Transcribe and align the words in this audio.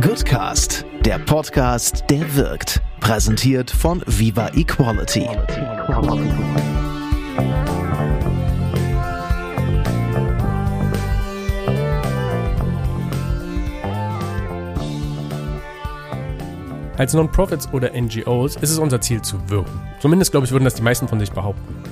Goodcast, 0.00 0.84
der 1.00 1.18
Podcast, 1.18 2.04
der 2.10 2.36
wirkt. 2.36 2.82
Präsentiert 3.00 3.70
von 3.70 4.02
Viva 4.06 4.48
Equality. 4.54 5.26
Als 16.96 17.14
Non-Profits 17.14 17.72
oder 17.72 17.90
NGOs 17.98 18.56
ist 18.56 18.70
es 18.70 18.78
unser 18.78 19.00
Ziel 19.00 19.22
zu 19.22 19.38
wirken. 19.48 19.80
Zumindest, 20.00 20.30
glaube 20.30 20.46
ich, 20.46 20.52
würden 20.52 20.64
das 20.64 20.74
die 20.74 20.82
meisten 20.82 21.08
von 21.08 21.18
sich 21.18 21.32
behaupten. 21.32 21.82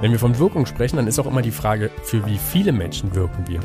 Wenn 0.00 0.12
wir 0.12 0.18
von 0.18 0.38
Wirkung 0.38 0.64
sprechen, 0.64 0.96
dann 0.96 1.06
ist 1.06 1.18
auch 1.18 1.26
immer 1.26 1.42
die 1.42 1.50
Frage, 1.50 1.90
für 2.04 2.24
wie 2.26 2.38
viele 2.38 2.72
Menschen 2.72 3.14
wirken 3.14 3.46
wir? 3.46 3.60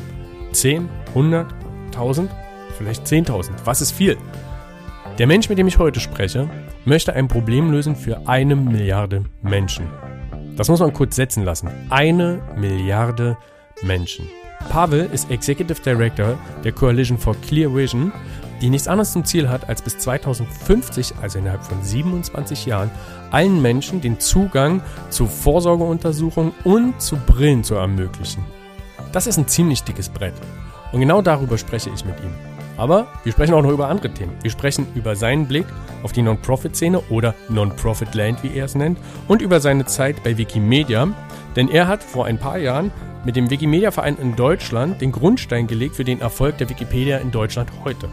10, 0.52 0.88
100, 1.14 1.52
1000, 1.86 2.30
vielleicht 2.76 3.06
10.000. 3.06 3.50
Was 3.64 3.80
ist 3.80 3.92
viel? 3.92 4.16
Der 5.18 5.26
Mensch, 5.26 5.48
mit 5.48 5.58
dem 5.58 5.68
ich 5.68 5.78
heute 5.78 6.00
spreche, 6.00 6.48
möchte 6.84 7.12
ein 7.12 7.28
Problem 7.28 7.70
lösen 7.70 7.96
für 7.96 8.26
eine 8.26 8.56
Milliarde 8.56 9.24
Menschen. 9.42 9.86
Das 10.56 10.68
muss 10.68 10.80
man 10.80 10.92
kurz 10.92 11.16
setzen 11.16 11.44
lassen. 11.44 11.68
Eine 11.90 12.42
Milliarde 12.56 13.36
Menschen. 13.82 14.28
Pavel 14.70 15.08
ist 15.12 15.30
Executive 15.30 15.80
Director 15.82 16.38
der 16.64 16.72
Coalition 16.72 17.18
for 17.18 17.36
Clear 17.42 17.74
Vision 17.74 18.12
die 18.60 18.70
nichts 18.70 18.88
anderes 18.88 19.12
zum 19.12 19.26
Ziel 19.26 19.48
hat, 19.48 19.68
als 19.68 19.82
bis 19.82 19.98
2050, 19.98 21.16
also 21.20 21.38
innerhalb 21.38 21.62
von 21.62 21.82
27 21.82 22.64
Jahren, 22.66 22.90
allen 23.30 23.60
Menschen 23.60 24.00
den 24.00 24.20
Zugang 24.20 24.80
zu 25.10 25.26
Vorsorgeuntersuchungen 25.26 26.54
und 26.64 27.00
zu 27.00 27.16
Brillen 27.16 27.62
zu 27.64 27.74
ermöglichen. 27.74 28.44
Das 29.12 29.26
ist 29.26 29.36
ein 29.36 29.48
ziemlich 29.48 29.82
dickes 29.82 30.08
Brett. 30.08 30.34
Und 30.92 31.00
genau 31.00 31.20
darüber 31.20 31.58
spreche 31.58 31.90
ich 31.94 32.04
mit 32.04 32.18
ihm. 32.20 32.53
Aber 32.76 33.06
wir 33.22 33.32
sprechen 33.32 33.54
auch 33.54 33.62
noch 33.62 33.70
über 33.70 33.88
andere 33.88 34.12
Themen. 34.12 34.32
Wir 34.42 34.50
sprechen 34.50 34.86
über 34.94 35.14
seinen 35.16 35.46
Blick 35.46 35.66
auf 36.02 36.12
die 36.12 36.22
Non-Profit-Szene 36.22 37.00
oder 37.10 37.34
Non-Profit-Land, 37.48 38.42
wie 38.42 38.56
er 38.56 38.64
es 38.64 38.74
nennt, 38.74 38.98
und 39.28 39.42
über 39.42 39.60
seine 39.60 39.86
Zeit 39.86 40.22
bei 40.24 40.36
Wikimedia. 40.36 41.08
Denn 41.56 41.68
er 41.68 41.86
hat 41.86 42.02
vor 42.02 42.26
ein 42.26 42.38
paar 42.38 42.58
Jahren 42.58 42.90
mit 43.24 43.36
dem 43.36 43.48
Wikimedia-Verein 43.48 44.16
in 44.18 44.36
Deutschland 44.36 45.00
den 45.00 45.12
Grundstein 45.12 45.66
gelegt 45.66 45.96
für 45.96 46.04
den 46.04 46.20
Erfolg 46.20 46.58
der 46.58 46.68
Wikipedia 46.68 47.18
in 47.18 47.30
Deutschland 47.30 47.70
heute. 47.84 48.08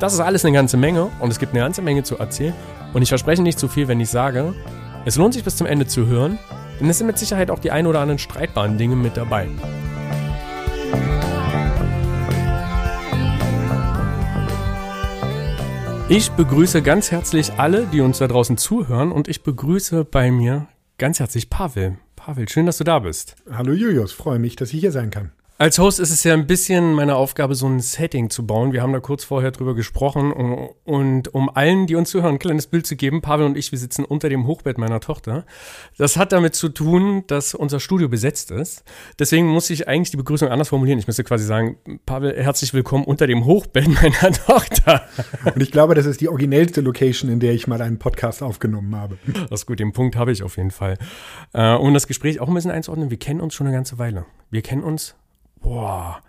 Das 0.00 0.14
ist 0.14 0.20
alles 0.20 0.44
eine 0.44 0.54
ganze 0.54 0.76
Menge 0.76 1.10
und 1.20 1.30
es 1.30 1.38
gibt 1.38 1.52
eine 1.52 1.60
ganze 1.60 1.82
Menge 1.82 2.02
zu 2.02 2.18
erzählen. 2.18 2.54
Und 2.92 3.02
ich 3.02 3.08
verspreche 3.08 3.42
nicht 3.42 3.58
zu 3.58 3.68
viel, 3.68 3.88
wenn 3.88 4.00
ich 4.00 4.08
sage, 4.08 4.54
es 5.04 5.16
lohnt 5.16 5.34
sich 5.34 5.44
bis 5.44 5.56
zum 5.56 5.66
Ende 5.66 5.86
zu 5.86 6.06
hören, 6.06 6.38
denn 6.80 6.88
es 6.88 6.98
sind 6.98 7.06
mit 7.06 7.18
Sicherheit 7.18 7.50
auch 7.50 7.58
die 7.58 7.70
ein 7.70 7.86
oder 7.86 8.00
anderen 8.00 8.18
streitbaren 8.18 8.78
Dinge 8.78 8.96
mit 8.96 9.16
dabei. 9.16 9.48
Ich 16.10 16.30
begrüße 16.30 16.80
ganz 16.80 17.10
herzlich 17.10 17.52
alle, 17.58 17.84
die 17.84 18.00
uns 18.00 18.16
da 18.16 18.28
draußen 18.28 18.56
zuhören 18.56 19.12
und 19.12 19.28
ich 19.28 19.42
begrüße 19.42 20.06
bei 20.06 20.30
mir 20.30 20.66
ganz 20.96 21.20
herzlich 21.20 21.50
Pavel. 21.50 21.98
Pavel, 22.16 22.48
schön, 22.48 22.64
dass 22.64 22.78
du 22.78 22.84
da 22.84 23.00
bist. 23.00 23.36
Hallo 23.50 23.74
Julius, 23.74 24.12
freue 24.12 24.38
mich, 24.38 24.56
dass 24.56 24.72
ich 24.72 24.80
hier 24.80 24.90
sein 24.90 25.10
kann. 25.10 25.32
Als 25.60 25.80
Host 25.80 25.98
ist 25.98 26.10
es 26.10 26.22
ja 26.22 26.34
ein 26.34 26.46
bisschen 26.46 26.92
meine 26.92 27.16
Aufgabe, 27.16 27.56
so 27.56 27.66
ein 27.66 27.80
Setting 27.80 28.30
zu 28.30 28.46
bauen. 28.46 28.72
Wir 28.72 28.80
haben 28.80 28.92
da 28.92 29.00
kurz 29.00 29.24
vorher 29.24 29.50
drüber 29.50 29.74
gesprochen. 29.74 30.32
Und, 30.32 30.68
und 30.84 31.34
um 31.34 31.50
allen, 31.52 31.88
die 31.88 31.96
uns 31.96 32.10
zuhören, 32.10 32.36
ein 32.36 32.38
kleines 32.38 32.68
Bild 32.68 32.86
zu 32.86 32.94
geben, 32.94 33.22
Pavel 33.22 33.44
und 33.44 33.56
ich, 33.56 33.72
wir 33.72 33.78
sitzen 33.80 34.04
unter 34.04 34.28
dem 34.28 34.46
Hochbett 34.46 34.78
meiner 34.78 35.00
Tochter. 35.00 35.44
Das 35.96 36.16
hat 36.16 36.30
damit 36.30 36.54
zu 36.54 36.68
tun, 36.68 37.24
dass 37.26 37.56
unser 37.56 37.80
Studio 37.80 38.08
besetzt 38.08 38.52
ist. 38.52 38.84
Deswegen 39.18 39.48
muss 39.48 39.68
ich 39.70 39.88
eigentlich 39.88 40.12
die 40.12 40.16
Begrüßung 40.16 40.48
anders 40.48 40.68
formulieren. 40.68 41.00
Ich 41.00 41.08
müsste 41.08 41.24
quasi 41.24 41.44
sagen, 41.44 41.76
Pavel, 42.06 42.40
herzlich 42.40 42.72
willkommen 42.72 43.02
unter 43.02 43.26
dem 43.26 43.44
Hochbett 43.44 43.88
meiner 43.88 44.30
Tochter. 44.46 45.08
Und 45.52 45.60
ich 45.60 45.72
glaube, 45.72 45.96
das 45.96 46.06
ist 46.06 46.20
die 46.20 46.28
originellste 46.28 46.82
Location, 46.82 47.32
in 47.32 47.40
der 47.40 47.52
ich 47.52 47.66
mal 47.66 47.82
einen 47.82 47.98
Podcast 47.98 48.44
aufgenommen 48.44 48.94
habe. 48.94 49.18
Das 49.50 49.62
ist 49.62 49.66
gut, 49.66 49.80
den 49.80 49.92
Punkt 49.92 50.14
habe 50.14 50.30
ich 50.30 50.44
auf 50.44 50.56
jeden 50.56 50.70
Fall. 50.70 50.98
Äh, 51.52 51.74
um 51.74 51.92
das 51.94 52.06
Gespräch 52.06 52.38
auch 52.38 52.46
ein 52.46 52.54
bisschen 52.54 52.70
einzuordnen, 52.70 53.10
wir 53.10 53.18
kennen 53.18 53.40
uns 53.40 53.54
schon 53.54 53.66
eine 53.66 53.74
ganze 53.74 53.98
Weile. 53.98 54.24
Wir 54.52 54.62
kennen 54.62 54.84
uns 54.84 55.16
Boah. 55.60 56.22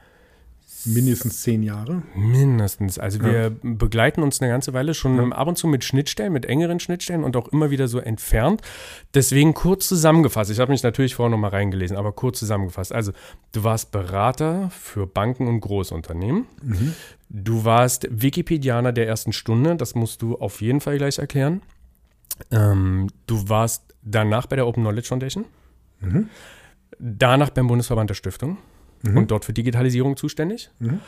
Mindestens 0.85 1.41
zehn 1.41 1.61
Jahre. 1.61 2.03
Mindestens. 2.15 2.99
Also 2.99 3.21
wir 3.21 3.41
ja. 3.41 3.49
begleiten 3.61 4.23
uns 4.23 4.41
eine 4.41 4.49
ganze 4.49 4.73
Weile 4.73 4.93
schon 4.93 5.17
ja. 5.17 5.35
ab 5.35 5.47
und 5.47 5.57
zu 5.57 5.67
mit 5.67 5.83
Schnittstellen, 5.83 6.31
mit 6.31 6.45
engeren 6.45 6.79
Schnittstellen 6.79 7.25
und 7.25 7.35
auch 7.35 7.49
immer 7.49 7.69
wieder 7.69 7.89
so 7.89 7.99
entfernt. 7.99 8.61
Deswegen 9.13 9.53
kurz 9.53 9.87
zusammengefasst. 9.89 10.51
Ich 10.51 10.59
habe 10.59 10.71
mich 10.71 10.81
natürlich 10.81 11.15
vorher 11.15 11.31
noch 11.31 11.37
mal 11.37 11.49
reingelesen, 11.49 11.97
aber 11.97 12.13
kurz 12.13 12.39
zusammengefasst. 12.39 12.93
Also 12.93 13.11
du 13.51 13.63
warst 13.65 13.91
Berater 13.91 14.69
für 14.69 15.05
Banken 15.05 15.47
und 15.47 15.59
Großunternehmen. 15.59 16.45
Mhm. 16.61 16.93
Du 17.29 17.65
warst 17.65 18.07
Wikipedianer 18.09 18.93
der 18.93 19.07
ersten 19.07 19.33
Stunde. 19.33 19.75
Das 19.75 19.95
musst 19.95 20.21
du 20.21 20.37
auf 20.37 20.61
jeden 20.61 20.79
Fall 20.79 20.97
gleich 20.97 21.19
erklären. 21.19 21.61
Ähm, 22.51 23.09
du 23.27 23.49
warst 23.49 23.83
danach 24.01 24.47
bei 24.47 24.55
der 24.55 24.65
Open 24.65 24.83
Knowledge 24.83 25.09
Foundation. 25.09 25.43
Mhm. 25.99 26.29
Danach 26.99 27.49
beim 27.49 27.67
Bundesverband 27.67 28.09
der 28.09 28.15
Stiftung 28.15 28.57
mhm. 29.01 29.17
und 29.17 29.31
dort 29.31 29.45
für 29.45 29.53
Digitalisierung 29.53 30.17
zuständig. 30.17 30.69
Mhm. 30.79 30.99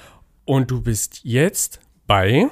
Und 0.45 0.71
du 0.71 0.81
bist 0.81 1.21
jetzt 1.23 1.79
bei 2.07 2.49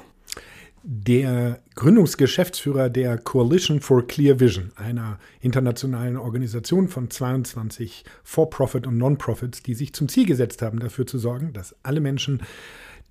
der 0.84 1.62
Gründungsgeschäftsführer 1.76 2.90
der 2.90 3.18
Coalition 3.18 3.82
for 3.82 4.08
Clear 4.08 4.40
Vision, 4.40 4.72
einer 4.76 5.20
internationalen 5.42 6.18
Organisation 6.18 6.88
von 6.88 7.10
22 7.10 8.06
For-Profit 8.24 8.88
und 8.88 8.98
Non-Profits, 8.98 9.62
die 9.62 9.74
sich 9.74 9.94
zum 9.94 10.08
Ziel 10.08 10.26
gesetzt 10.26 10.62
haben, 10.62 10.80
dafür 10.80 11.06
zu 11.06 11.20
sorgen, 11.20 11.54
dass 11.54 11.76
alle 11.84 12.00
Menschen, 12.00 12.42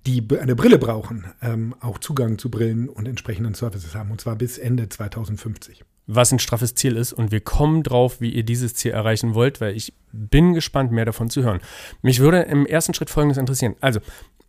die 0.07 0.25
eine 0.39 0.55
Brille 0.55 0.79
brauchen, 0.79 1.25
ähm, 1.41 1.75
auch 1.79 1.99
Zugang 1.99 2.37
zu 2.37 2.49
Brillen 2.49 2.89
und 2.89 3.07
entsprechenden 3.07 3.53
Services 3.53 3.95
haben, 3.95 4.11
und 4.11 4.21
zwar 4.21 4.35
bis 4.35 4.57
Ende 4.57 4.89
2050 4.89 5.83
was 6.11 6.31
ein 6.31 6.39
straffes 6.39 6.73
Ziel 6.73 6.97
ist 6.97 7.13
und 7.13 7.31
wir 7.31 7.39
kommen 7.39 7.83
drauf, 7.83 8.19
wie 8.19 8.31
ihr 8.31 8.41
dieses 8.41 8.73
Ziel 8.73 8.91
erreichen 8.91 9.35
wollt, 9.35 9.61
weil 9.61 9.75
ich 9.75 9.93
bin 10.11 10.55
gespannt, 10.55 10.91
mehr 10.91 11.05
davon 11.05 11.29
zu 11.29 11.43
hören. 11.43 11.59
Mich 12.01 12.19
würde 12.19 12.41
im 12.41 12.65
ersten 12.65 12.95
Schritt 12.95 13.11
Folgendes 13.11 13.37
interessieren. 13.37 13.75
Also, 13.79 13.99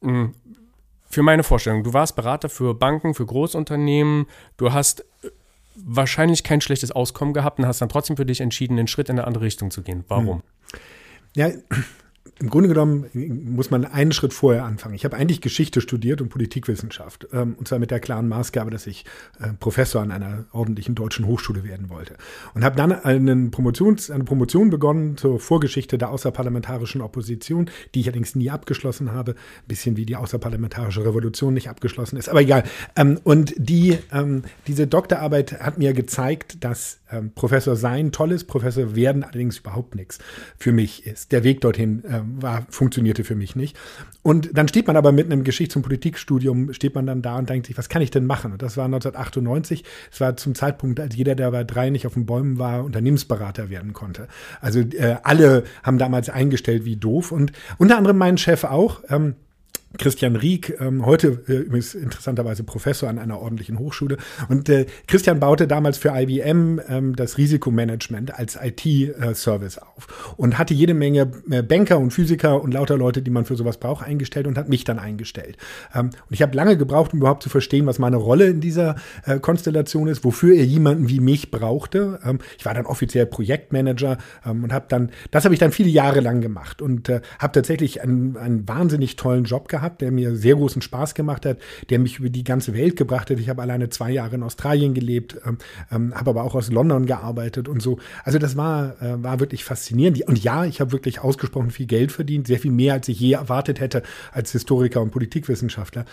für 0.00 1.22
meine 1.22 1.42
Vorstellung, 1.42 1.84
du 1.84 1.92
warst 1.92 2.16
Berater 2.16 2.48
für 2.48 2.74
Banken, 2.74 3.12
für 3.12 3.26
Großunternehmen, 3.26 4.26
du 4.56 4.72
hast 4.72 5.00
äh, 5.00 5.28
wahrscheinlich 5.76 6.44
kein 6.44 6.62
schlechtes 6.62 6.92
Auskommen 6.92 7.34
gehabt 7.34 7.58
und 7.58 7.66
hast 7.66 7.82
dann 7.82 7.90
trotzdem 7.90 8.16
für 8.16 8.24
dich 8.24 8.40
entschieden, 8.40 8.78
einen 8.78 8.88
Schritt 8.88 9.10
in 9.10 9.18
eine 9.18 9.26
andere 9.26 9.44
Richtung 9.44 9.70
zu 9.70 9.82
gehen. 9.82 10.04
Warum? 10.08 10.36
Hm. 10.36 10.42
Ja, 11.36 11.50
im 12.40 12.48
Grunde 12.48 12.70
genommen 12.70 13.06
muss 13.12 13.70
man 13.70 13.84
einen 13.84 14.12
Schritt 14.12 14.32
vorher 14.32 14.64
anfangen. 14.64 14.94
Ich 14.94 15.04
habe 15.04 15.14
eigentlich 15.14 15.42
Geschichte 15.42 15.82
studiert 15.82 16.22
und 16.22 16.30
Politikwissenschaft. 16.30 17.28
Ähm, 17.34 17.54
und 17.58 17.68
zwar 17.68 17.78
mit 17.78 17.90
der 17.90 18.00
klaren 18.00 18.28
Maßgabe, 18.28 18.70
dass 18.70 18.86
ich 18.86 19.04
äh, 19.38 19.48
Professor 19.60 20.00
an 20.00 20.10
einer 20.10 20.46
ordentlichen 20.52 20.94
deutschen 20.94 21.26
Hochschule 21.26 21.64
werden 21.64 21.90
wollte. 21.90 22.16
Und 22.54 22.64
habe 22.64 22.76
dann 22.76 22.92
einen 22.92 23.50
Promotions, 23.50 24.10
eine 24.10 24.24
Promotion 24.24 24.70
begonnen 24.70 25.18
zur 25.18 25.38
Vorgeschichte 25.38 25.98
der 25.98 26.10
außerparlamentarischen 26.10 27.02
Opposition, 27.02 27.70
die 27.94 28.00
ich 28.00 28.06
allerdings 28.06 28.34
nie 28.34 28.48
abgeschlossen 28.48 29.12
habe. 29.12 29.32
Ein 29.32 29.68
bisschen 29.68 29.98
wie 29.98 30.06
die 30.06 30.16
außerparlamentarische 30.16 31.04
Revolution 31.04 31.52
nicht 31.52 31.68
abgeschlossen 31.68 32.16
ist. 32.16 32.30
Aber 32.30 32.40
egal. 32.40 32.64
Ähm, 32.96 33.20
und 33.22 33.52
die, 33.58 33.98
ähm, 34.12 34.44
diese 34.66 34.86
Doktorarbeit 34.86 35.60
hat 35.60 35.76
mir 35.76 35.92
gezeigt, 35.92 36.64
dass 36.64 37.00
Professor 37.34 37.74
sein 37.74 38.12
toll 38.12 38.30
ist, 38.30 38.44
Professor 38.44 38.94
werden 38.94 39.24
allerdings 39.24 39.58
überhaupt 39.58 39.96
nichts 39.96 40.20
für 40.56 40.70
mich 40.70 41.06
ist. 41.06 41.32
Der 41.32 41.42
Weg 41.42 41.60
dorthin 41.60 42.04
war, 42.40 42.66
funktionierte 42.70 43.24
für 43.24 43.34
mich 43.34 43.56
nicht. 43.56 43.76
Und 44.22 44.50
dann 44.56 44.68
steht 44.68 44.86
man 44.86 44.96
aber 44.96 45.12
mit 45.12 45.26
einem 45.26 45.44
Geschichts- 45.44 45.76
und 45.76 45.82
Politikstudium, 45.82 46.72
steht 46.72 46.94
man 46.94 47.06
dann 47.06 47.22
da 47.22 47.38
und 47.38 47.48
denkt 47.48 47.66
sich, 47.66 47.78
was 47.78 47.88
kann 47.88 48.02
ich 48.02 48.10
denn 48.10 48.26
machen? 48.26 48.52
Und 48.52 48.62
das 48.62 48.76
war 48.76 48.84
1998. 48.84 49.84
Es 50.12 50.20
war 50.20 50.36
zum 50.36 50.54
Zeitpunkt, 50.54 51.00
als 51.00 51.16
jeder, 51.16 51.34
der 51.34 51.50
bei 51.50 51.64
drei 51.64 51.90
nicht 51.90 52.06
auf 52.06 52.14
den 52.14 52.26
Bäumen 52.26 52.58
war, 52.58 52.84
Unternehmensberater 52.84 53.70
werden 53.70 53.92
konnte. 53.92 54.28
Also 54.60 54.80
äh, 54.80 55.16
alle 55.22 55.64
haben 55.82 55.98
damals 55.98 56.28
eingestellt 56.28 56.84
wie 56.84 56.96
doof. 56.96 57.32
Und 57.32 57.52
unter 57.78 57.96
anderem 57.96 58.18
mein 58.18 58.38
Chef 58.38 58.64
auch. 58.64 59.02
Ähm, 59.08 59.34
Christian 59.98 60.36
Rieck, 60.36 60.80
ähm, 60.80 61.04
heute 61.04 61.42
äh, 61.48 61.54
übrigens 61.54 61.94
interessanterweise 61.94 62.62
Professor 62.62 63.08
an 63.08 63.18
einer 63.18 63.40
ordentlichen 63.40 63.78
Hochschule. 63.78 64.18
Und 64.48 64.68
äh, 64.68 64.86
Christian 65.08 65.40
baute 65.40 65.66
damals 65.66 65.98
für 65.98 66.12
IBM 66.14 66.80
ähm, 66.88 67.16
das 67.16 67.38
Risikomanagement 67.38 68.38
als 68.38 68.56
IT-Service 68.56 69.78
äh, 69.78 69.80
auf 69.80 70.34
und 70.36 70.58
hatte 70.58 70.74
jede 70.74 70.94
Menge 70.94 71.32
äh, 71.50 71.62
Banker 71.62 71.98
und 71.98 72.12
Physiker 72.12 72.62
und 72.62 72.72
lauter 72.72 72.96
Leute, 72.96 73.20
die 73.20 73.32
man 73.32 73.46
für 73.46 73.56
sowas 73.56 73.78
braucht, 73.78 74.06
eingestellt 74.06 74.46
und 74.46 74.56
hat 74.56 74.68
mich 74.68 74.84
dann 74.84 75.00
eingestellt. 75.00 75.56
Ähm, 75.92 76.06
und 76.06 76.30
ich 76.30 76.42
habe 76.42 76.56
lange 76.56 76.76
gebraucht, 76.76 77.12
um 77.12 77.18
überhaupt 77.18 77.42
zu 77.42 77.48
verstehen, 77.48 77.86
was 77.86 77.98
meine 77.98 78.16
Rolle 78.16 78.46
in 78.46 78.60
dieser 78.60 78.94
äh, 79.26 79.40
Konstellation 79.40 80.06
ist, 80.06 80.24
wofür 80.24 80.54
er 80.54 80.64
jemanden 80.64 81.08
wie 81.08 81.18
mich 81.18 81.50
brauchte. 81.50 82.20
Ähm, 82.24 82.38
ich 82.58 82.64
war 82.64 82.74
dann 82.74 82.86
offiziell 82.86 83.26
Projektmanager 83.26 84.18
ähm, 84.46 84.62
und 84.62 84.72
habe 84.72 84.86
dann, 84.88 85.10
das 85.32 85.44
habe 85.44 85.54
ich 85.54 85.58
dann 85.58 85.72
viele 85.72 85.90
Jahre 85.90 86.20
lang 86.20 86.40
gemacht 86.40 86.80
und 86.80 87.08
äh, 87.08 87.22
habe 87.40 87.54
tatsächlich 87.54 88.02
einen, 88.02 88.36
einen 88.36 88.68
wahnsinnig 88.68 89.16
tollen 89.16 89.42
Job 89.42 89.66
gehabt 89.66 89.79
gehabt, 89.80 90.00
der 90.00 90.10
mir 90.10 90.36
sehr 90.36 90.54
großen 90.54 90.82
Spaß 90.82 91.14
gemacht 91.14 91.46
hat, 91.46 91.58
der 91.88 91.98
mich 91.98 92.18
über 92.18 92.28
die 92.28 92.44
ganze 92.44 92.74
Welt 92.74 92.96
gebracht 92.96 93.30
hat. 93.30 93.38
Ich 93.38 93.48
habe 93.48 93.62
alleine 93.62 93.88
zwei 93.88 94.10
Jahre 94.10 94.36
in 94.36 94.42
Australien 94.42 94.94
gelebt, 94.94 95.36
ähm, 95.46 95.58
ähm, 95.90 96.14
habe 96.14 96.30
aber 96.30 96.44
auch 96.44 96.54
aus 96.54 96.70
London 96.70 97.06
gearbeitet 97.06 97.68
und 97.68 97.82
so. 97.82 97.98
Also 98.24 98.38
das 98.38 98.56
war, 98.56 99.00
äh, 99.02 99.22
war 99.22 99.40
wirklich 99.40 99.64
faszinierend. 99.64 100.22
Und 100.28 100.42
ja, 100.42 100.64
ich 100.64 100.80
habe 100.80 100.92
wirklich 100.92 101.20
ausgesprochen 101.20 101.70
viel 101.70 101.86
Geld 101.86 102.12
verdient, 102.12 102.46
sehr 102.46 102.58
viel 102.58 102.72
mehr, 102.72 102.94
als 102.94 103.08
ich 103.08 103.18
je 103.18 103.32
erwartet 103.32 103.80
hätte 103.80 104.02
als 104.32 104.52
Historiker 104.52 105.00
und 105.00 105.10
Politikwissenschaftler. 105.10 106.04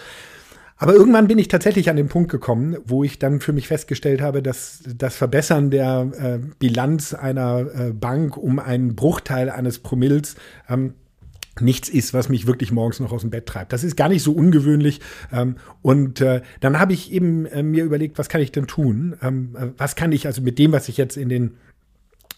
Aber 0.79 0.93
irgendwann 0.93 1.27
bin 1.27 1.39
ich 1.39 1.47
tatsächlich 1.47 1.89
an 1.89 1.95
den 1.95 2.07
Punkt 2.07 2.29
gekommen, 2.29 2.77
wo 2.85 3.03
ich 3.03 3.17
dann 3.17 3.39
für 3.39 3.51
mich 3.51 3.67
festgestellt 3.67 4.21
habe, 4.21 4.43
dass 4.43 4.83
das 4.95 5.15
Verbessern 5.15 5.71
der 5.71 6.11
äh, 6.19 6.39
Bilanz 6.59 7.15
einer 7.15 7.61
äh, 7.61 7.93
Bank 7.93 8.37
um 8.37 8.59
einen 8.59 8.95
Bruchteil 8.95 9.49
eines 9.49 9.79
Promilles 9.79 10.35
ähm, 10.69 10.93
nichts 11.61 11.89
ist, 11.89 12.13
was 12.13 12.29
mich 12.29 12.47
wirklich 12.47 12.71
morgens 12.71 12.99
noch 12.99 13.11
aus 13.11 13.21
dem 13.21 13.29
Bett 13.29 13.45
treibt. 13.45 13.73
Das 13.73 13.83
ist 13.83 13.95
gar 13.95 14.09
nicht 14.09 14.23
so 14.23 14.31
ungewöhnlich. 14.31 15.01
Ähm, 15.31 15.55
und 15.81 16.21
äh, 16.21 16.41
dann 16.59 16.79
habe 16.79 16.93
ich 16.93 17.11
eben 17.11 17.45
äh, 17.45 17.63
mir 17.63 17.83
überlegt, 17.83 18.17
was 18.17 18.29
kann 18.29 18.41
ich 18.41 18.51
denn 18.51 18.67
tun? 18.67 19.15
Ähm, 19.21 19.55
äh, 19.57 19.67
was 19.77 19.95
kann 19.95 20.11
ich 20.11 20.25
also 20.27 20.41
mit 20.41 20.59
dem, 20.59 20.71
was 20.71 20.89
ich 20.89 20.97
jetzt 20.97 21.17
in 21.17 21.29
den 21.29 21.57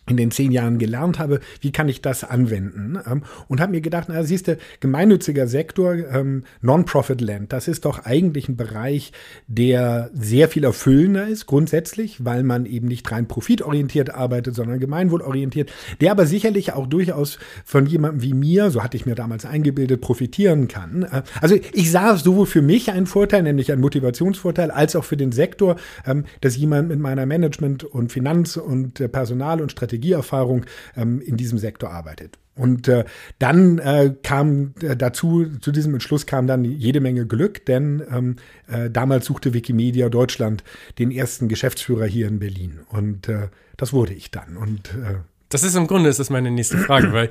in 0.10 0.18
den 0.18 0.32
zehn 0.32 0.52
Jahren 0.52 0.80
gelernt 0.80 1.20
habe, 1.20 1.40
wie 1.62 1.72
kann 1.72 1.88
ich 1.88 2.02
das 2.02 2.24
anwenden? 2.24 3.00
Ähm, 3.10 3.24
und 3.48 3.62
habe 3.62 3.72
mir 3.72 3.82
gedacht, 3.82 4.08
na, 4.10 4.24
siehst 4.24 4.48
du, 4.48 4.58
gemeinnütziger 4.80 5.48
Sektor, 5.48 5.94
ähm, 5.94 6.44
Non-Profit-Land, 6.62 7.54
das 7.54 7.68
ist 7.68 7.86
doch 7.86 8.06
eigentlich 8.06 8.50
ein 8.50 8.58
Bereich, 8.58 9.12
der 9.48 10.10
sehr 10.14 10.50
viel 10.50 10.64
erfüllender 10.64 11.28
ist, 11.28 11.46
grundsätzlich, 11.46 12.26
weil 12.26 12.44
man 12.44 12.66
eben 12.66 12.88
nicht 12.88 13.10
rein 13.12 13.28
profitorientiert 13.28 14.14
arbeitet, 14.14 14.56
sondern 14.56 14.80
gemeinwohlorientiert, 14.80 15.72
der 16.02 16.12
aber 16.12 16.26
sicherlich 16.26 16.74
auch 16.74 16.88
durchaus 16.88 17.38
von 17.64 17.86
jemandem 17.86 18.24
wie 18.24 18.34
mir, 18.34 18.72
so 18.72 18.84
hatte 18.84 18.98
ich 18.98 19.06
mir 19.06 19.16
damals 19.16 19.46
eingebildet, 19.46 20.02
profitieren 20.02 20.68
kann. 20.68 21.04
Äh, 21.04 21.22
also 21.42 21.56
ich 21.74 21.92
sah 21.92 22.16
sowohl 22.18 22.46
für 22.46 22.62
mich 22.62 22.92
einen 22.92 23.06
Vorteil, 23.06 23.44
nämlich 23.44 23.72
einen 23.72 23.82
Motivationsvorteil, 23.82 24.72
als 24.72 24.96
auch 24.96 25.04
für 25.04 25.18
den 25.18 25.32
Sektor, 25.32 25.76
ähm, 26.06 26.26
dass 26.42 26.58
jemand 26.58 26.90
mit 26.90 27.00
meiner 27.00 27.26
Management- 27.26 27.84
und 27.84 28.12
Finanz- 28.12 28.58
und 28.58 29.00
äh, 29.00 29.08
Personal- 29.08 29.62
und 29.62 29.72
Strategie 29.72 29.99
Strategieerfahrung 30.00 30.66
ähm, 30.96 31.22
in 31.22 31.38
diesem 31.38 31.58
Sektor 31.58 31.92
arbeitet. 31.92 32.38
Und 32.56 32.90
äh, 32.90 33.06
dann 33.38 33.80
äh, 33.80 34.14
kam 34.22 34.74
äh, 34.82 34.98
dazu, 34.98 35.46
zu 35.62 35.72
diesem 35.72 35.94
Entschluss 35.94 36.26
kam 36.26 36.46
dann 36.46 36.66
jede 36.66 37.00
Menge 37.00 37.26
Glück, 37.26 37.66
denn 37.66 38.04
ähm, 38.12 38.36
äh, 38.68 38.90
damals 38.90 39.26
suchte 39.26 39.54
Wikimedia 39.54 40.10
Deutschland 40.10 40.64
den 40.98 41.12
ersten 41.12 41.48
Geschäftsführer 41.48 42.06
hier 42.06 42.28
in 42.28 42.40
Berlin. 42.40 42.82
Und 42.90 43.30
äh, 43.30 43.48
das 43.78 43.94
wurde 43.94 44.14
ich 44.14 44.30
dann. 44.30 44.58
Und 44.58 44.90
das 45.48 45.64
ist 45.64 45.76
im 45.76 45.88
Grunde 45.88 46.10
ist 46.10 46.20
das 46.20 46.30
meine 46.30 46.52
nächste 46.52 46.78
Frage, 46.78 47.14
weil 47.14 47.30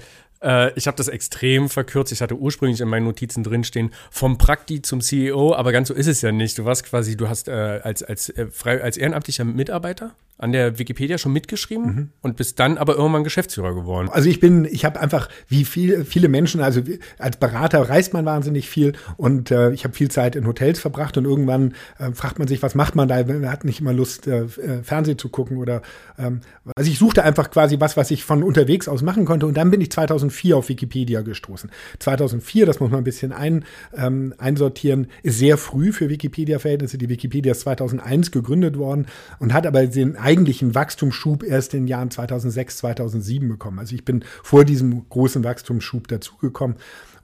ich 0.77 0.87
habe 0.87 0.97
das 0.97 1.09
extrem 1.09 1.69
verkürzt. 1.69 2.13
Ich 2.13 2.23
hatte 2.23 2.37
ursprünglich 2.37 2.81
in 2.81 2.89
meinen 2.89 3.05
Notizen 3.05 3.43
drinstehen, 3.43 3.91
vom 4.09 4.39
Prakti 4.39 4.81
zum 4.81 5.01
CEO, 5.01 5.53
aber 5.53 5.73
ganz 5.73 5.89
so 5.89 5.95
ist 5.95 6.07
es 6.07 6.23
ja 6.23 6.31
nicht. 6.31 6.57
Du 6.57 6.65
warst 6.65 6.85
quasi, 6.85 7.17
du 7.17 7.29
hast 7.29 7.49
als, 7.49 8.05
als, 8.05 8.33
frei, 8.53 8.81
als 8.81 8.97
ehrenamtlicher 8.97 9.45
Mitarbeiter 9.45 10.15
an 10.39 10.53
der 10.53 10.79
Wikipedia 10.79 11.19
schon 11.19 11.33
mitgeschrieben 11.33 11.85
mhm. 11.85 12.09
und 12.23 12.37
bist 12.37 12.61
dann 12.61 12.79
aber 12.79 12.95
irgendwann 12.95 13.25
Geschäftsführer 13.25 13.75
geworden. 13.75 14.09
Also 14.09 14.29
ich 14.29 14.39
bin, 14.39 14.65
ich 14.65 14.85
habe 14.85 15.01
einfach, 15.01 15.29
wie 15.49 15.65
viel, 15.65 16.05
viele 16.05 16.29
Menschen, 16.29 16.61
also 16.61 16.81
als 17.19 17.39
Berater 17.39 17.89
reist 17.89 18.13
man 18.13 18.25
wahnsinnig 18.25 18.69
viel 18.69 18.93
und 19.17 19.51
äh, 19.51 19.73
ich 19.73 19.83
habe 19.83 19.95
viel 19.95 20.11
Zeit 20.11 20.37
in 20.37 20.47
Hotels 20.47 20.79
verbracht 20.79 21.17
und 21.17 21.25
irgendwann 21.25 21.75
äh, 21.99 22.13
fragt 22.13 22.39
man 22.39 22.47
sich, 22.47 22.63
was 22.63 22.77
macht 22.77 22.95
man 22.95 23.09
da? 23.09 23.25
Man 23.25 23.51
hat 23.51 23.65
nicht 23.65 23.81
immer 23.81 23.93
Lust, 23.93 24.29
äh, 24.29 24.43
äh, 24.45 24.83
Fernsehen 24.85 25.19
zu 25.19 25.29
gucken 25.29 25.57
oder 25.57 25.83
ähm, 26.19 26.41
also 26.77 26.89
ich 26.89 26.99
suchte 26.99 27.25
einfach 27.25 27.51
quasi 27.51 27.81
was, 27.81 27.97
was 27.97 28.13
ich 28.13 28.25
von 28.25 28.45
unterwegs 28.45 28.87
aus 28.87 29.03
machen 29.03 29.25
konnte 29.25 29.47
und 29.47 29.57
dann 29.57 29.73
bin 29.73 29.81
ich 29.81 29.91
2004 29.91 30.57
auf 30.57 30.69
Wikipedia 30.69 31.23
gestoßen. 31.23 31.69
2004, 31.99 32.65
das 32.65 32.79
muss 32.79 32.93
man 32.93 33.01
ein 33.01 33.05
bisschen 33.05 33.33
ein, 33.33 33.65
ähm, 33.97 34.35
einsortieren, 34.39 35.09
ist 35.25 35.39
sehr 35.39 35.59
früh 35.59 35.93
für 35.93 36.09
Wikipedia-Verhältnisse. 36.09 36.97
Die 36.97 37.09
Wikipedia 37.09 37.53
ist 37.53 37.63
2001 37.63 38.31
gegründet 38.31 38.79
worden 38.79 39.07
und 39.41 39.53
hat 39.53 39.67
aber 39.67 39.85
den 39.85 40.17
eigentlichen 40.29 40.75
Wachstumsschub 40.75 41.43
erst 41.43 41.73
in 41.73 41.85
den 41.85 41.89
Jahren 41.89 42.11
2006, 42.11 42.77
2007 42.79 43.49
bekommen. 43.49 43.79
Also 43.79 43.95
ich 43.95 44.05
bin 44.05 44.25
vor 44.43 44.67
diesem 44.67 45.09
großen 45.09 45.43
Wachstumsschub 45.43 46.07
dazugekommen 46.07 46.77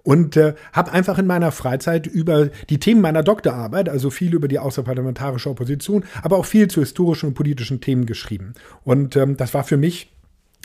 und 0.03 0.39
äh, 0.39 0.55
habe 0.73 0.93
einfach 0.93 1.19
in 1.19 1.27
meiner 1.27 1.53
Freizeit 1.53 2.07
über 2.07 2.47
die 2.71 2.81
Themen 2.81 3.03
meiner 3.03 3.23
Doktorarbeit, 3.23 3.91
also 3.91 4.09
viel 4.09 4.33
über 4.33 4.49
die 4.49 4.59
außerparlamentarische 4.59 5.51
Opposition, 5.51 6.05
aber 6.23 6.39
auch 6.39 6.47
viel 6.47 6.69
zu 6.69 6.81
historischen 6.81 7.29
und 7.29 7.35
politischen 7.35 7.83
Themen 7.83 8.07
geschrieben. 8.07 8.55
Und 8.85 9.17
ähm, 9.17 9.37
das 9.37 9.53
war 9.53 9.65
für 9.65 9.77
mich 9.77 10.11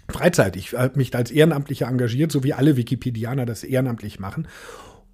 Freizeit. 0.08 0.56
Ich 0.56 0.74
habe 0.74 0.98
mich 0.98 1.14
als 1.16 1.32
Ehrenamtlicher 1.32 1.88
engagiert, 1.88 2.32
so 2.32 2.44
wie 2.44 2.54
alle 2.54 2.78
Wikipedianer 2.78 3.46
das 3.46 3.66
ehrenamtlich 3.66 4.20
machen. 4.20 4.48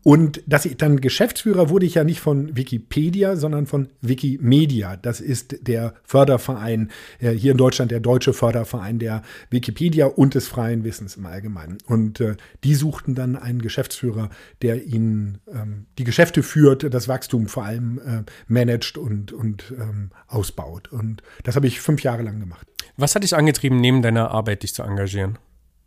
Und 0.08 0.44
dass 0.46 0.66
ich 0.66 0.78
dann 0.78 1.02
Geschäftsführer 1.02 1.72
wurde 1.72 1.88
ich 1.88 1.96
ja 1.96 2.04
nicht 2.04 2.20
von 2.20 2.56
Wikipedia, 2.56 3.36
sondern 3.36 3.66
von 3.66 3.90
Wikimedia. 4.02 4.98
Das 4.98 5.20
ist 5.20 5.68
der 5.68 5.96
Förderverein 6.04 6.92
äh, 7.18 7.32
hier 7.32 7.54
in 7.54 7.58
Deutschland, 7.58 7.90
der 7.90 8.02
deutsche 8.02 8.32
Förderverein 8.34 9.00
der 9.00 9.24
Wikipedia 9.50 10.06
und 10.06 10.36
des 10.36 10.48
freien 10.48 10.84
Wissens 10.84 11.16
im 11.16 11.26
Allgemeinen. 11.26 11.80
Und 11.88 12.22
äh, 12.22 12.36
die 12.64 12.76
suchten 12.76 13.16
dann 13.16 13.36
einen 13.36 13.64
Geschäftsführer, 13.64 14.30
der 14.62 14.86
ihnen 14.86 15.40
ähm, 15.52 15.88
die 15.98 16.04
Geschäfte 16.04 16.44
führt, 16.44 16.94
das 16.94 17.08
Wachstum 17.08 17.48
vor 17.48 17.66
allem 17.66 17.98
äh, 17.98 18.24
managt 18.48 19.00
und, 19.00 19.34
und 19.34 19.74
ähm, 19.76 20.12
ausbaut. 20.28 20.92
Und 20.92 21.24
das 21.46 21.56
habe 21.56 21.66
ich 21.66 21.82
fünf 21.82 22.04
Jahre 22.04 22.22
lang 22.22 22.40
gemacht. 22.40 22.68
Was 22.96 23.16
hat 23.16 23.24
dich 23.24 23.36
angetrieben, 23.36 23.82
neben 23.82 24.04
deiner 24.04 24.30
Arbeit 24.30 24.62
dich 24.62 24.76
zu 24.76 24.84
engagieren? 24.84 25.40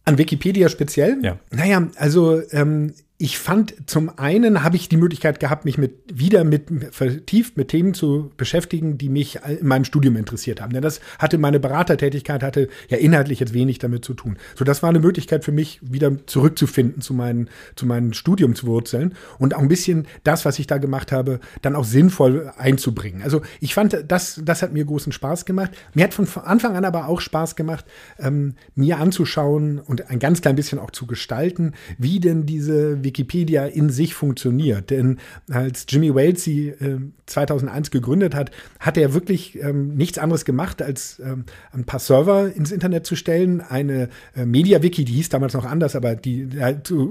An 0.06 0.18
Wikipedia 0.18 0.68
speziell? 0.68 1.18
Ja. 1.22 1.38
Naja, 1.52 1.86
also 1.96 2.42
ähm, 2.50 2.94
ich 3.20 3.36
fand, 3.36 3.74
zum 3.86 4.16
einen 4.16 4.62
habe 4.62 4.76
ich 4.76 4.88
die 4.88 4.96
Möglichkeit 4.96 5.40
gehabt, 5.40 5.64
mich 5.64 5.76
mit, 5.76 5.92
wieder 6.12 6.44
mit, 6.44 6.70
vertieft 6.92 7.56
mit 7.56 7.66
Themen 7.66 7.92
zu 7.92 8.30
beschäftigen, 8.36 8.96
die 8.96 9.08
mich 9.08 9.40
in 9.44 9.66
meinem 9.66 9.84
Studium 9.84 10.16
interessiert 10.16 10.60
haben. 10.60 10.72
Denn 10.72 10.82
das 10.82 11.00
hatte 11.18 11.36
meine 11.36 11.58
Beratertätigkeit, 11.58 12.44
hatte 12.44 12.68
ja 12.88 12.96
inhaltlich 12.96 13.40
jetzt 13.40 13.54
wenig 13.54 13.80
damit 13.80 14.04
zu 14.04 14.14
tun. 14.14 14.38
So, 14.54 14.64
das 14.64 14.84
war 14.84 14.90
eine 14.90 15.00
Möglichkeit 15.00 15.44
für 15.44 15.50
mich, 15.50 15.80
wieder 15.82 16.12
zurückzufinden 16.26 17.02
zu 17.02 17.12
meinen, 17.12 17.50
zu 17.74 17.86
meinen 17.86 18.14
Studiumswurzeln 18.14 19.14
und 19.40 19.52
auch 19.56 19.62
ein 19.62 19.68
bisschen 19.68 20.06
das, 20.22 20.44
was 20.44 20.60
ich 20.60 20.68
da 20.68 20.78
gemacht 20.78 21.10
habe, 21.10 21.40
dann 21.60 21.74
auch 21.74 21.84
sinnvoll 21.84 22.52
einzubringen. 22.56 23.22
Also 23.22 23.42
ich 23.58 23.74
fand, 23.74 24.04
das, 24.06 24.40
das 24.44 24.62
hat 24.62 24.72
mir 24.72 24.84
großen 24.84 25.10
Spaß 25.10 25.44
gemacht. 25.44 25.72
Mir 25.92 26.04
hat 26.04 26.14
von 26.14 26.28
Anfang 26.44 26.76
an 26.76 26.84
aber 26.84 27.08
auch 27.08 27.20
Spaß 27.20 27.56
gemacht, 27.56 27.84
ähm, 28.20 28.54
mir 28.76 29.00
anzuschauen 29.00 29.80
und 29.80 30.08
ein 30.08 30.20
ganz 30.20 30.40
klein 30.40 30.54
bisschen 30.54 30.78
auch 30.78 30.92
zu 30.92 31.08
gestalten, 31.08 31.72
wie 31.98 32.20
denn 32.20 32.46
diese 32.46 33.02
Wikipedia 33.08 33.64
in 33.64 33.88
sich 33.88 34.14
funktioniert. 34.14 34.90
Denn 34.90 35.18
als 35.50 35.86
Jimmy 35.88 36.14
Wales 36.14 36.44
sie 36.44 36.68
äh, 36.68 36.98
2001 37.26 37.90
gegründet 37.90 38.34
hat, 38.34 38.50
hat 38.78 38.98
er 38.98 39.14
wirklich 39.14 39.58
ähm, 39.62 39.94
nichts 39.94 40.18
anderes 40.18 40.44
gemacht, 40.44 40.82
als 40.82 41.20
ähm, 41.24 41.44
ein 41.72 41.84
paar 41.84 42.00
Server 42.00 42.52
ins 42.54 42.70
Internet 42.70 43.06
zu 43.06 43.16
stellen, 43.16 43.62
eine 43.62 44.08
äh, 44.36 44.44
MediaWiki, 44.44 45.04
die 45.04 45.14
hieß 45.14 45.30
damals 45.30 45.54
noch 45.54 45.64
anders, 45.64 45.96
aber 45.96 46.14
die, 46.14 46.48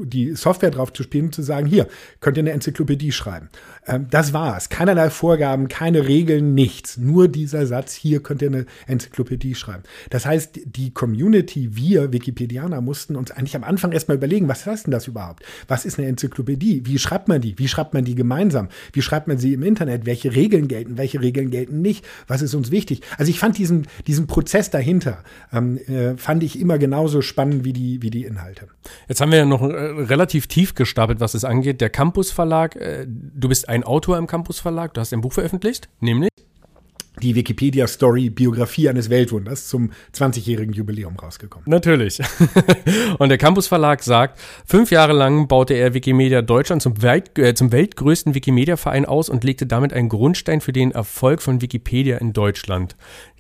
die 0.06 0.36
Software 0.36 0.72
drauf 0.72 0.94
zu 0.94 1.04
spielen 1.04 1.32
zu 1.32 1.42
sagen, 1.42 1.66
hier, 1.66 1.88
könnt 2.20 2.38
ihr 2.38 2.44
eine 2.44 2.52
Enzyklopädie 2.52 3.12
schreiben. 3.12 3.50
Ähm, 3.88 4.07
das 4.10 4.33
war's. 4.33 4.69
Keinerlei 4.69 5.09
Vorgaben, 5.09 5.68
keine 5.68 6.07
Regeln, 6.07 6.54
nichts. 6.54 6.97
Nur 6.97 7.28
dieser 7.28 7.66
Satz, 7.66 7.94
hier 7.94 8.21
könnt 8.21 8.42
ihr 8.42 8.50
eine 8.50 8.66
Enzyklopädie 8.85 9.56
schreiben. 9.56 9.83
Das 10.09 10.26
heißt, 10.26 10.59
die 10.66 10.92
Community, 10.94 11.76
wir 11.76 12.12
Wikipedianer 12.12 12.81
mussten 12.81 13.16
uns 13.16 13.31
eigentlich 13.31 13.56
am 13.56 13.64
Anfang 13.64 13.92
erstmal 13.92 14.18
überlegen, 14.18 14.47
was 14.47 14.66
heißt 14.66 14.88
denn 14.88 14.92
das 14.92 15.07
überhaupt? 15.07 15.44
Was 15.68 15.85
ist 15.85 15.97
eine 15.97 16.07
Enzyklopädie? 16.07 16.85
Wie 16.85 17.00
schreibt 17.00 17.28
man 17.28 17.42
die? 17.42 17.57
Wie 17.57 17.68
schreibt 17.68 17.94
man 17.94 18.04
die 18.04 18.16
gemeinsam? 18.16 18.69
Wie 18.94 19.02
schreibt 19.02 19.28
man 19.28 19.38
sie 19.38 19.54
im 19.54 19.64
Internet? 19.64 20.06
Welche 20.06 20.35
Regeln 20.35 20.68
gelten? 20.68 20.97
Welche 20.97 21.21
Regeln 21.21 21.50
gelten 21.50 21.81
nicht? 21.81 22.06
Was 22.28 22.42
ist 22.42 22.54
uns 22.54 22.71
wichtig? 22.71 23.02
Also 23.18 23.30
ich 23.30 23.40
fand 23.40 23.57
diesen, 23.57 23.88
diesen 24.06 24.28
Prozess 24.28 24.69
dahinter, 24.69 25.23
ähm, 25.54 25.78
äh, 25.88 26.18
fand 26.18 26.44
ich 26.44 26.59
immer 26.59 26.78
genauso 26.78 27.21
spannend 27.21 27.64
wie 27.64 27.73
die, 27.73 28.02
wie 28.02 28.09
die 28.09 28.26
Inhalte. 28.26 28.68
Jetzt 29.07 29.21
haben 29.21 29.31
wir 29.31 29.40
ja 29.40 29.45
noch 29.45 29.62
äh, 29.62 29.73
relativ 29.73 30.47
tief 30.47 30.76
gestapelt, 30.76 31.19
was 31.19 31.33
es 31.33 31.45
angeht. 31.45 31.81
Der 31.81 31.90
Campus 31.90 32.31
Verlag, 32.31 32.76
äh, 32.76 33.06
du 33.07 33.50
bist 33.50 33.69
ein 33.69 33.77
Autor 33.84 34.18
im 34.18 34.28
Campus 34.28 34.60
Verlag, 34.60 34.94
du 34.94 35.02
hast 35.02 35.14
ein 35.14 35.22
Buch 35.22 35.34
veröffentlicht, 35.34 35.90
nämlich? 36.00 36.30
die 37.22 37.36
Wikipedia-Story 37.36 38.30
Biografie 38.30 38.90
eines 38.90 39.10
Weltwunders 39.10 39.68
zum 39.68 39.92
20-jährigen 40.14 40.74
Jubiläum 40.74 41.16
rausgekommen. 41.16 41.68
Natürlich. 41.69 42.19
Und 43.18 43.30
der 43.30 43.38
Campus 43.38 43.68
Verlag 43.68 44.04
sagt, 44.04 44.40
fünf 44.66 44.92
Jahre 44.92 45.14
lang 45.14 45.48
baute 45.48 45.74
er 45.74 45.94
Wikimedia 45.94 46.42
Deutschland 46.42 46.81
zum, 46.81 47.02
Welt, 47.02 47.38
äh, 47.38 47.54
zum 47.54 47.72
weltgrößten 47.72 48.36
Wikimedia-Verein 48.36 49.06
aus 49.06 49.30
und 49.30 49.44
legte 49.44 49.66
damit 49.66 49.94
einen 49.94 50.10
Grundstein 50.10 50.62
für 50.62 50.74
den 50.74 50.92
Erfolg 50.92 51.42
von 51.42 51.62
Wikipedia 51.62 52.18
in 52.18 52.34
Deutschland. 52.34 52.96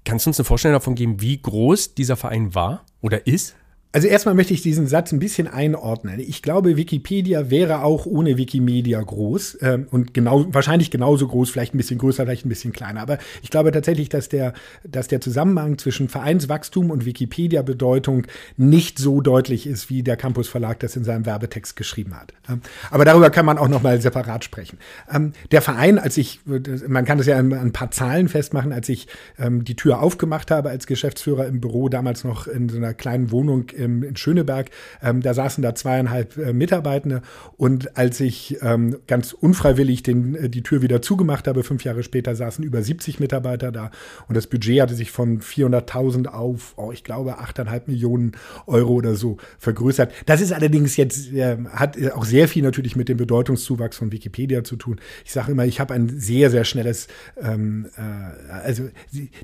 Kannst 0.05 0.25
du 0.25 0.29
uns 0.29 0.39
eine 0.39 0.45
Vorstellung 0.45 0.75
davon 0.75 0.95
geben, 0.95 1.21
wie 1.21 1.41
groß 1.41 1.93
dieser 1.95 2.15
Verein 2.15 2.55
war 2.55 2.83
oder 3.01 3.27
ist? 3.27 3.55
Also 3.97 4.09
erstmal 4.09 4.35
möchte 4.35 4.53
ich 4.53 4.61
diesen 4.61 4.85
Satz 4.85 5.11
ein 5.11 5.17
bisschen 5.17 5.47
einordnen. 5.47 6.19
Ich 6.19 6.43
glaube, 6.43 6.77
Wikipedia 6.77 7.49
wäre 7.49 7.81
auch 7.81 8.05
ohne 8.05 8.37
Wikimedia 8.37 9.01
groß 9.01 9.57
ähm, 9.61 9.87
und 9.89 10.13
genau, 10.13 10.45
wahrscheinlich 10.53 10.91
genauso 10.91 11.27
groß, 11.27 11.49
vielleicht 11.49 11.73
ein 11.73 11.79
bisschen 11.79 11.97
größer, 11.97 12.23
vielleicht 12.23 12.45
ein 12.45 12.49
bisschen 12.49 12.73
kleiner. 12.73 13.01
Aber 13.01 13.17
ich 13.41 13.49
glaube 13.49 13.71
tatsächlich, 13.71 14.07
dass 14.07 14.29
der, 14.29 14.53
dass 14.83 15.07
der 15.07 15.19
Zusammenhang 15.19 15.79
zwischen 15.79 16.09
Vereinswachstum 16.09 16.91
und 16.91 17.05
Wikipedia-Bedeutung 17.05 18.27
nicht 18.55 18.99
so 18.99 19.19
deutlich 19.19 19.65
ist, 19.65 19.89
wie 19.89 20.03
der 20.03 20.15
Campus 20.15 20.47
Verlag 20.47 20.79
das 20.79 20.95
in 20.95 21.03
seinem 21.03 21.25
Werbetext 21.25 21.75
geschrieben 21.75 22.13
hat. 22.15 22.33
Ähm, 22.47 22.61
aber 22.91 23.03
darüber 23.03 23.31
kann 23.31 23.47
man 23.47 23.57
auch 23.57 23.67
nochmal 23.67 23.99
separat 23.99 24.43
sprechen. 24.43 24.77
Ähm, 25.11 25.31
der 25.49 25.63
Verein, 25.63 25.97
als 25.97 26.17
ich, 26.17 26.41
man 26.87 27.03
kann 27.05 27.17
das 27.17 27.25
ja 27.25 27.39
an, 27.39 27.51
ein 27.51 27.73
paar 27.73 27.89
Zahlen 27.89 28.27
festmachen, 28.29 28.73
als 28.73 28.89
ich 28.89 29.07
ähm, 29.39 29.65
die 29.65 29.75
Tür 29.75 30.03
aufgemacht 30.03 30.51
habe 30.51 30.69
als 30.69 30.85
Geschäftsführer 30.85 31.47
im 31.47 31.61
Büro, 31.61 31.89
damals 31.89 32.23
noch 32.23 32.45
in 32.45 32.69
so 32.69 32.77
einer 32.77 32.93
kleinen 32.93 33.31
Wohnung 33.31 33.69
ähm, 33.87 34.03
in 34.03 34.15
Schöneberg. 34.15 34.69
Ähm, 35.01 35.21
da 35.21 35.33
saßen 35.33 35.61
da 35.61 35.75
zweieinhalb 35.75 36.37
äh, 36.37 36.53
Mitarbeitende 36.53 37.21
und 37.57 37.97
als 37.97 38.19
ich 38.19 38.57
ähm, 38.61 38.97
ganz 39.07 39.33
unfreiwillig 39.33 40.03
den, 40.03 40.35
äh, 40.35 40.49
die 40.49 40.63
Tür 40.63 40.81
wieder 40.81 41.01
zugemacht 41.01 41.47
habe, 41.47 41.63
fünf 41.63 41.83
Jahre 41.83 42.03
später 42.03 42.35
saßen 42.35 42.63
über 42.63 42.81
70 42.81 43.19
Mitarbeiter 43.19 43.71
da 43.71 43.91
und 44.27 44.35
das 44.35 44.47
Budget 44.47 44.81
hatte 44.81 44.95
sich 44.95 45.11
von 45.11 45.41
400.000 45.41 46.27
auf, 46.27 46.73
oh, 46.77 46.91
ich 46.91 47.03
glaube, 47.03 47.39
8,5 47.39 47.83
Millionen 47.87 48.31
Euro 48.65 48.93
oder 48.93 49.15
so 49.15 49.37
vergrößert. 49.59 50.11
Das 50.25 50.41
ist 50.41 50.51
allerdings 50.51 50.97
jetzt, 50.97 51.31
äh, 51.33 51.57
hat 51.69 51.97
auch 52.11 52.25
sehr 52.25 52.47
viel 52.47 52.63
natürlich 52.63 52.95
mit 52.95 53.09
dem 53.09 53.17
Bedeutungszuwachs 53.17 53.97
von 53.97 54.11
Wikipedia 54.11 54.63
zu 54.63 54.75
tun. 54.75 54.99
Ich 55.25 55.31
sage 55.31 55.51
immer, 55.51 55.65
ich 55.65 55.79
habe 55.79 55.93
ein 55.93 56.09
sehr, 56.09 56.49
sehr 56.49 56.63
schnelles, 56.63 57.07
ähm, 57.41 57.87
äh, 57.97 58.51
also 58.51 58.89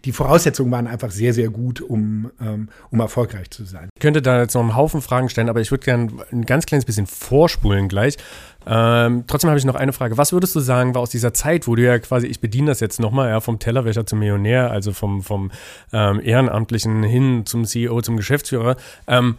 die 0.05 0.11
Voraussetzungen 0.11 0.71
waren 0.71 0.87
einfach 0.87 1.11
sehr, 1.11 1.33
sehr 1.33 1.49
gut, 1.49 1.81
um, 1.81 2.31
ähm, 2.41 2.69
um 2.89 2.99
erfolgreich 2.99 3.49
zu 3.51 3.65
sein. 3.65 3.89
Könnte 3.99 4.21
da 4.23 4.41
jetzt 4.41 4.55
noch 4.55 4.61
einen 4.61 4.75
Haufen 4.75 5.01
Fragen 5.01 5.29
stellen, 5.29 5.49
aber 5.49 5.61
ich 5.61 5.71
würde 5.71 5.85
gerne 5.85 6.11
ein 6.31 6.45
ganz 6.45 6.65
kleines 6.65 6.85
bisschen 6.85 7.05
vorspulen 7.05 7.87
gleich. 7.87 8.17
Ähm, 8.65 9.25
trotzdem 9.27 9.49
habe 9.49 9.59
ich 9.59 9.65
noch 9.65 9.75
eine 9.75 9.93
Frage. 9.93 10.17
Was 10.17 10.31
würdest 10.31 10.55
du 10.55 10.59
sagen, 10.59 10.95
war 10.95 11.01
aus 11.01 11.09
dieser 11.09 11.33
Zeit, 11.33 11.67
wo 11.67 11.75
du 11.75 11.83
ja 11.83 11.99
quasi, 11.99 12.27
ich 12.27 12.39
bediene 12.39 12.67
das 12.67 12.79
jetzt 12.79 12.99
nochmal, 12.99 13.29
ja, 13.29 13.41
vom 13.41 13.59
Tellerwäscher 13.59 14.05
zum 14.05 14.19
Millionär, 14.19 14.71
also 14.71 14.93
vom, 14.93 15.21
vom 15.21 15.51
ähm, 15.91 16.21
Ehrenamtlichen 16.23 17.03
hin 17.03 17.45
zum 17.45 17.65
CEO, 17.65 18.01
zum 18.01 18.17
Geschäftsführer, 18.17 18.77
ähm, 19.07 19.37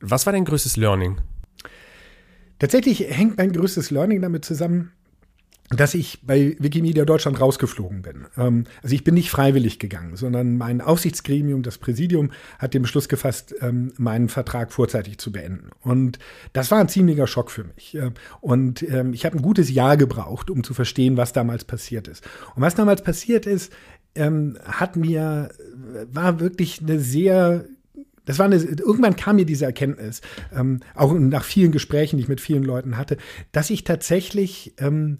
was 0.00 0.24
war 0.26 0.32
dein 0.32 0.44
größtes 0.44 0.76
Learning? 0.76 1.18
Tatsächlich 2.58 3.00
hängt 3.00 3.38
mein 3.38 3.52
größtes 3.52 3.90
Learning 3.90 4.20
damit 4.20 4.44
zusammen, 4.44 4.92
dass 5.70 5.94
ich 5.94 6.18
bei 6.26 6.56
Wikimedia 6.58 7.04
Deutschland 7.04 7.40
rausgeflogen 7.40 8.02
bin. 8.02 8.26
Ähm, 8.36 8.64
also 8.82 8.94
ich 8.94 9.04
bin 9.04 9.14
nicht 9.14 9.30
freiwillig 9.30 9.78
gegangen, 9.78 10.16
sondern 10.16 10.56
mein 10.56 10.80
Aufsichtsgremium, 10.80 11.62
das 11.62 11.78
Präsidium, 11.78 12.32
hat 12.58 12.74
den 12.74 12.82
Beschluss 12.82 13.08
gefasst, 13.08 13.54
ähm, 13.60 13.92
meinen 13.96 14.28
Vertrag 14.28 14.72
vorzeitig 14.72 15.18
zu 15.18 15.30
beenden. 15.30 15.70
Und 15.80 16.18
das 16.52 16.72
war 16.72 16.80
ein 16.80 16.88
ziemlicher 16.88 17.28
Schock 17.28 17.52
für 17.52 17.64
mich. 17.64 17.96
Und 18.40 18.82
ähm, 18.82 19.12
ich 19.12 19.24
habe 19.24 19.36
ein 19.36 19.42
gutes 19.42 19.70
Jahr 19.70 19.96
gebraucht, 19.96 20.50
um 20.50 20.64
zu 20.64 20.74
verstehen, 20.74 21.16
was 21.16 21.32
damals 21.32 21.64
passiert 21.64 22.08
ist. 22.08 22.24
Und 22.56 22.62
was 22.62 22.74
damals 22.74 23.02
passiert 23.02 23.46
ist, 23.46 23.72
hat 24.16 24.96
mir, 24.96 25.50
war 26.12 26.40
wirklich 26.40 26.80
eine 26.80 26.98
sehr 26.98 27.64
das 28.24 28.38
war 28.38 28.46
eine, 28.46 28.56
irgendwann 28.56 29.16
kam 29.16 29.36
mir 29.36 29.46
diese 29.46 29.64
Erkenntnis, 29.64 30.20
ähm, 30.54 30.80
auch 30.94 31.12
nach 31.14 31.42
vielen 31.42 31.72
Gesprächen, 31.72 32.16
die 32.16 32.22
ich 32.22 32.28
mit 32.28 32.40
vielen 32.40 32.62
Leuten 32.62 32.96
hatte, 32.96 33.16
dass 33.50 33.70
ich 33.70 33.82
tatsächlich 33.82 34.74
ähm, 34.78 35.18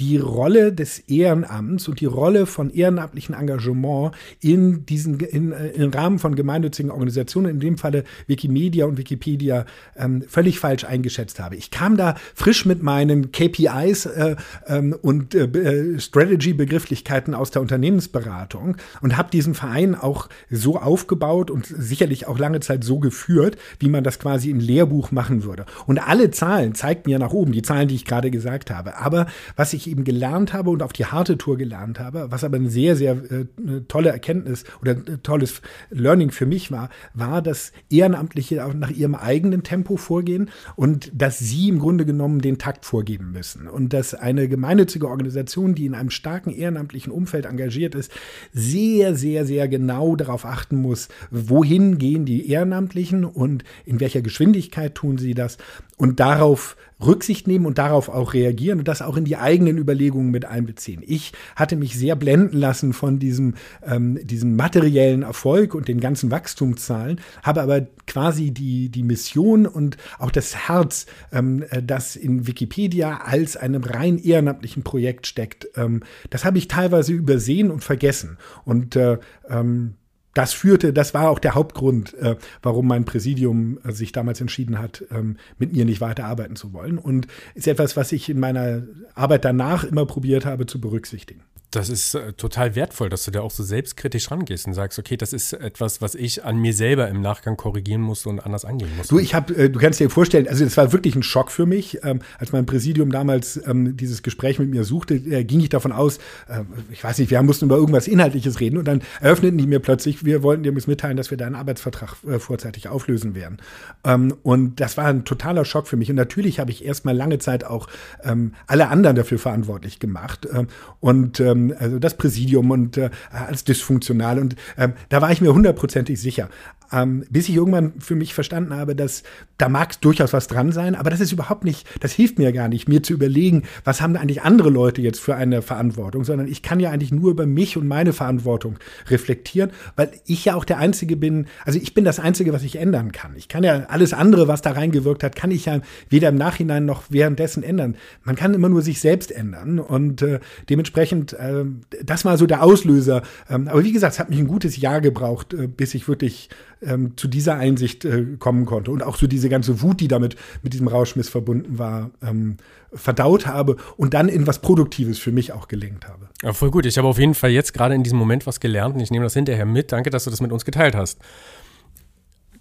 die 0.00 0.16
Rolle 0.16 0.72
des 0.72 0.98
Ehrenamts 1.00 1.86
und 1.86 2.00
die 2.00 2.06
Rolle 2.06 2.46
von 2.46 2.70
ehrenamtlichen 2.70 3.34
Engagement 3.34 4.12
in 4.40 4.86
diesen 4.86 5.20
in, 5.20 5.52
äh, 5.52 5.68
im 5.68 5.90
Rahmen 5.90 6.18
von 6.18 6.34
gemeinnützigen 6.34 6.90
Organisationen, 6.90 7.50
in 7.50 7.60
dem 7.60 7.76
Falle 7.76 8.04
Wikimedia 8.26 8.86
und 8.86 8.96
Wikipedia, 8.96 9.66
ähm, 9.96 10.22
völlig 10.26 10.58
falsch 10.58 10.84
eingeschätzt 10.84 11.38
habe. 11.38 11.56
Ich 11.56 11.70
kam 11.70 11.98
da 11.98 12.14
frisch 12.34 12.64
mit 12.64 12.82
meinen 12.82 13.30
KPIs 13.30 14.06
äh, 14.06 14.36
ähm, 14.66 14.96
und 15.02 15.34
äh, 15.34 15.44
äh, 15.44 16.00
Strategy-Begrifflichkeiten 16.00 17.34
aus 17.34 17.50
der 17.50 17.60
Unternehmensberatung 17.60 18.78
und 19.02 19.18
habe 19.18 19.30
diesen 19.30 19.54
Verein 19.54 19.94
auch 19.94 20.30
so 20.50 20.78
aufgebaut 20.78 21.50
und 21.50 21.66
sicherlich 21.66 22.26
auch 22.26 22.38
lange 22.38 22.60
Zeit 22.60 22.84
so 22.84 23.00
geführt, 23.00 23.58
wie 23.78 23.90
man 23.90 24.02
das 24.02 24.18
quasi 24.18 24.48
im 24.48 24.60
Lehrbuch 24.60 25.10
machen 25.10 25.44
würde. 25.44 25.66
Und 25.86 25.98
alle 25.98 26.30
Zahlen 26.30 26.74
zeigten 26.74 27.10
ja 27.10 27.18
nach 27.18 27.32
oben, 27.32 27.52
die 27.52 27.62
Zahlen, 27.62 27.88
die 27.88 27.96
ich 27.96 28.06
gerade 28.06 28.30
gesagt 28.30 28.70
habe. 28.70 28.96
Aber 28.96 29.26
was 29.56 29.74
ich 29.74 29.89
eben 29.90 30.04
gelernt 30.04 30.52
habe 30.52 30.70
und 30.70 30.82
auf 30.82 30.92
die 30.92 31.06
harte 31.06 31.36
Tour 31.36 31.58
gelernt 31.58 31.98
habe, 31.98 32.30
was 32.30 32.44
aber 32.44 32.56
eine 32.56 32.70
sehr, 32.70 32.96
sehr 32.96 33.12
äh, 33.12 33.46
tolle 33.88 34.10
Erkenntnis 34.10 34.64
oder 34.80 34.96
tolles 35.22 35.60
Learning 35.90 36.30
für 36.30 36.46
mich 36.46 36.70
war, 36.70 36.88
war, 37.14 37.42
dass 37.42 37.72
Ehrenamtliche 37.90 38.64
auch 38.64 38.74
nach 38.74 38.90
ihrem 38.90 39.14
eigenen 39.14 39.62
Tempo 39.62 39.96
vorgehen 39.96 40.50
und 40.76 41.10
dass 41.14 41.38
sie 41.38 41.68
im 41.68 41.78
Grunde 41.78 42.06
genommen 42.06 42.40
den 42.40 42.58
Takt 42.58 42.84
vorgeben 42.84 43.32
müssen. 43.32 43.68
Und 43.68 43.92
dass 43.92 44.14
eine 44.14 44.48
gemeinnützige 44.48 45.08
Organisation, 45.08 45.74
die 45.74 45.86
in 45.86 45.94
einem 45.94 46.10
starken 46.10 46.50
ehrenamtlichen 46.50 47.12
Umfeld 47.12 47.46
engagiert 47.46 47.94
ist, 47.94 48.12
sehr, 48.52 49.14
sehr, 49.14 49.44
sehr 49.44 49.68
genau 49.68 50.16
darauf 50.16 50.44
achten 50.44 50.76
muss, 50.76 51.08
wohin 51.30 51.98
gehen 51.98 52.24
die 52.24 52.50
Ehrenamtlichen 52.50 53.24
und 53.24 53.64
in 53.84 54.00
welcher 54.00 54.22
Geschwindigkeit 54.22 54.94
tun 54.94 55.18
sie 55.18 55.34
das 55.34 55.58
und 55.96 56.20
darauf 56.20 56.76
Rücksicht 57.04 57.46
nehmen 57.46 57.66
und 57.66 57.78
darauf 57.78 58.08
auch 58.08 58.34
reagieren 58.34 58.78
und 58.78 58.88
das 58.88 59.02
auch 59.02 59.16
in 59.16 59.24
die 59.24 59.36
eigenen 59.36 59.78
Überlegungen 59.78 60.30
mit 60.30 60.44
einbeziehen. 60.44 61.02
Ich 61.06 61.32
hatte 61.56 61.76
mich 61.76 61.96
sehr 61.96 62.16
blenden 62.16 62.58
lassen 62.58 62.92
von 62.92 63.18
diesem, 63.18 63.54
ähm, 63.84 64.18
diesem 64.22 64.56
materiellen 64.56 65.22
Erfolg 65.22 65.74
und 65.74 65.88
den 65.88 66.00
ganzen 66.00 66.30
Wachstumszahlen, 66.30 67.20
habe 67.42 67.62
aber 67.62 67.86
quasi 68.06 68.50
die, 68.50 68.88
die 68.88 69.02
Mission 69.02 69.66
und 69.66 69.96
auch 70.18 70.30
das 70.30 70.68
Herz, 70.68 71.06
ähm, 71.32 71.64
äh, 71.70 71.82
das 71.82 72.16
in 72.16 72.46
Wikipedia 72.46 73.20
als 73.24 73.56
einem 73.56 73.84
rein 73.84 74.18
ehrenamtlichen 74.18 74.82
Projekt 74.82 75.26
steckt, 75.26 75.68
ähm, 75.76 76.02
das 76.30 76.44
habe 76.44 76.58
ich 76.58 76.68
teilweise 76.68 77.12
übersehen 77.12 77.70
und 77.70 77.82
vergessen. 77.82 78.38
Und 78.64 78.96
äh, 78.96 79.18
ähm, 79.48 79.94
das 80.34 80.52
führte, 80.52 80.92
das 80.92 81.14
war 81.14 81.28
auch 81.28 81.38
der 81.38 81.54
Hauptgrund, 81.54 82.14
äh, 82.14 82.36
warum 82.62 82.86
mein 82.86 83.04
Präsidium 83.04 83.78
äh, 83.84 83.92
sich 83.92 84.12
damals 84.12 84.40
entschieden 84.40 84.78
hat, 84.78 85.04
ähm, 85.10 85.36
mit 85.58 85.72
mir 85.72 85.84
nicht 85.84 86.00
weiter 86.00 86.24
arbeiten 86.24 86.56
zu 86.56 86.72
wollen. 86.72 86.98
Und 86.98 87.26
ist 87.54 87.66
etwas, 87.66 87.96
was 87.96 88.12
ich 88.12 88.28
in 88.28 88.38
meiner 88.38 88.82
Arbeit 89.14 89.44
danach 89.44 89.84
immer 89.84 90.06
probiert 90.06 90.46
habe 90.46 90.66
zu 90.66 90.80
berücksichtigen. 90.80 91.42
Das 91.70 91.88
ist 91.88 92.14
äh, 92.14 92.32
total 92.32 92.74
wertvoll, 92.74 93.08
dass 93.08 93.24
du 93.24 93.30
da 93.30 93.42
auch 93.42 93.50
so 93.50 93.62
selbstkritisch 93.62 94.30
rangehst 94.30 94.66
und 94.66 94.74
sagst, 94.74 94.98
okay, 94.98 95.16
das 95.16 95.32
ist 95.32 95.52
etwas, 95.52 96.00
was 96.02 96.16
ich 96.16 96.44
an 96.44 96.58
mir 96.58 96.74
selber 96.74 97.08
im 97.08 97.20
Nachgang 97.20 97.56
korrigieren 97.56 98.00
muss 98.00 98.26
und 98.26 98.40
anders 98.40 98.64
angehen 98.64 98.90
muss. 98.96 99.06
Du, 99.08 99.20
ich 99.20 99.34
habe, 99.34 99.54
äh, 99.54 99.70
du 99.70 99.78
kannst 99.78 100.00
dir 100.00 100.10
vorstellen, 100.10 100.48
also 100.48 100.64
es 100.64 100.76
war 100.76 100.92
wirklich 100.92 101.14
ein 101.14 101.22
Schock 101.22 101.52
für 101.52 101.66
mich, 101.66 101.98
ähm, 102.02 102.20
als 102.38 102.50
mein 102.50 102.66
Präsidium 102.66 103.12
damals 103.12 103.60
ähm, 103.66 103.96
dieses 103.96 104.22
Gespräch 104.22 104.58
mit 104.58 104.70
mir 104.70 104.82
suchte, 104.82 105.14
äh, 105.14 105.44
ging 105.44 105.60
ich 105.60 105.68
davon 105.68 105.92
aus, 105.92 106.18
äh, 106.48 106.62
ich 106.90 107.04
weiß 107.04 107.18
nicht, 107.18 107.30
wir 107.30 107.40
mussten 107.42 107.66
über 107.66 107.76
irgendwas 107.76 108.08
Inhaltliches 108.08 108.58
reden 108.58 108.76
und 108.76 108.88
dann 108.88 109.02
eröffneten 109.20 109.58
die 109.58 109.66
mir 109.68 109.78
plötzlich, 109.78 110.24
wir 110.24 110.42
wollten 110.42 110.64
dir 110.64 110.72
mitteilen, 110.72 111.16
dass 111.16 111.30
wir 111.30 111.38
deinen 111.38 111.54
Arbeitsvertrag 111.54 112.16
äh, 112.26 112.40
vorzeitig 112.40 112.88
auflösen 112.88 113.36
werden. 113.36 113.58
Ähm, 114.04 114.34
und 114.42 114.80
das 114.80 114.96
war 114.96 115.06
ein 115.06 115.24
totaler 115.24 115.64
Schock 115.64 115.86
für 115.86 115.96
mich. 115.96 116.10
Und 116.10 116.16
natürlich 116.16 116.58
habe 116.58 116.72
ich 116.72 116.84
erstmal 116.84 117.16
lange 117.16 117.38
Zeit 117.38 117.64
auch 117.64 117.86
ähm, 118.24 118.54
alle 118.66 118.88
anderen 118.88 119.14
dafür 119.14 119.38
verantwortlich 119.38 120.00
gemacht. 120.00 120.48
Ähm, 120.52 120.66
und 121.00 121.38
ähm, 121.68 121.74
also 121.78 121.98
das 121.98 122.16
Präsidium 122.16 122.70
und 122.70 122.96
äh, 122.96 123.10
als 123.30 123.64
dysfunktional. 123.64 124.38
Und 124.38 124.56
ähm, 124.78 124.94
da 125.08 125.20
war 125.20 125.30
ich 125.30 125.40
mir 125.40 125.52
hundertprozentig 125.52 126.20
sicher. 126.20 126.48
Ähm, 126.92 127.24
bis 127.30 127.48
ich 127.48 127.54
irgendwann 127.54 127.92
für 128.00 128.16
mich 128.16 128.34
verstanden 128.34 128.74
habe, 128.74 128.96
dass 128.96 129.22
da 129.58 129.68
mag 129.68 130.00
durchaus 130.00 130.32
was 130.32 130.46
dran 130.46 130.72
sein, 130.72 130.94
aber 130.94 131.10
das 131.10 131.20
ist 131.20 131.32
überhaupt 131.32 131.64
nicht, 131.64 131.86
das 132.00 132.12
hilft 132.12 132.38
mir 132.38 132.52
gar 132.52 132.68
nicht, 132.68 132.88
mir 132.88 133.02
zu 133.02 133.12
überlegen, 133.12 133.64
was 133.84 134.00
haben 134.00 134.16
eigentlich 134.16 134.42
andere 134.42 134.70
Leute 134.70 135.02
jetzt 135.02 135.20
für 135.20 135.34
eine 135.34 135.62
Verantwortung, 135.62 136.24
sondern 136.24 136.48
ich 136.48 136.62
kann 136.62 136.80
ja 136.80 136.90
eigentlich 136.90 137.12
nur 137.12 137.30
über 137.30 137.46
mich 137.46 137.76
und 137.76 137.86
meine 137.86 138.12
Verantwortung 138.12 138.78
reflektieren, 139.08 139.70
weil 139.96 140.10
ich 140.26 140.44
ja 140.44 140.54
auch 140.54 140.64
der 140.64 140.78
Einzige 140.78 141.16
bin, 141.16 141.46
also 141.64 141.78
ich 141.78 141.94
bin 141.94 142.04
das 142.04 142.18
Einzige, 142.18 142.52
was 142.52 142.62
ich 142.62 142.76
ändern 142.76 143.12
kann. 143.12 143.32
Ich 143.36 143.48
kann 143.48 143.62
ja 143.62 143.86
alles 143.88 144.12
andere, 144.12 144.48
was 144.48 144.62
da 144.62 144.72
reingewirkt 144.72 145.22
hat, 145.22 145.36
kann 145.36 145.50
ich 145.50 145.66
ja 145.66 145.80
weder 146.08 146.30
im 146.30 146.36
Nachhinein 146.36 146.86
noch 146.86 147.04
währenddessen 147.10 147.62
ändern. 147.62 147.96
Man 148.24 148.36
kann 148.36 148.54
immer 148.54 148.68
nur 148.68 148.82
sich 148.82 149.00
selbst 149.00 149.30
ändern 149.30 149.78
und 149.78 150.22
äh, 150.22 150.40
dementsprechend, 150.68 151.34
äh, 151.34 151.64
das 152.02 152.24
war 152.24 152.38
so 152.38 152.46
der 152.46 152.62
Auslöser. 152.62 153.22
Ähm, 153.48 153.68
aber 153.68 153.84
wie 153.84 153.92
gesagt, 153.92 154.14
es 154.14 154.18
hat 154.18 154.30
mich 154.30 154.38
ein 154.38 154.48
gutes 154.48 154.76
Jahr 154.76 155.00
gebraucht, 155.00 155.54
äh, 155.54 155.66
bis 155.66 155.94
ich 155.94 156.08
wirklich 156.08 156.48
ähm, 156.82 157.16
zu 157.16 157.28
dieser 157.28 157.56
Einsicht 157.56 158.04
äh, 158.04 158.36
kommen 158.38 158.66
konnte 158.66 158.90
und 158.90 159.02
auch 159.02 159.16
so 159.16 159.26
diese 159.26 159.48
ganze 159.48 159.82
Wut, 159.82 160.00
die 160.00 160.08
damit 160.08 160.36
mit 160.62 160.72
diesem 160.72 160.88
Rauschmiss 160.88 161.28
verbunden 161.28 161.78
war, 161.78 162.10
ähm, 162.22 162.56
verdaut 162.92 163.46
habe 163.46 163.76
und 163.96 164.14
dann 164.14 164.28
in 164.28 164.46
was 164.46 164.60
Produktives 164.60 165.18
für 165.18 165.32
mich 165.32 165.52
auch 165.52 165.68
gelenkt 165.68 166.08
habe. 166.08 166.28
Ja, 166.42 166.52
voll 166.52 166.70
gut. 166.70 166.86
Ich 166.86 166.98
habe 166.98 167.08
auf 167.08 167.18
jeden 167.18 167.34
Fall 167.34 167.50
jetzt 167.50 167.74
gerade 167.74 167.94
in 167.94 168.02
diesem 168.02 168.18
Moment 168.18 168.46
was 168.46 168.60
gelernt 168.60 168.94
und 168.94 169.00
ich 169.00 169.10
nehme 169.10 169.24
das 169.24 169.34
hinterher 169.34 169.66
mit. 169.66 169.92
Danke, 169.92 170.10
dass 170.10 170.24
du 170.24 170.30
das 170.30 170.40
mit 170.40 170.52
uns 170.52 170.64
geteilt 170.64 170.94
hast. 170.94 171.20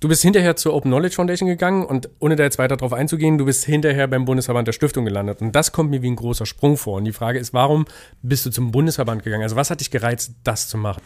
Du 0.01 0.08
bist 0.08 0.22
hinterher 0.22 0.56
zur 0.56 0.75
Open 0.75 0.91
Knowledge 0.91 1.15
Foundation 1.15 1.50
gegangen 1.50 1.84
und 1.84 2.10
ohne 2.20 2.38
da 2.38 2.44
jetzt 2.44 2.58
weiter 2.58 2.77
drauf 2.77 2.94
einzugehen, 2.94 3.38
du 3.38 3.44
bist 3.44 3.65
hinterher 3.65 4.08
beim 4.08 4.24
Bundesverband 4.24 4.65
der 4.65 4.72
Stiftung 4.72 5.03
gelandet. 5.03 5.41
Und 5.41 5.53
das 5.53 5.74
kommt 5.74 5.89
mir 5.89 6.01
wie 6.01 6.10
ein 6.10 6.15
großer 6.15 6.46
Sprung 6.46 6.77
vor. 6.77 6.96
Und 6.96 7.03
die 7.03 7.12
Frage 7.12 7.38
ist, 7.38 7.53
warum 7.53 7.84
bist 8.22 8.46
du 8.46 8.50
zum 8.50 8.72
Bundesverband 8.72 9.24
gegangen? 9.24 9.44
Also 9.44 9.58
was 9.58 9.70
hat 9.70 9.82
dich 9.82 9.91
gereizt, 9.91 10.36
das 10.46 10.70
zu 10.70 10.77
machen? 10.77 11.01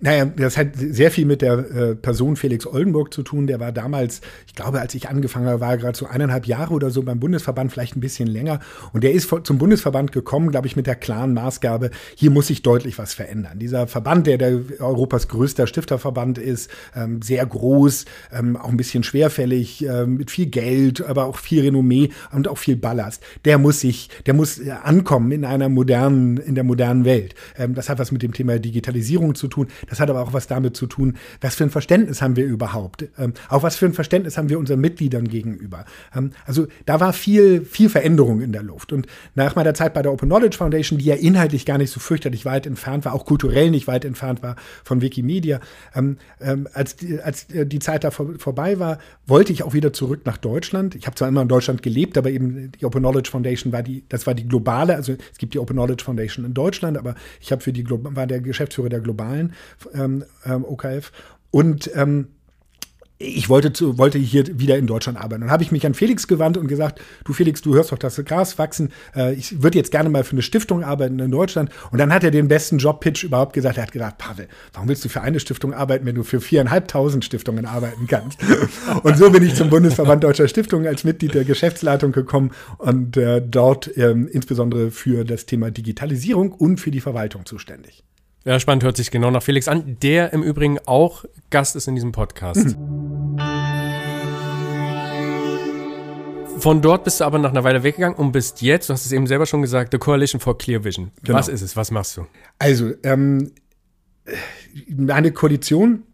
Naja, 0.00 0.24
das 0.24 0.56
hat 0.56 0.68
sehr 0.76 1.10
viel 1.10 1.26
mit 1.26 1.42
der 1.42 1.58
äh, 1.58 1.94
Person 1.94 2.36
Felix 2.36 2.66
Oldenburg 2.66 3.12
zu 3.12 3.22
tun. 3.22 3.48
Der 3.48 3.60
war 3.60 3.70
damals, 3.70 4.22
ich 4.46 4.54
glaube, 4.54 4.80
als 4.80 4.94
ich 4.94 5.10
angefangen 5.10 5.46
habe, 5.46 5.60
war 5.60 5.72
er 5.72 5.76
gerade 5.76 5.98
so 5.98 6.06
eineinhalb 6.06 6.46
Jahre 6.46 6.72
oder 6.72 6.88
so 6.88 7.02
beim 7.02 7.20
Bundesverband, 7.20 7.70
vielleicht 7.70 7.96
ein 7.96 8.00
bisschen 8.00 8.28
länger. 8.28 8.60
Und 8.94 9.04
der 9.04 9.12
ist 9.12 9.28
zum 9.42 9.58
Bundesverband 9.58 10.10
gekommen, 10.10 10.52
glaube 10.52 10.68
ich, 10.68 10.74
mit 10.74 10.86
der 10.86 10.96
klaren 10.96 11.34
Maßgabe, 11.34 11.90
hier 12.14 12.30
muss 12.30 12.46
sich 12.46 12.62
deutlich 12.62 12.96
was 12.96 13.12
verändern. 13.12 13.58
Dieser 13.58 13.86
Verband, 13.88 14.26
der, 14.26 14.38
der 14.38 14.58
Europas 14.78 15.28
größter 15.28 15.66
Stifterverband 15.66 16.38
ist, 16.38 16.70
ähm, 16.96 17.20
sehr 17.20 17.44
groß, 17.44 18.06
ähm, 18.38 18.56
auch 18.56 18.68
ein 18.68 18.76
bisschen 18.76 19.02
schwerfällig, 19.02 19.86
äh, 19.86 20.06
mit 20.06 20.30
viel 20.30 20.46
Geld, 20.46 21.04
aber 21.04 21.26
auch 21.26 21.36
viel 21.36 21.62
Renommee 21.62 22.10
und 22.32 22.48
auch 22.48 22.58
viel 22.58 22.76
Ballast. 22.76 23.22
Der 23.44 23.58
muss 23.58 23.80
sich, 23.80 24.08
der 24.26 24.34
muss 24.34 24.58
äh, 24.58 24.70
ankommen 24.70 25.32
in 25.32 25.44
einer 25.44 25.68
modernen, 25.68 26.36
in 26.36 26.54
der 26.54 26.64
modernen 26.64 27.04
Welt. 27.04 27.34
Ähm, 27.56 27.74
das 27.74 27.88
hat 27.88 27.98
was 27.98 28.12
mit 28.12 28.22
dem 28.22 28.32
Thema 28.32 28.58
Digitalisierung 28.58 29.34
zu 29.34 29.48
tun. 29.48 29.68
Das 29.88 30.00
hat 30.00 30.10
aber 30.10 30.22
auch 30.22 30.32
was 30.32 30.46
damit 30.46 30.76
zu 30.76 30.86
tun, 30.86 31.16
was 31.40 31.54
für 31.54 31.64
ein 31.64 31.70
Verständnis 31.70 32.22
haben 32.22 32.36
wir 32.36 32.44
überhaupt? 32.44 33.08
Ähm, 33.18 33.34
auch 33.48 33.62
was 33.62 33.76
für 33.76 33.86
ein 33.86 33.94
Verständnis 33.94 34.36
haben 34.36 34.48
wir 34.48 34.58
unseren 34.58 34.80
Mitgliedern 34.80 35.28
gegenüber? 35.28 35.84
Ähm, 36.14 36.30
also 36.46 36.66
da 36.86 37.00
war 37.00 37.12
viel, 37.12 37.64
viel 37.64 37.88
Veränderung 37.88 38.40
in 38.40 38.52
der 38.52 38.62
Luft. 38.62 38.92
Und 38.92 39.06
nach 39.34 39.56
meiner 39.56 39.74
Zeit 39.74 39.94
bei 39.94 40.02
der 40.02 40.12
Open 40.12 40.28
Knowledge 40.28 40.56
Foundation, 40.56 40.98
die 40.98 41.06
ja 41.06 41.14
inhaltlich 41.14 41.66
gar 41.66 41.78
nicht 41.78 41.90
so 41.90 42.00
fürchterlich 42.00 42.44
weit 42.44 42.66
entfernt 42.66 43.04
war, 43.04 43.14
auch 43.14 43.24
kulturell 43.24 43.70
nicht 43.70 43.86
weit 43.86 44.04
entfernt 44.04 44.42
war 44.42 44.56
von 44.84 45.00
Wikimedia, 45.00 45.60
ähm, 45.94 46.18
ähm, 46.40 46.68
als, 46.72 46.96
die, 46.96 47.20
als 47.20 47.46
die 47.48 47.78
Zeit 47.78 48.04
da 48.04 48.10
vor, 48.10 48.27
vorbei 48.36 48.78
war, 48.78 48.98
wollte 49.26 49.52
ich 49.52 49.62
auch 49.62 49.72
wieder 49.72 49.92
zurück 49.92 50.22
nach 50.24 50.36
Deutschland. 50.36 50.94
Ich 50.94 51.06
habe 51.06 51.16
zwar 51.16 51.28
immer 51.28 51.42
in 51.42 51.48
Deutschland 51.48 51.82
gelebt, 51.82 52.18
aber 52.18 52.30
eben 52.30 52.72
die 52.72 52.84
Open 52.84 53.00
Knowledge 53.00 53.30
Foundation 53.30 53.72
war 53.72 53.82
die, 53.82 54.04
das 54.08 54.26
war 54.26 54.34
die 54.34 54.46
globale, 54.46 54.94
also 54.94 55.12
es 55.12 55.38
gibt 55.38 55.54
die 55.54 55.58
Open 55.58 55.76
Knowledge 55.76 56.04
Foundation 56.04 56.44
in 56.44 56.54
Deutschland, 56.54 56.98
aber 56.98 57.14
ich 57.40 57.52
habe 57.52 57.62
für 57.62 57.72
die 57.72 57.88
war 57.88 58.26
der 58.26 58.40
Geschäftsführer 58.40 58.88
der 58.88 59.00
globalen 59.00 59.52
ähm, 59.94 60.24
ähm 60.44 60.64
OKF 60.64 61.12
und 61.50 61.90
ähm, 61.94 62.28
ich 63.18 63.48
wollte, 63.48 63.72
zu, 63.72 63.98
wollte 63.98 64.18
hier 64.18 64.58
wieder 64.58 64.78
in 64.78 64.86
Deutschland 64.86 65.18
arbeiten. 65.18 65.42
Dann 65.42 65.50
habe 65.50 65.64
ich 65.64 65.72
mich 65.72 65.84
an 65.84 65.94
Felix 65.94 66.28
gewandt 66.28 66.56
und 66.56 66.68
gesagt, 66.68 67.00
du 67.24 67.32
Felix, 67.32 67.60
du 67.62 67.74
hörst 67.74 67.90
doch 67.90 67.98
das 67.98 68.16
Gras 68.24 68.58
wachsen. 68.58 68.92
Äh, 69.14 69.34
ich 69.34 69.60
würde 69.62 69.76
jetzt 69.76 69.90
gerne 69.90 70.08
mal 70.08 70.22
für 70.22 70.32
eine 70.32 70.42
Stiftung 70.42 70.84
arbeiten 70.84 71.18
in 71.18 71.30
Deutschland. 71.30 71.70
Und 71.90 71.98
dann 71.98 72.12
hat 72.12 72.22
er 72.22 72.30
den 72.30 72.46
besten 72.46 72.78
Jobpitch 72.78 73.24
überhaupt 73.24 73.54
gesagt. 73.54 73.76
Er 73.76 73.82
hat 73.84 73.92
gesagt, 73.92 74.18
Pavel, 74.18 74.48
warum 74.72 74.88
willst 74.88 75.04
du 75.04 75.08
für 75.08 75.20
eine 75.20 75.40
Stiftung 75.40 75.74
arbeiten, 75.74 76.06
wenn 76.06 76.14
du 76.14 76.22
für 76.22 76.40
viereinhalbtausend 76.40 77.24
Stiftungen 77.24 77.66
arbeiten 77.66 78.06
kannst? 78.06 78.38
und 79.02 79.18
so 79.18 79.30
bin 79.30 79.42
ich 79.42 79.54
zum 79.54 79.68
Bundesverband 79.68 80.22
Deutscher 80.22 80.46
Stiftungen 80.46 80.86
als 80.86 81.02
Mitglied 81.02 81.34
der 81.34 81.44
Geschäftsleitung 81.44 82.12
gekommen 82.12 82.52
und 82.78 83.16
äh, 83.16 83.42
dort 83.44 83.90
ähm, 83.96 84.28
insbesondere 84.30 84.92
für 84.92 85.24
das 85.24 85.46
Thema 85.46 85.70
Digitalisierung 85.72 86.52
und 86.52 86.78
für 86.78 86.92
die 86.92 87.00
Verwaltung 87.00 87.46
zuständig. 87.46 88.04
Ja, 88.48 88.58
spannend, 88.58 88.82
hört 88.82 88.96
sich 88.96 89.10
genau 89.10 89.30
nach 89.30 89.42
Felix 89.42 89.68
an, 89.68 89.98
der 90.00 90.32
im 90.32 90.42
Übrigen 90.42 90.78
auch 90.86 91.26
Gast 91.50 91.76
ist 91.76 91.86
in 91.86 91.96
diesem 91.96 92.12
Podcast. 92.12 92.78
Mhm. 92.78 93.38
Von 96.58 96.80
dort 96.80 97.04
bist 97.04 97.20
du 97.20 97.24
aber 97.24 97.38
nach 97.38 97.50
einer 97.50 97.62
Weile 97.62 97.82
weggegangen 97.82 98.16
und 98.16 98.32
bist 98.32 98.62
jetzt, 98.62 98.88
du 98.88 98.94
hast 98.94 99.04
es 99.04 99.12
eben 99.12 99.26
selber 99.26 99.44
schon 99.44 99.60
gesagt, 99.60 99.92
The 99.92 99.98
Coalition 99.98 100.40
for 100.40 100.56
Clear 100.56 100.82
Vision. 100.82 101.10
Genau. 101.24 101.36
Was 101.36 101.48
ist 101.48 101.60
es? 101.60 101.76
Was 101.76 101.90
machst 101.90 102.16
du? 102.16 102.26
Also, 102.58 102.94
ähm, 103.02 103.52
eine 105.08 105.30
Koalition 105.32 106.04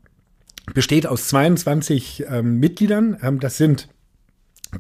besteht 0.74 1.06
aus 1.06 1.28
22 1.28 2.24
ähm, 2.28 2.58
Mitgliedern. 2.58 3.16
Ähm, 3.22 3.38
das 3.38 3.58
sind 3.58 3.88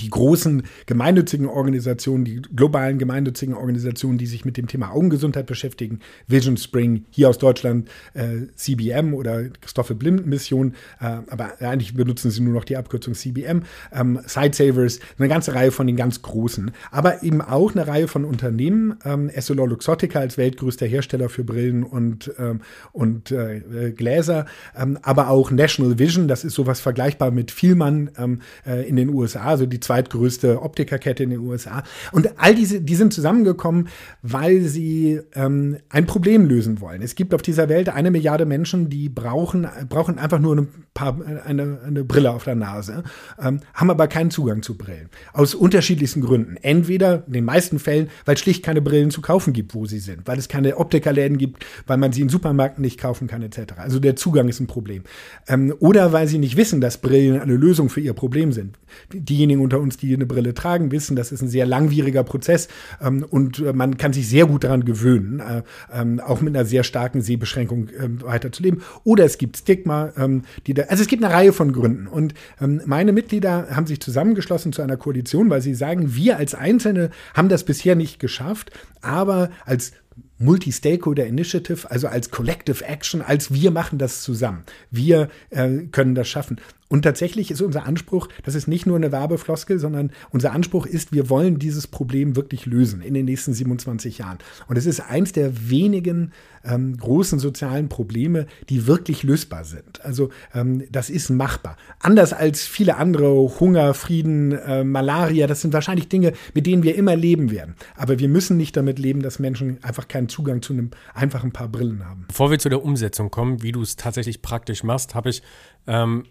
die 0.00 0.10
großen 0.10 0.62
gemeinnützigen 0.86 1.46
Organisationen, 1.46 2.24
die 2.24 2.42
globalen 2.42 2.98
gemeinnützigen 2.98 3.54
Organisationen, 3.54 4.18
die 4.18 4.26
sich 4.26 4.44
mit 4.44 4.56
dem 4.56 4.66
Thema 4.66 4.90
Augengesundheit 4.92 5.46
beschäftigen, 5.46 6.00
Vision 6.26 6.56
Spring, 6.56 7.04
hier 7.10 7.28
aus 7.28 7.38
Deutschland 7.38 7.88
äh, 8.14 8.46
CBM 8.54 9.14
oder 9.14 9.48
Christophe 9.60 9.94
Blind 9.94 10.26
Mission, 10.26 10.74
äh, 11.00 11.18
aber 11.28 11.60
eigentlich 11.60 11.94
benutzen 11.94 12.30
sie 12.30 12.40
nur 12.42 12.54
noch 12.54 12.64
die 12.64 12.76
Abkürzung 12.76 13.14
CBM, 13.14 13.62
ähm, 13.92 14.20
Sightsavers, 14.26 15.00
eine 15.18 15.28
ganze 15.28 15.54
Reihe 15.54 15.70
von 15.70 15.86
den 15.86 15.96
ganz 15.96 16.22
großen, 16.22 16.70
aber 16.90 17.22
eben 17.22 17.40
auch 17.40 17.72
eine 17.72 17.86
Reihe 17.86 18.08
von 18.08 18.24
Unternehmen, 18.24 18.96
ähm, 19.04 19.28
Essilor 19.28 19.68
Luxottica 19.68 20.20
als 20.20 20.38
weltgrößter 20.38 20.86
Hersteller 20.86 21.28
für 21.28 21.44
Brillen 21.44 21.84
und, 21.84 22.32
ähm, 22.38 22.60
und 22.92 23.30
äh, 23.30 23.92
Gläser, 23.94 24.46
ähm, 24.76 24.98
aber 25.02 25.28
auch 25.28 25.50
National 25.50 25.98
Vision, 25.98 26.28
das 26.28 26.44
ist 26.44 26.54
sowas 26.54 26.80
vergleichbar 26.80 27.30
mit 27.30 27.50
Vielmann 27.50 28.10
ähm, 28.18 28.40
äh, 28.66 28.88
in 28.88 28.96
den 28.96 29.08
USA, 29.08 29.42
also 29.42 29.66
die 29.66 29.80
zweitgrößte 29.84 30.62
Optikerkette 30.62 31.22
in 31.22 31.30
den 31.30 31.40
USA. 31.40 31.82
Und 32.12 32.38
all 32.38 32.54
diese, 32.54 32.80
die 32.80 32.94
sind 32.94 33.12
zusammengekommen, 33.12 33.88
weil 34.22 34.62
sie 34.62 35.20
ähm, 35.34 35.78
ein 35.88 36.06
Problem 36.06 36.46
lösen 36.46 36.80
wollen. 36.80 37.02
Es 37.02 37.14
gibt 37.14 37.34
auf 37.34 37.42
dieser 37.42 37.68
Welt 37.68 37.88
eine 37.88 38.10
Milliarde 38.10 38.46
Menschen, 38.46 38.90
die 38.90 39.08
brauchen, 39.08 39.66
brauchen 39.88 40.18
einfach 40.18 40.38
nur 40.38 40.56
ein 40.56 40.68
paar, 40.94 41.18
eine, 41.44 41.80
eine 41.86 42.04
Brille 42.04 42.30
auf 42.30 42.44
der 42.44 42.54
Nase, 42.54 43.04
ähm, 43.40 43.60
haben 43.74 43.90
aber 43.90 44.08
keinen 44.08 44.30
Zugang 44.30 44.62
zu 44.62 44.76
Brillen. 44.76 45.08
Aus 45.32 45.54
unterschiedlichsten 45.54 46.20
Gründen. 46.20 46.56
Entweder 46.62 47.24
in 47.26 47.32
den 47.32 47.44
meisten 47.44 47.78
Fällen, 47.78 48.08
weil 48.24 48.34
es 48.34 48.40
schlicht 48.40 48.64
keine 48.64 48.80
Brillen 48.80 49.10
zu 49.10 49.20
kaufen 49.20 49.52
gibt, 49.52 49.74
wo 49.74 49.86
sie 49.86 49.98
sind, 49.98 50.26
weil 50.26 50.38
es 50.38 50.48
keine 50.48 50.76
Optikerläden 50.76 51.38
gibt, 51.38 51.64
weil 51.86 51.98
man 51.98 52.12
sie 52.12 52.22
in 52.22 52.28
Supermärkten 52.28 52.82
nicht 52.82 52.98
kaufen 52.98 53.28
kann, 53.28 53.42
etc. 53.42 53.74
Also 53.76 53.98
der 53.98 54.16
Zugang 54.16 54.48
ist 54.48 54.60
ein 54.60 54.66
Problem. 54.66 55.04
Ähm, 55.48 55.74
oder 55.80 56.12
weil 56.12 56.28
sie 56.28 56.38
nicht 56.38 56.56
wissen, 56.56 56.80
dass 56.80 56.98
Brillen 56.98 57.40
eine 57.40 57.56
Lösung 57.56 57.88
für 57.88 58.00
ihr 58.00 58.14
Problem 58.14 58.52
sind. 58.52 58.78
Diejenigen 59.12 59.60
unter 59.60 59.73
uns, 59.78 59.96
die 59.96 60.14
eine 60.14 60.26
Brille 60.26 60.54
tragen, 60.54 60.90
wissen, 60.90 61.16
das 61.16 61.32
ist 61.32 61.42
ein 61.42 61.48
sehr 61.48 61.66
langwieriger 61.66 62.24
Prozess 62.24 62.68
ähm, 63.00 63.24
und 63.28 63.58
äh, 63.58 63.72
man 63.72 63.96
kann 63.96 64.12
sich 64.12 64.28
sehr 64.28 64.46
gut 64.46 64.64
daran 64.64 64.84
gewöhnen, 64.84 65.40
äh, 65.40 65.62
ähm, 65.92 66.20
auch 66.20 66.40
mit 66.40 66.54
einer 66.54 66.64
sehr 66.64 66.84
starken 66.84 67.20
Sehbeschränkung 67.22 67.88
äh, 67.88 68.22
weiterzuleben. 68.22 68.82
Oder 69.04 69.24
es 69.24 69.38
gibt 69.38 69.56
Stigma, 69.56 70.12
ähm, 70.16 70.42
die 70.66 70.74
da, 70.74 70.84
also 70.84 71.02
es 71.02 71.08
gibt 71.08 71.24
eine 71.24 71.32
Reihe 71.32 71.52
von 71.52 71.72
Gründen. 71.72 72.06
Und 72.06 72.34
ähm, 72.60 72.80
meine 72.86 73.12
Mitglieder 73.12 73.68
haben 73.70 73.86
sich 73.86 74.00
zusammengeschlossen 74.00 74.72
zu 74.72 74.82
einer 74.82 74.96
Koalition, 74.96 75.50
weil 75.50 75.60
sie 75.60 75.74
sagen, 75.74 76.14
wir 76.14 76.36
als 76.36 76.54
Einzelne 76.54 77.10
haben 77.34 77.48
das 77.48 77.64
bisher 77.64 77.94
nicht 77.94 78.18
geschafft, 78.18 78.70
aber 79.00 79.50
als 79.64 79.92
Multi-Stakeholder 80.38 81.26
Initiative, 81.26 81.90
also 81.90 82.08
als 82.08 82.30
Collective 82.30 82.84
Action, 82.84 83.22
als 83.22 83.52
wir 83.52 83.70
machen 83.70 83.98
das 83.98 84.22
zusammen. 84.22 84.64
Wir 84.90 85.28
äh, 85.50 85.84
können 85.92 86.14
das 86.14 86.28
schaffen. 86.28 86.60
Und 86.88 87.02
tatsächlich 87.02 87.50
ist 87.50 87.62
unser 87.62 87.86
Anspruch, 87.86 88.28
das 88.44 88.54
ist 88.54 88.68
nicht 88.68 88.86
nur 88.86 88.96
eine 88.96 89.10
Werbefloskel, 89.10 89.78
sondern 89.78 90.12
unser 90.30 90.52
Anspruch 90.52 90.86
ist, 90.86 91.12
wir 91.12 91.30
wollen 91.30 91.58
dieses 91.58 91.86
Problem 91.86 92.36
wirklich 92.36 92.66
lösen 92.66 93.00
in 93.00 93.14
den 93.14 93.24
nächsten 93.24 93.54
27 93.54 94.18
Jahren. 94.18 94.38
Und 94.68 94.76
es 94.76 94.86
ist 94.86 95.00
eins 95.00 95.32
der 95.32 95.70
wenigen 95.70 96.32
ähm, 96.64 96.96
großen 96.96 97.38
sozialen 97.38 97.88
Probleme, 97.88 98.46
die 98.68 98.86
wirklich 98.86 99.22
lösbar 99.22 99.64
sind. 99.64 100.04
Also 100.04 100.30
ähm, 100.54 100.84
das 100.90 101.10
ist 101.10 101.30
machbar. 101.30 101.76
Anders 102.00 102.32
als 102.32 102.62
viele 102.66 102.96
andere 102.96 103.28
Hunger, 103.60 103.94
Frieden, 103.94 104.52
äh, 104.52 104.84
Malaria, 104.84 105.46
das 105.46 105.60
sind 105.60 105.72
wahrscheinlich 105.72 106.08
Dinge, 106.08 106.32
mit 106.54 106.66
denen 106.66 106.82
wir 106.82 106.96
immer 106.96 107.16
leben 107.16 107.50
werden. 107.50 107.74
Aber 107.96 108.18
wir 108.18 108.28
müssen 108.28 108.56
nicht 108.56 108.76
damit 108.76 108.98
leben, 108.98 109.22
dass 109.22 109.38
Menschen 109.38 109.82
einfach 109.82 110.08
keinen 110.08 110.28
Zugang 110.28 110.62
zu 110.62 110.72
einem 110.72 110.90
einfachen 111.14 111.52
Paar 111.52 111.68
Brillen 111.68 112.04
haben. 112.04 112.24
Bevor 112.28 112.50
wir 112.50 112.58
zu 112.58 112.68
der 112.68 112.84
Umsetzung 112.84 113.30
kommen, 113.30 113.62
wie 113.62 113.72
du 113.72 113.82
es 113.82 113.96
tatsächlich 113.96 114.42
praktisch 114.42 114.82
machst, 114.82 115.14
habe 115.14 115.30
ich 115.30 115.42
ähm, 115.86 116.24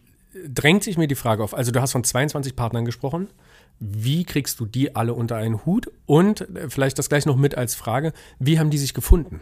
drängt 0.48 0.84
sich 0.84 0.98
mir 0.98 1.08
die 1.08 1.15
Frage 1.15 1.43
auf. 1.43 1.54
Also 1.54 1.72
du 1.72 1.82
hast 1.82 1.91
von 1.91 2.04
22 2.04 2.56
Partnern 2.56 2.86
gesprochen. 2.86 3.30
Wie 3.80 4.24
kriegst 4.24 4.60
du 4.60 4.65
die 4.65 4.96
alle 4.96 5.13
unter 5.13 5.36
einen 5.36 5.65
Hut? 5.65 5.91
Und 6.06 6.41
äh, 6.56 6.69
vielleicht 6.69 7.00
das 7.00 7.10
gleich 7.10 7.26
noch 7.26 7.36
mit 7.36 7.56
als 7.56 7.76
Frage, 7.76 8.13
wie 8.39 8.60
haben 8.60 8.69
die 8.69 8.78
sich 8.78 8.93
gefunden? 8.93 9.41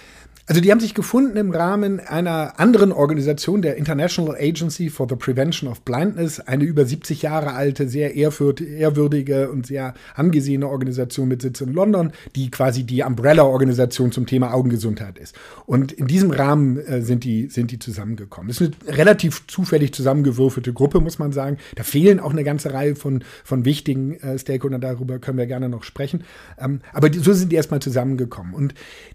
Also 0.51 0.59
die 0.59 0.69
haben 0.69 0.81
sich 0.81 0.93
gefunden 0.93 1.37
im 1.37 1.51
Rahmen 1.51 2.01
einer 2.01 2.59
anderen 2.59 2.91
Organisation, 2.91 3.61
der 3.61 3.77
International 3.77 4.35
Agency 4.37 4.89
for 4.89 5.07
the 5.07 5.15
Prevention 5.15 5.71
of 5.71 5.79
Blindness, 5.83 6.41
eine 6.41 6.65
über 6.65 6.83
70 6.83 7.21
Jahre 7.21 7.53
alte, 7.53 7.87
sehr 7.87 8.15
ehrwürdige 8.15 9.49
und 9.49 9.65
sehr 9.65 9.93
angesehene 10.13 10.67
Organisation 10.67 11.29
mit 11.29 11.41
Sitz 11.41 11.61
in 11.61 11.71
London, 11.71 12.11
die 12.35 12.51
quasi 12.51 12.83
die 12.83 13.01
Umbrella-Organisation 13.01 14.11
zum 14.11 14.25
Thema 14.25 14.53
Augengesundheit 14.53 15.17
ist. 15.19 15.37
Und 15.67 15.93
in 15.93 16.07
diesem 16.07 16.31
Rahmen 16.31 16.79
äh, 16.79 17.01
sind, 17.01 17.23
die, 17.23 17.47
sind 17.47 17.71
die 17.71 17.79
zusammengekommen. 17.79 18.49
Es 18.49 18.59
ist 18.59 18.73
eine 18.85 18.97
relativ 18.97 19.47
zufällig 19.47 19.93
zusammengewürfelte 19.93 20.73
Gruppe, 20.73 20.99
muss 20.99 21.17
man 21.17 21.31
sagen. 21.31 21.59
Da 21.75 21.83
fehlen 21.83 22.19
auch 22.19 22.31
eine 22.31 22.43
ganze 22.43 22.73
Reihe 22.73 22.97
von, 22.97 23.23
von 23.45 23.63
wichtigen 23.63 24.15
äh, 24.15 24.37
Stakeholdern, 24.37 24.81
darüber 24.81 25.17
können 25.17 25.37
wir 25.37 25.47
gerne 25.47 25.69
noch 25.69 25.83
sprechen. 25.83 26.25
Ähm, 26.59 26.81
aber 26.91 27.09
die, 27.09 27.19
so 27.19 27.31
sind 27.31 27.53
die 27.53 27.55
erstmal 27.55 27.79
zusammengekommen. 27.79 28.53
Und 28.53 28.73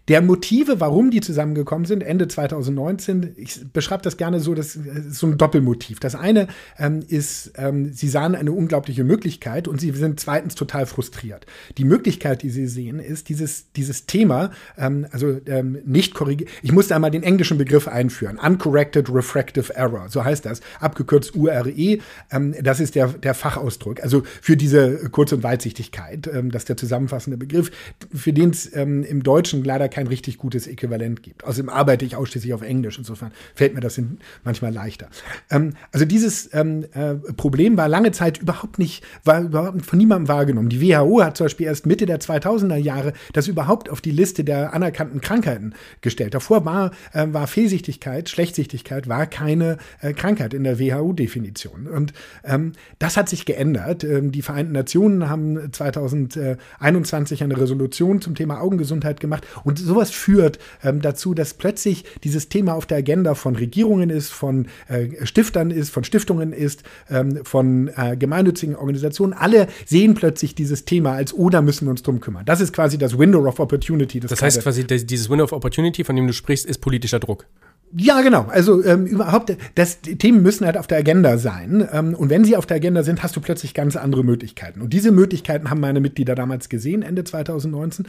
der 0.09 0.22
Motive, 0.22 0.81
warum 0.81 1.11
die 1.11 1.26
zusammengekommen 1.27 1.85
sind, 1.85 2.03
Ende 2.03 2.29
2019. 2.29 3.35
Ich 3.37 3.61
beschreibe 3.73 4.03
das 4.03 4.17
gerne 4.17 4.41
so, 4.41 4.55
das 4.55 4.77
ist 4.77 5.15
so 5.17 5.27
ein 5.27 5.37
Doppelmotiv. 5.37 6.01
Das 6.01 6.15
eine 6.15 6.49
ähm, 6.79 7.03
ist, 7.07 7.53
ähm, 7.57 7.93
sie 7.93 8.09
sahen 8.09 8.35
eine 8.35 8.53
unglaubliche 8.53 9.05
Möglichkeit 9.05 9.69
und 9.69 9.81
sie 9.81 9.91
sind 9.91 10.21
zweitens 10.21 10.55
total 10.55 10.87
frustriert. 10.87 11.47
Die 11.77 11.85
Möglichkeit, 11.85 12.43
die 12.43 12.51
sie 12.51 12.67
sehen, 12.67 13.01
ist 13.01 13.29
dieses, 13.29 13.73
dieses 13.73 14.07
Thema, 14.07 14.51
ähm, 14.79 15.07
also 15.11 15.41
ähm, 15.47 15.79
nicht 15.85 16.15
korrigiert. 16.15 16.51
Ich 16.62 16.73
musste 16.73 16.95
einmal 16.95 17.11
den 17.11 17.23
englischen 17.23 17.59
Begriff 17.59 17.89
einführen. 17.89 18.39
Uncorrected 18.39 19.12
Refractive 19.12 19.75
Error, 19.75 20.09
so 20.09 20.25
heißt 20.25 20.47
das, 20.47 20.61
abgekürzt 20.81 21.35
URE. 21.35 21.99
Ähm, 22.31 22.55
das 22.62 22.81
ist 22.81 22.95
der, 22.95 23.09
der 23.09 23.35
Fachausdruck. 23.35 24.03
Also 24.03 24.23
für 24.41 24.57
diese 24.57 25.11
Kurz- 25.11 25.33
und 25.33 25.43
Weitsichtigkeit, 25.43 26.29
ähm, 26.33 26.51
das 26.51 26.62
ist 26.62 26.69
der 26.69 26.77
zusammenfassende 26.77 27.37
Begriff, 27.37 27.71
für 28.15 28.33
den 28.33 28.51
es 28.51 28.67
im 28.67 29.23
Deutschen 29.23 29.65
leider 29.65 29.89
kein 29.89 30.07
richtig 30.07 30.39
gutes 30.39 30.67
Äquivalent 30.67 31.16
Akzent 31.17 31.23
gibt. 31.23 31.45
Außerdem 31.45 31.69
arbeite 31.69 32.05
ich 32.05 32.17
ausschließlich 32.17 32.53
auf 32.55 32.63
Englisch, 32.63 32.99
insofern 32.99 33.33
fällt 33.55 33.75
mir 33.75 33.81
das 33.81 34.01
manchmal 34.45 34.73
leichter. 34.73 35.09
Ähm, 35.51 35.75
also 35.93 36.05
dieses 36.05 36.53
ähm, 36.55 36.85
äh, 36.93 37.15
Problem 37.37 37.77
war 37.77 37.89
lange 37.89 38.13
Zeit 38.13 38.39
überhaupt 38.39 38.79
nicht, 38.79 39.05
war 39.25 39.43
überhaupt 39.43 39.85
von 39.85 39.99
niemandem 39.99 40.29
wahrgenommen. 40.29 40.69
Die 40.69 40.81
WHO 40.81 41.23
hat 41.23 41.37
zum 41.37 41.47
Beispiel 41.47 41.67
erst 41.67 41.87
Mitte 41.87 42.07
der 42.07 42.21
2000er 42.21 42.77
Jahre 42.77 43.13
das 43.33 43.49
überhaupt 43.49 43.91
auf 43.91 44.01
die 44.01 44.11
Liste 44.11 44.45
der 44.45 44.73
anerkannten 44.75 45.21
Krankheiten 45.21 45.75
gestellt. 46.01 46.35
Davor 46.35 46.65
war, 46.65 46.91
äh, 47.13 47.27
war 47.31 47.47
Fehlsichtigkeit, 47.47 48.29
Schlechtsichtigkeit, 48.29 49.09
war 49.09 49.27
keine 49.27 49.79
äh, 50.01 50.13
Krankheit 50.13 50.55
in 50.55 50.65
der 50.65 50.79
WHO-Definition. 50.79 51.87
Und 51.87 52.13
ähm, 52.45 52.73
das 52.99 53.17
hat 53.17 53.29
sich 53.29 53.47
geändert. 53.47 54.05
Ähm, 54.05 54.33
die 54.33 54.43
Vereinten 54.43 54.73
Nationen 54.73 55.29
haben 55.29 55.73
2021 55.73 57.43
eine 57.43 57.57
Resolution 57.57 58.21
zum 58.21 58.35
Thema 58.35 58.61
Augengesundheit 58.61 59.21
gemacht. 59.21 59.47
Und 59.65 59.79
sowas 59.79 60.11
führt 60.11 60.59
ähm, 60.85 60.96
dazu, 61.01 61.35
dass 61.35 61.55
plötzlich 61.55 62.05
dieses 62.25 62.49
Thema 62.49 62.75
auf 62.75 62.87
der 62.87 62.99
Agenda 62.99 63.35
von 63.35 63.57
Regierungen 63.57 64.11
ist, 64.11 64.31
von 64.31 64.67
äh, 64.89 65.27
Stiftern 65.27 65.71
ist, 65.71 65.91
von 65.91 66.05
Stiftungen 66.05 66.53
ist, 66.53 66.83
ähm, 67.11 67.41
von 67.45 67.91
äh, 67.97 68.17
gemeinnützigen 68.17 68.77
Organisationen. 68.77 69.33
Alle 69.33 69.67
sehen 69.85 70.15
plötzlich 70.15 70.55
dieses 70.55 70.85
Thema 70.85 71.13
als, 71.13 71.35
oh, 71.35 71.51
da 71.51 71.63
müssen 71.63 71.87
wir 71.87 71.91
uns 71.91 72.03
drum 72.03 72.21
kümmern. 72.21 72.45
Das 72.45 72.61
ist 72.61 72.73
quasi 72.73 72.99
das 72.99 73.19
Window 73.19 73.47
of 73.47 73.61
Opportunity. 73.61 74.21
Das, 74.21 74.31
das 74.31 74.43
heißt 74.43 74.63
quasi, 74.63 74.87
dieses 74.87 75.31
Window 75.31 75.45
of 75.45 75.53
Opportunity, 75.53 76.05
von 76.05 76.17
dem 76.17 76.27
du 76.27 76.33
sprichst, 76.33 76.67
ist 76.67 76.79
politischer 76.79 77.21
Druck. 77.21 77.47
Ja, 77.95 78.21
genau. 78.21 78.47
Also 78.49 78.85
ähm, 78.85 79.07
überhaupt, 79.07 79.57
das, 79.77 80.01
die 80.01 80.19
Themen 80.19 80.43
müssen 80.43 80.67
halt 80.67 80.77
auf 80.77 80.87
der 80.87 80.99
Agenda 80.99 81.39
sein. 81.39 81.87
Ähm, 81.93 82.15
und 82.15 82.31
wenn 82.31 82.45
sie 82.45 82.57
auf 82.57 82.67
der 82.67 82.79
Agenda 82.79 83.03
sind, 83.03 83.23
hast 83.23 83.37
du 83.37 83.41
plötzlich 83.41 83.75
ganz 83.75 83.97
andere 83.97 84.25
Möglichkeiten. 84.25 84.81
Und 84.81 84.93
diese 84.93 85.13
Möglichkeiten 85.13 85.71
haben 85.71 85.81
meine 85.81 86.01
Mitglieder 86.01 86.35
damals 86.35 86.69
gesehen, 86.69 87.03
Ende 87.03 87.23
2019. 87.23 88.07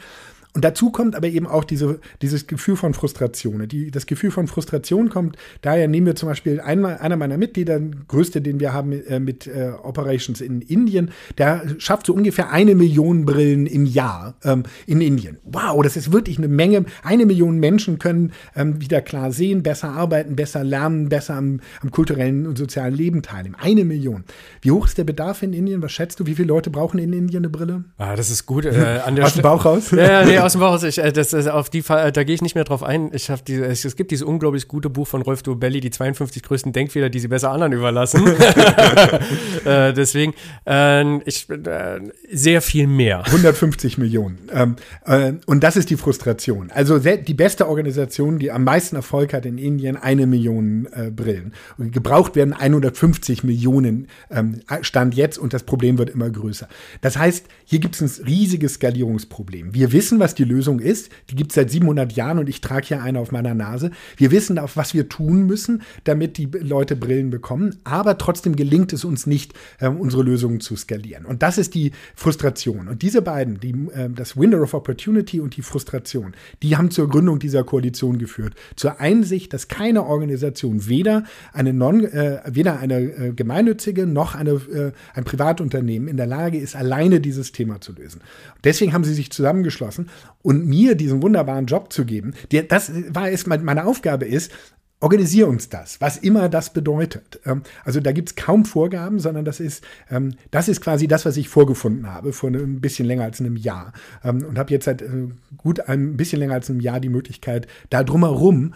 Und 0.54 0.64
dazu 0.64 0.92
kommt 0.92 1.16
aber 1.16 1.28
eben 1.28 1.46
auch 1.46 1.64
diese, 1.64 2.00
dieses 2.22 2.48
Gefühl 2.48 2.76
von 2.76 2.94
Frustration. 2.94 3.68
Die, 3.68 3.92
das 3.92 4.08
Gefühl 4.08 4.32
von 4.32 4.48
Frustration 4.48 5.10
kommt, 5.10 5.38
daher 5.62 5.88
nehmen 5.88 6.08
wir 6.08 6.16
zum 6.16 6.30
Beispiel 6.30 6.60
einmal, 6.60 6.98
einer 6.98 7.16
meiner 7.16 7.38
Mitglieder, 7.38 7.80
größte, 7.80 8.42
den 8.42 8.60
wir 8.60 8.74
haben 8.74 8.92
äh, 8.92 9.20
mit 9.20 9.46
äh, 9.46 9.72
Operations 9.84 10.42
in 10.42 10.62
Indien, 10.62 11.12
der 11.38 11.64
schafft 11.78 12.08
so 12.08 12.14
ungefähr 12.14 12.52
eine 12.52 12.74
Million 12.74 13.26
Brillen 13.26 13.68
im 13.68 13.86
Jahr 13.86 14.36
ähm, 14.44 14.64
in 14.88 15.02
Indien. 15.02 15.38
Wow, 15.44 15.84
das 15.84 15.96
ist 15.96 16.12
wirklich 16.12 16.38
eine 16.40 16.48
Menge. 16.48 16.86
Eine 17.04 17.26
Million 17.26 17.60
Menschen 17.60 18.00
können 18.00 18.32
ähm, 18.56 18.82
wieder 18.82 19.02
klar 19.02 19.32
sehen, 19.32 19.64
besser 19.64 19.90
arbeiten, 19.90 20.36
besser 20.36 20.64
lernen, 20.64 21.10
besser 21.10 21.36
am, 21.36 21.60
am 21.82 21.92
kulturellen 21.92 22.48
und 22.48 22.58
sozialen 22.58 22.96
Leben 22.96 23.22
teilnehmen. 23.22 23.56
Eine 23.60 23.86
Million. 23.86 24.24
Wie 24.62 24.72
hoch 24.72 24.88
ist 24.88 24.98
der 24.98 25.04
Bedarf 25.04 25.44
in 25.44 25.54
Indien? 25.54 25.82
Was 25.82 25.92
schätzt 25.92 26.20
du? 26.20 26.26
Wie 26.26 26.36
viele 26.36 26.48
Leute 26.48 26.70
brauchen 26.70 27.00
in 27.00 27.14
Indien 27.14 27.42
eine 27.42 27.50
Brille? 27.50 27.84
Ah, 27.98 28.16
das 28.16 28.32
ist 28.32 28.46
gut. 28.46 28.66
Äh, 28.66 29.02
Aus 29.22 29.34
dem 29.34 29.44
Bauch 29.44 29.64
raus? 29.64 29.92
Ja, 29.92 30.26
nee, 30.26 30.37
aus 30.44 30.54
dem 30.54 30.62
Bauch. 30.62 30.82
Ich, 30.84 30.98
äh, 30.98 31.12
das, 31.12 31.30
das, 31.30 31.48
auf 31.48 31.70
die 31.70 31.82
Fall, 31.82 32.12
da 32.12 32.24
gehe 32.24 32.36
ich 32.36 32.42
nicht 32.42 32.56
mehr 32.56 32.64
drauf 32.64 32.84
ein. 32.84 33.12
Ich 33.14 33.30
habe 33.30 33.42
diese, 33.46 33.66
es, 33.66 33.86
es, 33.86 33.96
gibt 33.96 34.12
dieses 34.12 34.26
unglaublich 34.26 34.68
gute 34.68 34.90
Buch 34.90 35.08
von 35.08 35.22
Rolf 35.22 35.44
Dobelli, 35.44 35.80
die 35.80 35.92
52 35.92 36.44
größten 36.44 36.74
Denkfehler, 36.74 37.10
die 37.10 37.20
sie 37.20 37.28
besser 37.28 37.52
anderen 37.52 37.74
überlassen. 37.74 38.26
äh, 39.66 39.94
deswegen, 39.94 40.34
äh, 40.66 41.18
ich 41.24 41.50
äh, 41.50 42.00
sehr 42.32 42.62
viel 42.62 42.88
mehr. 42.88 43.26
150 43.26 43.98
Millionen. 43.98 44.38
Ähm, 44.52 44.76
äh, 45.06 45.34
und 45.46 45.64
das 45.64 45.78
ist 45.78 45.90
die 45.90 45.98
Frustration. 45.98 46.72
Also 46.72 47.00
die 47.00 47.34
beste 47.34 47.68
Organisation, 47.68 48.40
die 48.40 48.52
am 48.52 48.64
meisten 48.64 48.96
Erfolg 48.96 49.34
hat 49.34 49.46
in 49.46 49.58
Indien, 49.58 49.98
eine 49.98 50.28
Million 50.28 50.88
äh, 50.94 51.12
Brillen. 51.12 51.54
Und 51.78 51.92
gebraucht 51.92 52.36
werden 52.36 52.54
150 52.54 53.44
Millionen 53.44 54.08
ähm, 54.30 54.62
Stand 54.82 55.16
jetzt 55.16 55.38
und 55.38 55.54
das 55.54 55.64
Problem 55.64 55.98
wird 55.98 56.10
immer 56.10 56.30
größer. 56.30 56.68
Das 57.02 57.18
heißt, 57.18 57.46
hier 57.66 57.80
gibt 57.80 58.00
es 58.00 58.02
ein 58.02 58.26
riesiges 58.26 58.76
Skalierungsproblem. 58.76 59.74
Wir 59.74 59.92
wissen, 59.92 60.20
was 60.20 60.27
die 60.36 60.44
Lösung 60.44 60.80
ist. 60.80 61.10
Die 61.30 61.36
gibt 61.36 61.52
es 61.52 61.56
seit 61.56 61.70
700 61.70 62.14
Jahren 62.14 62.40
und 62.40 62.50
ich 62.50 62.62
trage 62.62 62.88
hier 62.88 63.04
eine 63.04 63.20
auf 63.20 63.32
meiner 63.32 63.54
Nase. 63.54 63.92
Wir 64.16 64.32
wissen, 64.32 64.60
auf 64.60 64.78
was 64.78 64.94
wir 64.94 65.10
tun 65.10 65.46
müssen, 65.46 65.82
damit 66.04 66.38
die 66.38 66.46
Leute 66.46 66.96
Brillen 66.96 67.30
bekommen. 67.30 67.78
Aber 67.84 68.18
trotzdem 68.18 68.56
gelingt 68.56 68.94
es 68.94 69.06
uns 69.06 69.28
nicht, 69.28 69.54
äh, 69.80 69.88
unsere 69.88 70.24
Lösungen 70.24 70.60
zu 70.60 70.76
skalieren. 70.76 71.26
Und 71.26 71.44
das 71.44 71.58
ist 71.58 71.76
die 71.76 71.92
Frustration. 72.16 72.88
Und 72.88 73.02
diese 73.02 73.22
beiden, 73.22 73.60
die, 73.60 73.72
äh, 73.94 74.10
das 74.10 74.38
Window 74.38 74.62
of 74.62 74.74
Opportunity 74.74 75.40
und 75.40 75.56
die 75.58 75.62
Frustration, 75.62 76.34
die 76.64 76.78
haben 76.78 76.92
zur 76.92 77.10
Gründung 77.10 77.40
dieser 77.40 77.64
Koalition 77.64 78.18
geführt. 78.18 78.54
Zur 78.76 79.00
Einsicht, 79.00 79.54
dass 79.54 79.68
keine 79.68 80.06
Organisation, 80.06 80.88
weder 80.88 81.24
eine, 81.54 81.74
non, 81.74 82.04
äh, 82.04 82.42
weder 82.46 82.80
eine 82.80 83.00
äh, 83.00 83.34
gemeinnützige 83.34 84.06
noch 84.06 84.36
eine, 84.36 84.52
äh, 84.52 84.92
ein 85.14 85.24
Privatunternehmen 85.24 86.08
in 86.08 86.18
der 86.18 86.28
Lage 86.28 86.58
ist, 86.58 86.76
alleine 86.76 87.20
dieses 87.20 87.52
Thema 87.52 87.82
zu 87.82 87.94
lösen. 87.94 88.22
Deswegen 88.64 88.94
haben 88.94 89.04
sie 89.04 89.14
sich 89.14 89.32
zusammengeschlossen 89.32 90.10
und 90.42 90.68
mir 90.68 90.96
diesen 90.96 91.22
wunderbaren 91.22 91.66
Job 91.66 91.92
zu 91.92 92.06
geben. 92.06 92.34
Das 92.70 92.92
war 93.10 93.30
es, 93.30 93.46
meine 93.48 93.86
Aufgabe 93.86 94.26
ist, 94.26 94.52
organisiere 95.00 95.48
uns 95.48 95.70
das, 95.70 96.02
was 96.02 96.18
immer 96.18 96.50
das 96.50 96.74
bedeutet. 96.74 97.40
Ähm, 97.46 97.64
also 97.84 98.00
da 98.00 98.12
gibt 98.12 98.30
es 98.30 98.36
kaum 98.36 98.66
Vorgaben, 98.66 99.20
sondern 99.20 99.46
das 99.46 99.60
ist, 99.60 99.84
ähm, 100.10 100.34
das 100.52 100.68
ist 100.68 100.82
quasi 100.82 101.08
das, 101.08 101.26
was 101.26 101.38
ich 101.38 101.50
vorgefunden 101.50 102.08
habe 102.08 102.34
vor 102.34 102.50
ein 102.50 102.82
bisschen 102.82 103.06
länger 103.06 103.24
als 103.24 103.40
einem 103.40 103.56
Jahr. 103.56 103.94
Ähm, 104.24 104.44
und 104.44 104.58
habe 104.58 104.72
jetzt 104.72 104.86
seit 104.86 105.02
äh, 105.02 105.28
gut 105.58 105.82
ein 105.82 106.18
bisschen 106.18 106.40
länger 106.40 106.56
als 106.56 106.70
einem 106.70 106.80
Jahr 106.80 107.00
die 107.00 107.10
Möglichkeit, 107.10 107.68
da 107.90 108.04
drumherum 108.04 108.74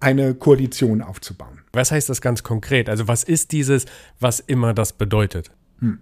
eine 0.00 0.34
Koalition 0.34 1.02
aufzubauen. 1.02 1.60
Was 1.72 1.90
heißt 1.90 2.08
das 2.08 2.20
ganz 2.20 2.42
konkret? 2.42 2.88
Also 2.88 3.08
was 3.08 3.24
ist 3.24 3.52
dieses, 3.52 3.86
was 4.20 4.40
immer 4.40 4.74
das 4.74 4.92
bedeutet? 4.92 5.50
Hm. 5.80 5.98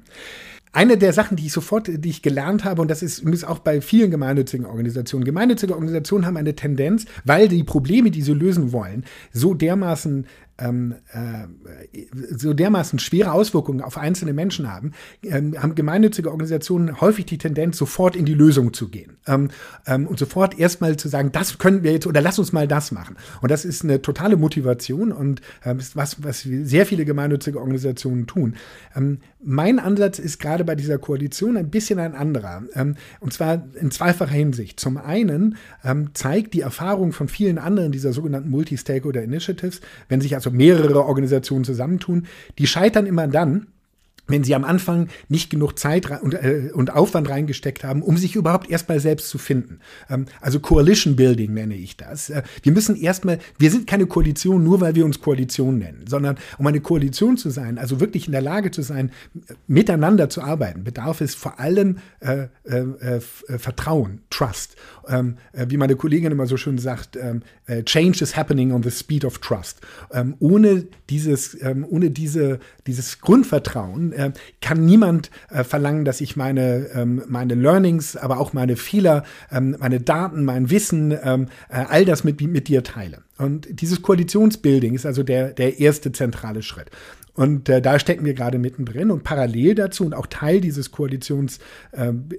Eine 0.75 0.99
der 0.99 1.13
Sachen, 1.13 1.37
die 1.37 1.47
ich 1.47 1.53
sofort, 1.53 1.87
die 1.89 2.11
ich 2.11 2.21
gelernt 2.21 2.65
habe, 2.65 2.83
und 2.83 2.91
das 2.91 3.01
ist 3.01 3.21
übrigens 3.21 3.45
auch 3.45 3.61
bei 3.61 3.81
vielen 3.81 4.11
gemeinnützigen 4.11 4.67
Organisationen. 4.67 5.25
Gemeinnützige 5.25 5.73
Organisationen 5.73 6.27
haben 6.27 6.37
eine 6.37 6.57
Tendenz, 6.57 7.05
weil 7.25 7.47
die 7.47 7.63
Probleme, 7.63 8.11
die 8.11 8.23
sie 8.23 8.33
lösen 8.33 8.73
wollen, 8.73 9.05
so 9.33 9.55
dermaßen 9.55 10.27
ähm, 10.59 10.95
äh, 11.12 12.07
so 12.37 12.55
dermaßen 12.55 12.99
schwere 12.99 13.33
Auswirkungen 13.33 13.81
auf 13.81 13.99
einzelne 13.99 14.33
Menschen 14.33 14.73
haben, 14.73 14.93
ähm, 15.23 15.61
haben 15.61 15.75
gemeinnützige 15.75 16.31
Organisationen 16.31 17.01
häufig 17.01 17.27
die 17.27 17.38
Tendenz, 17.38 17.77
sofort 17.77 18.14
in 18.14 18.25
die 18.25 18.35
Lösung 18.35 18.73
zu 18.73 18.88
gehen 18.88 19.17
ähm, 19.27 19.51
ähm 19.87 20.07
und 20.07 20.19
sofort 20.19 20.59
erstmal 20.59 20.97
zu 20.97 21.09
sagen, 21.09 21.33
das 21.33 21.59
können 21.59 21.83
wir 21.83 21.93
jetzt 21.93 22.07
oder 22.07 22.21
lass 22.21 22.38
uns 22.38 22.53
mal 22.53 22.69
das 22.69 22.93
machen. 22.93 23.17
Und 23.43 23.51
das 23.51 23.64
ist 23.64 23.83
eine 23.83 24.01
totale 24.03 24.37
Motivation 24.37 25.12
und 25.12 25.40
ähm, 25.64 25.79
ist 25.79 25.97
was, 25.97 26.23
was 26.23 26.43
sehr 26.43 26.87
viele 26.87 27.05
gemeinnützige 27.05 27.59
Organisationen 27.59 28.27
tun. 28.27 28.55
Ähm, 28.95 29.19
mein 29.43 29.79
Ansatz 29.79 30.19
ist 30.19 30.38
gerade 30.38 30.64
bei 30.64 30.75
dieser 30.75 30.99
Koalition 30.99 31.57
ein 31.57 31.69
bisschen 31.69 31.99
ein 31.99 32.14
anderer. 32.14 32.62
und 33.21 33.33
zwar 33.33 33.62
in 33.79 33.90
zweifacher 33.90 34.33
Hinsicht. 34.33 34.81
Zum 34.81 34.97
einen 34.97 35.57
zeigt 36.14 36.55
die 36.55 36.62
Erfahrung 36.62 37.12
von 37.12 37.29
vielen 37.29 37.59
anderen 37.59 37.93
dieser 37.93 38.14
sogenannten 38.14 38.49
Multi-Stakeholder 38.49 39.23
Initiatives, 39.23 39.83
wenn 40.09 40.23
sich 40.23 40.35
also 40.47 40.57
mehrere 40.57 41.05
Organisationen 41.05 41.65
zusammentun, 41.65 42.27
die 42.59 42.67
scheitern 42.67 43.07
immer 43.07 43.27
dann, 43.29 43.67
wenn 44.27 44.43
sie 44.43 44.55
am 44.55 44.65
Anfang 44.65 45.09
nicht 45.29 45.51
genug 45.51 45.79
Zeit 45.79 46.11
und, 46.23 46.35
äh, 46.35 46.71
und 46.73 46.95
Aufwand 46.95 47.29
reingesteckt 47.29 47.85
haben, 47.85 48.03
um 48.03 48.17
sich 48.17 48.37
überhaupt 48.37 48.71
erstmal 48.71 48.99
selbst 49.01 49.29
zu 49.29 49.39
finden. 49.39 49.81
Ähm, 50.09 50.27
also 50.41 50.61
Coalition 50.61 51.17
Building 51.17 51.53
nenne 51.53 51.75
ich 51.75 51.97
das. 51.97 52.31
Äh, 52.31 52.43
wir 52.63 52.73
müssen 52.73 52.97
erstmal, 52.97 53.39
wir 53.59 53.71
sind 53.71 53.87
keine 53.87 54.07
Koalition 54.07 54.65
nur, 54.65 54.81
weil 54.81 54.95
wir 54.95 55.05
uns 55.05 55.21
Koalition 55.21 55.79
nennen, 55.79 56.05
sondern 56.09 56.37
um 56.59 56.67
eine 56.67 56.81
Koalition 56.81 57.37
zu 57.37 57.51
sein, 57.51 57.77
also 57.77 58.01
wirklich 58.01 58.27
in 58.27 58.33
der 58.33 58.41
Lage 58.41 58.71
zu 58.71 58.83
sein, 58.83 59.11
miteinander 59.67 60.31
zu 60.31 60.41
arbeiten, 60.41 60.85
bedarf 60.85 61.21
es 61.21 61.35
vor 61.35 61.61
allem 61.61 61.99
äh, 62.21 62.47
äh, 62.65 62.79
äh 63.01 63.21
Vertrauen, 63.21 64.23
Trust. 64.31 64.77
Ähm, 65.09 65.37
äh, 65.53 65.67
wie 65.69 65.77
meine 65.77 65.97
Kollegin 65.97 66.33
immer 66.33 66.47
so 66.47 66.57
schön 66.57 66.79
sagt, 66.79 67.17
ähm, 67.17 67.43
Change 67.85 68.23
is 68.23 68.37
happening 68.37 68.73
on 68.73 68.83
the 68.83 68.90
speed 68.90 69.25
of 69.25 69.38
trust. 69.38 69.81
Ähm, 70.12 70.35
ohne 70.38 70.87
dieses, 71.09 71.61
ähm, 71.62 71.87
ohne 71.88 72.11
diese, 72.11 72.59
dieses 72.87 73.21
Grundvertrauen 73.21 74.12
äh, 74.12 74.33
kann 74.61 74.85
niemand 74.85 75.31
äh, 75.51 75.64
verlangen, 75.64 76.05
dass 76.05 76.21
ich 76.21 76.37
meine, 76.37 76.88
ähm, 76.95 77.23
meine 77.27 77.55
Learnings, 77.55 78.17
aber 78.17 78.38
auch 78.38 78.53
meine 78.53 78.77
Fehler, 78.77 79.25
ähm, 79.51 79.77
meine 79.79 80.01
Daten, 80.01 80.45
mein 80.45 80.71
Wissen, 80.71 81.12
äh, 81.12 81.47
all 81.69 82.05
das 82.05 82.25
mit, 82.25 82.40
mit 82.40 82.69
dir 82.69 82.83
teile. 82.83 83.23
Und 83.38 83.81
dieses 83.81 84.03
Koalitionsbuilding 84.03 84.94
ist 84.94 85.07
also 85.07 85.23
der, 85.23 85.53
der 85.53 85.81
erste 85.81 86.12
zentrale 86.12 86.62
Schritt. 86.62 86.90
Und 87.35 87.68
äh, 87.68 87.83
da 87.83 87.99
stecken 87.99 88.25
wir 88.25 88.35
gerade 88.35 88.59
mittendrin. 88.59 89.11
Und 89.11 89.25
parallel 89.25 89.75
dazu 89.75 90.05
und 90.05 90.14
auch 90.14 90.27
Teil 90.27 90.61
dieses 90.61 90.92
Koalitionsbuildings 90.92 91.62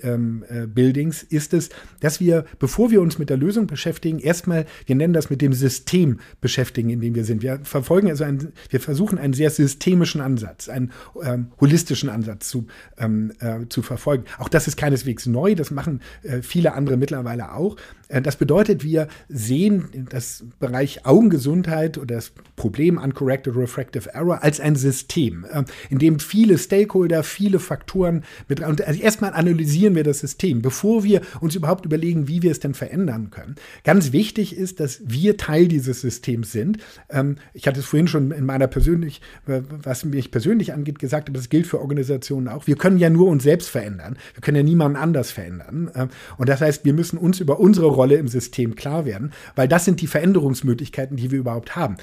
äh, 0.04 0.08
ähm, 0.08 0.46
äh, 0.50 1.36
ist 1.36 1.54
es, 1.54 1.70
dass 2.00 2.22
wir, 2.22 2.46
bevor 2.60 2.92
wir 2.92 3.02
uns 3.02 3.20
mit 3.20 3.30
der 3.30 3.36
Lösung 3.36 3.68
beschäftigen, 3.68 4.20
erstmal, 4.20 4.66
wir 4.86 4.96
nennen 4.96 5.14
das 5.14 5.30
mit 5.30 5.42
dem 5.42 5.52
System 5.52 6.22
beschäftigen, 6.40 6.90
in 6.90 7.02
dem 7.02 7.14
wir 7.14 7.26
sind. 7.26 7.44
Wir 7.44 7.60
verfolgen 7.64 8.10
also 8.10 8.24
einen, 8.24 8.54
wir 8.70 8.80
versuchen 8.80 9.18
einen 9.18 9.34
sehr 9.34 9.50
systemischen 9.50 10.22
Ansatz, 10.22 10.70
einen 10.70 10.94
ähm, 11.22 11.48
holistischen 11.60 12.08
Ansatz 12.10 12.48
zu, 12.48 12.68
ähm, 12.98 13.34
äh, 13.40 13.68
zu 13.68 13.82
verfolgen. 13.82 14.24
Auch 14.38 14.48
das 14.48 14.70
ist 14.70 14.78
keineswegs 14.78 15.26
neu, 15.26 15.56
das 15.56 15.72
machen 15.72 16.00
äh, 16.24 16.42
viele 16.42 16.74
andere 16.74 16.96
mittlerweile 16.96 17.52
auch. 17.52 17.76
Äh, 18.08 18.22
das 18.22 18.36
bedeutet, 18.36 18.84
wir 18.84 19.08
sehen 19.30 20.08
das 20.10 20.44
Bereich 20.60 21.06
Augengesundheit 21.06 21.98
oder 21.98 22.16
das 22.16 22.32
Problem 22.56 22.98
Uncorrected 22.98 23.56
Refractive 23.56 24.14
Error 24.14 24.44
als 24.44 24.60
ein 24.60 24.76
System, 24.76 25.46
äh, 25.52 25.64
in 25.90 26.00
dem 26.00 26.20
viele 26.20 26.58
Stakeholder, 26.58 27.24
viele 27.24 27.60
Faktoren 27.60 28.24
mit 28.48 28.62
und 28.62 28.86
also 28.86 29.00
erstmal 29.00 29.34
analysieren 29.34 29.96
wir 29.96 30.04
das 30.04 30.20
System, 30.20 30.62
bevor 30.62 31.04
wir 31.04 31.22
uns 31.42 31.56
überhaupt 31.56 31.86
überlegen, 31.86 32.28
wie 32.28 32.42
wir 32.42 32.52
es 32.52 32.60
denn 32.60 32.74
verändern 32.74 33.32
können. 33.32 33.56
Ganz 33.84 34.12
wichtig 34.12 34.56
ist, 34.56 34.80
dass 34.80 35.02
wir 35.06 35.38
Teil 35.38 35.68
dieses 35.68 36.02
Systems 36.02 36.52
sind. 36.52 36.78
Ähm, 37.10 37.38
ich 37.54 37.68
hatte 37.68 37.80
es 37.80 37.86
vorhin 37.86 38.08
schon 38.08 38.32
in 38.32 38.46
meiner 38.46 38.68
persönlich, 38.68 39.22
was 39.46 40.06
mich 40.06 40.32
persönlich 40.32 40.74
angeht, 40.74 41.00
gesagt, 41.00 41.30
aber 41.30 41.38
das 41.38 41.50
gilt 41.50 41.68
für 41.68 41.80
Organisationen 41.80 42.48
auch. 42.48 42.68
Wir 42.68 42.76
können 42.76 42.98
ja 42.98 43.10
nur 43.10 43.28
uns 43.28 43.44
selbst 43.44 43.70
verändern. 43.70 44.18
Wir 44.34 44.42
können 44.42 44.58
ja 44.58 44.64
niemanden 44.64 44.98
anders 44.98 45.32
verändern. 45.32 45.92
Ähm, 45.96 46.10
und 46.38 46.50
das 46.50 46.62
heißt, 46.62 46.86
wir 46.86 46.94
müssen 46.94 47.18
uns 47.18 47.40
über 47.40 47.60
unsere 47.60 47.95
Rolle 47.96 48.16
im 48.16 48.28
System 48.28 48.76
klar 48.76 49.06
werden, 49.06 49.32
weil 49.56 49.68
das 49.68 49.86
sind 49.86 50.02
die 50.02 50.08
Veränderungsmöglichkeiten, 50.08 51.18
die 51.18 51.32
wir 51.32 51.40
überhaupt 51.40 51.76
haben. 51.76 51.98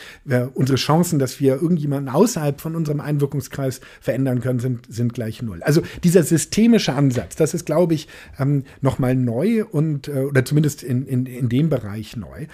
Unsere 0.55 0.76
Chancen, 0.76 1.18
dass 1.18 1.40
wir 1.40 1.61
irgendjemanden 1.61 2.12
außerhalb 2.12 2.61
von 2.61 2.74
unserem 2.74 3.00
Einwirkungskreis 3.00 3.81
verändern 4.00 4.40
können, 4.40 4.59
sind, 4.59 4.87
sind 4.88 5.14
gleich 5.14 5.42
null. 5.42 5.62
Also 5.62 5.83
dieser 6.02 6.22
systemische 6.22 6.94
Ansatz, 6.94 7.37
das 7.37 7.55
ist, 7.55 7.66
glaube 7.66 7.94
ich, 7.94 8.09
ähm, 8.38 8.64
nochmal 8.81 9.14
neu 9.14 9.64
und 9.64 10.09
äh, 10.09 10.24
oder 10.24 10.44
zumindest 10.44 10.83
in, 10.83 11.07
in, 11.07 11.26
in 11.26 11.48
dem 11.48 11.68
Bereich 11.68 12.16
neu. 12.16 12.46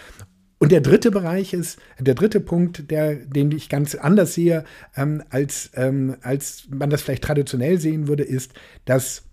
Und 0.58 0.72
der 0.72 0.80
dritte 0.80 1.10
Bereich 1.10 1.54
ist, 1.54 1.78
der 2.00 2.14
dritte 2.14 2.40
Punkt, 2.40 2.90
der, 2.90 3.14
den 3.14 3.52
ich 3.52 3.68
ganz 3.68 3.94
anders 3.94 4.34
sehe, 4.34 4.64
ähm, 4.96 5.22
als, 5.30 5.70
ähm, 5.74 6.16
als 6.22 6.66
man 6.68 6.90
das 6.90 7.02
vielleicht 7.02 7.22
traditionell 7.22 7.78
sehen 7.78 8.08
würde, 8.08 8.24
ist, 8.24 8.54
dass 8.84 9.27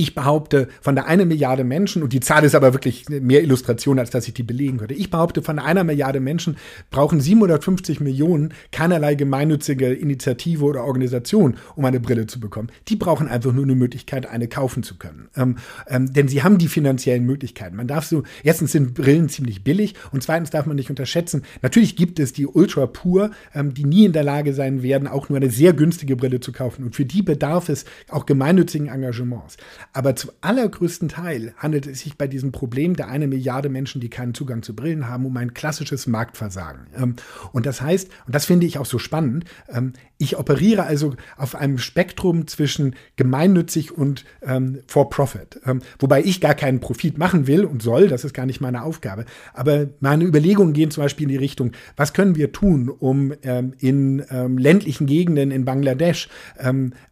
ich 0.00 0.14
behaupte, 0.14 0.68
von 0.80 0.94
der 0.94 1.06
eine 1.06 1.26
Milliarde 1.26 1.62
Menschen, 1.62 2.02
und 2.02 2.12
die 2.12 2.20
Zahl 2.20 2.44
ist 2.44 2.54
aber 2.54 2.72
wirklich 2.72 3.08
mehr 3.08 3.42
Illustration, 3.42 3.98
als 3.98 4.10
dass 4.10 4.26
ich 4.26 4.34
die 4.34 4.42
belegen 4.42 4.78
könnte. 4.78 4.94
Ich 4.94 5.10
behaupte, 5.10 5.42
von 5.42 5.58
einer 5.58 5.84
Milliarde 5.84 6.20
Menschen 6.20 6.56
brauchen 6.90 7.20
750 7.20 8.00
Millionen 8.00 8.54
keinerlei 8.72 9.14
gemeinnützige 9.14 9.92
Initiative 9.92 10.64
oder 10.64 10.84
Organisation, 10.84 11.56
um 11.76 11.84
eine 11.84 12.00
Brille 12.00 12.26
zu 12.26 12.40
bekommen. 12.40 12.70
Die 12.88 12.96
brauchen 12.96 13.28
einfach 13.28 13.52
nur 13.52 13.64
eine 13.64 13.74
Möglichkeit, 13.74 14.26
eine 14.26 14.48
kaufen 14.48 14.82
zu 14.82 14.96
können. 14.96 15.28
Ähm, 15.36 15.56
ähm, 15.86 16.12
denn 16.12 16.28
sie 16.28 16.42
haben 16.42 16.58
die 16.58 16.68
finanziellen 16.68 17.26
Möglichkeiten. 17.26 17.76
Man 17.76 17.86
darf 17.86 18.06
so, 18.06 18.22
erstens 18.42 18.72
sind 18.72 18.94
Brillen 18.94 19.28
ziemlich 19.28 19.62
billig 19.62 19.94
und 20.12 20.22
zweitens 20.22 20.50
darf 20.50 20.66
man 20.66 20.76
nicht 20.76 20.90
unterschätzen, 20.90 21.42
natürlich 21.60 21.96
gibt 21.96 22.18
es 22.18 22.32
die 22.32 22.46
Ultra 22.46 22.86
Pur, 22.86 23.32
ähm, 23.54 23.74
die 23.74 23.84
nie 23.84 24.06
in 24.06 24.12
der 24.12 24.24
Lage 24.24 24.54
sein 24.54 24.82
werden, 24.82 25.08
auch 25.08 25.28
nur 25.28 25.36
eine 25.36 25.50
sehr 25.50 25.74
günstige 25.74 26.16
Brille 26.16 26.40
zu 26.40 26.52
kaufen. 26.52 26.84
Und 26.84 26.96
für 26.96 27.04
die 27.04 27.22
bedarf 27.22 27.68
es 27.68 27.84
auch 28.08 28.24
gemeinnützigen 28.24 28.88
Engagements. 28.88 29.56
Aber 29.92 30.14
zum 30.14 30.30
allergrößten 30.40 31.08
Teil 31.08 31.52
handelt 31.56 31.86
es 31.86 32.00
sich 32.00 32.16
bei 32.16 32.28
diesem 32.28 32.52
Problem 32.52 32.94
der 32.94 33.08
eine 33.08 33.26
Milliarde 33.26 33.68
Menschen, 33.68 34.00
die 34.00 34.10
keinen 34.10 34.34
Zugang 34.34 34.62
zu 34.62 34.74
Brillen 34.76 35.08
haben, 35.08 35.26
um 35.26 35.36
ein 35.36 35.54
klassisches 35.54 36.06
Marktversagen. 36.06 36.86
Ähm, 36.96 37.16
und 37.52 37.66
das 37.66 37.80
heißt, 37.80 38.08
und 38.26 38.34
das 38.34 38.46
finde 38.46 38.66
ich 38.66 38.78
auch 38.78 38.86
so 38.86 38.98
spannend, 38.98 39.44
ähm, 39.68 39.92
ich 40.18 40.38
operiere 40.38 40.84
also 40.84 41.14
auf 41.36 41.54
einem 41.54 41.78
Spektrum 41.78 42.46
zwischen 42.46 42.94
gemeinnützig 43.16 43.90
und 43.96 44.24
ähm, 44.42 44.80
for 44.86 45.08
profit. 45.08 45.58
wobei 45.98 46.22
ich 46.22 46.40
gar 46.40 46.54
keinen 46.54 46.80
Profit 46.80 47.16
machen 47.16 47.46
will 47.46 47.64
und 47.64 47.82
soll, 47.82 48.08
das 48.08 48.24
ist 48.24 48.34
gar 48.34 48.44
nicht 48.44 48.60
meine 48.60 48.82
Aufgabe. 48.82 49.24
Aber 49.54 49.88
meine 50.00 50.24
Überlegungen 50.24 50.74
gehen 50.74 50.90
zum 50.90 51.02
Beispiel 51.02 51.24
in 51.24 51.30
die 51.30 51.36
Richtung, 51.36 51.72
was 51.96 52.12
können 52.12 52.36
wir 52.36 52.52
tun, 52.52 52.90
um 52.90 53.32
in 53.78 54.18
ländlichen 54.58 55.06
Gegenden 55.06 55.50
in 55.50 55.64
Bangladesch 55.64 56.28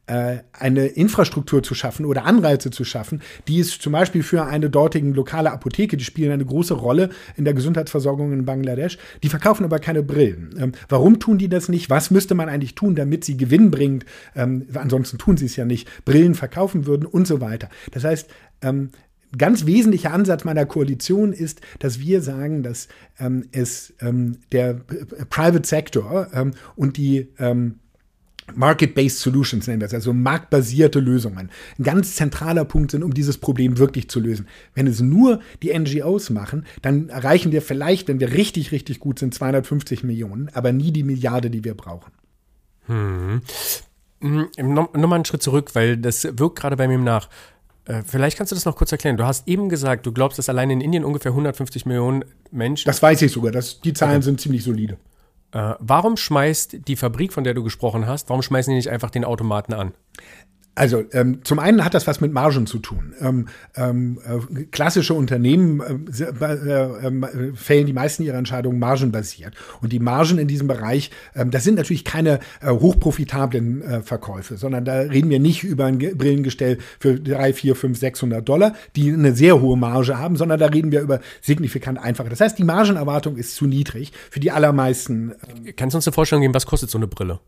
eine 0.08 0.86
Infrastruktur 0.86 1.62
zu 1.62 1.74
schaffen 1.74 2.06
oder 2.06 2.24
Anreize 2.24 2.70
zu 2.70 2.84
schaffen, 2.84 3.20
die 3.46 3.60
es 3.60 3.78
zum 3.78 3.92
Beispiel 3.92 4.22
für 4.22 4.44
eine 4.46 4.70
dortigen 4.70 5.12
lokale 5.14 5.52
Apotheke, 5.52 5.96
die 5.96 6.04
spielen 6.04 6.32
eine 6.32 6.44
große 6.44 6.74
Rolle 6.74 7.10
in 7.36 7.44
der 7.44 7.54
Gesundheitsversorgung 7.54 8.32
in 8.32 8.44
Bangladesch, 8.44 8.98
die 9.22 9.28
verkaufen 9.28 9.64
aber 9.64 9.78
keine 9.78 10.02
Brillen. 10.02 10.54
Ähm, 10.58 10.72
warum 10.88 11.20
tun 11.20 11.38
die 11.38 11.48
das 11.48 11.68
nicht? 11.68 11.90
Was 11.90 12.10
müsste 12.10 12.34
man 12.34 12.48
eigentlich 12.48 12.74
tun, 12.74 12.94
damit 12.94 13.24
sie 13.24 13.36
gewinnbringend, 13.36 14.04
ähm, 14.34 14.66
ansonsten 14.74 15.18
tun 15.18 15.36
sie 15.36 15.46
es 15.46 15.56
ja 15.56 15.64
nicht, 15.64 15.88
Brillen 16.04 16.34
verkaufen 16.34 16.86
würden 16.86 17.06
und 17.06 17.26
so 17.26 17.40
weiter. 17.40 17.68
Das 17.92 18.04
heißt, 18.04 18.30
ähm, 18.62 18.90
ganz 19.36 19.66
wesentlicher 19.66 20.12
Ansatz 20.12 20.44
meiner 20.44 20.64
Koalition 20.64 21.32
ist, 21.32 21.60
dass 21.80 22.00
wir 22.00 22.22
sagen, 22.22 22.62
dass 22.62 22.88
ähm, 23.18 23.44
es 23.52 23.92
ähm, 24.00 24.38
der 24.52 24.74
Private 25.28 25.66
Sector 25.66 26.28
ähm, 26.32 26.54
und 26.76 26.96
die 26.96 27.28
Market-Based 28.54 29.18
Solutions 29.18 29.66
nennen 29.66 29.80
wir 29.80 29.86
es, 29.86 29.94
also 29.94 30.12
marktbasierte 30.12 31.00
Lösungen, 31.00 31.50
ein 31.78 31.82
ganz 31.82 32.16
zentraler 32.16 32.64
Punkt 32.64 32.90
sind, 32.90 33.02
um 33.02 33.14
dieses 33.14 33.38
Problem 33.38 33.78
wirklich 33.78 34.08
zu 34.08 34.20
lösen. 34.20 34.46
Wenn 34.74 34.86
es 34.86 35.00
nur 35.00 35.40
die 35.62 35.76
NGOs 35.78 36.30
machen, 36.30 36.66
dann 36.82 37.08
erreichen 37.08 37.52
wir 37.52 37.62
vielleicht, 37.62 38.08
wenn 38.08 38.20
wir 38.20 38.32
richtig, 38.32 38.72
richtig 38.72 39.00
gut 39.00 39.18
sind, 39.18 39.34
250 39.34 40.04
Millionen, 40.04 40.50
aber 40.54 40.72
nie 40.72 40.92
die 40.92 41.02
Milliarde, 41.02 41.50
die 41.50 41.64
wir 41.64 41.74
brauchen. 41.74 42.12
Hm. 42.86 43.42
Nochmal 44.20 45.14
einen 45.14 45.24
Schritt 45.24 45.42
zurück, 45.42 45.74
weil 45.74 45.96
das 45.96 46.26
wirkt 46.38 46.58
gerade 46.58 46.76
bei 46.76 46.88
mir 46.88 46.98
nach. 46.98 47.28
Äh, 47.84 48.02
vielleicht 48.04 48.36
kannst 48.36 48.52
du 48.52 48.56
das 48.56 48.64
noch 48.64 48.76
kurz 48.76 48.92
erklären. 48.92 49.16
Du 49.16 49.24
hast 49.24 49.46
eben 49.48 49.68
gesagt, 49.68 50.06
du 50.06 50.12
glaubst, 50.12 50.38
dass 50.38 50.48
allein 50.48 50.70
in 50.70 50.80
Indien 50.80 51.04
ungefähr 51.04 51.32
150 51.32 51.86
Millionen 51.86 52.24
Menschen. 52.50 52.86
Das 52.86 53.02
weiß 53.02 53.22
ich 53.22 53.32
sogar. 53.32 53.52
Das, 53.52 53.80
die 53.80 53.92
Zahlen 53.92 54.16
okay. 54.16 54.24
sind 54.24 54.40
ziemlich 54.40 54.64
solide. 54.64 54.98
Äh, 55.52 55.74
warum 55.78 56.16
schmeißt 56.16 56.88
die 56.88 56.96
Fabrik, 56.96 57.32
von 57.32 57.44
der 57.44 57.54
du 57.54 57.62
gesprochen 57.62 58.06
hast, 58.06 58.28
warum 58.28 58.42
schmeißen 58.42 58.70
die 58.70 58.76
nicht 58.76 58.90
einfach 58.90 59.10
den 59.10 59.24
Automaten 59.24 59.72
an? 59.72 59.94
Also 60.78 61.02
ähm, 61.12 61.40
zum 61.42 61.58
einen 61.58 61.84
hat 61.84 61.94
das 61.94 62.06
was 62.06 62.20
mit 62.20 62.32
Margen 62.32 62.66
zu 62.66 62.78
tun. 62.78 63.12
Ähm, 63.20 63.48
ähm, 63.76 64.20
äh, 64.24 64.62
klassische 64.70 65.12
Unternehmen 65.12 65.80
äh, 65.80 66.44
äh, 66.44 67.06
ähm, 67.06 67.26
fällen 67.56 67.86
die 67.86 67.92
meisten 67.92 68.22
ihrer 68.22 68.38
Entscheidungen 68.38 68.78
margenbasiert. 68.78 69.54
Und 69.80 69.92
die 69.92 69.98
Margen 69.98 70.38
in 70.38 70.46
diesem 70.46 70.68
Bereich, 70.68 71.10
ähm, 71.34 71.50
das 71.50 71.64
sind 71.64 71.74
natürlich 71.74 72.04
keine 72.04 72.38
äh, 72.60 72.70
hochprofitablen 72.70 73.82
äh, 73.82 74.02
Verkäufe, 74.02 74.56
sondern 74.56 74.84
da 74.84 75.00
reden 75.00 75.30
wir 75.30 75.40
nicht 75.40 75.64
über 75.64 75.86
ein 75.86 75.98
Brillengestell 75.98 76.78
für 77.00 77.18
3, 77.18 77.52
4, 77.52 77.74
5, 77.74 77.98
600 77.98 78.48
Dollar, 78.48 78.74
die 78.94 79.12
eine 79.12 79.34
sehr 79.34 79.60
hohe 79.60 79.76
Marge 79.76 80.16
haben, 80.16 80.36
sondern 80.36 80.60
da 80.60 80.66
reden 80.66 80.92
wir 80.92 81.00
über 81.00 81.18
signifikant 81.40 81.98
einfache. 81.98 82.28
Das 82.28 82.40
heißt, 82.40 82.56
die 82.56 82.64
Margenerwartung 82.64 83.36
ist 83.36 83.56
zu 83.56 83.66
niedrig 83.66 84.12
für 84.30 84.38
die 84.38 84.52
allermeisten. 84.52 85.34
Kannst 85.76 85.94
du 85.94 85.98
uns 85.98 86.06
eine 86.06 86.14
Vorstellung 86.14 86.42
geben, 86.42 86.54
was 86.54 86.66
kostet 86.66 86.88
so 86.88 86.98
eine 86.98 87.08
Brille? 87.08 87.40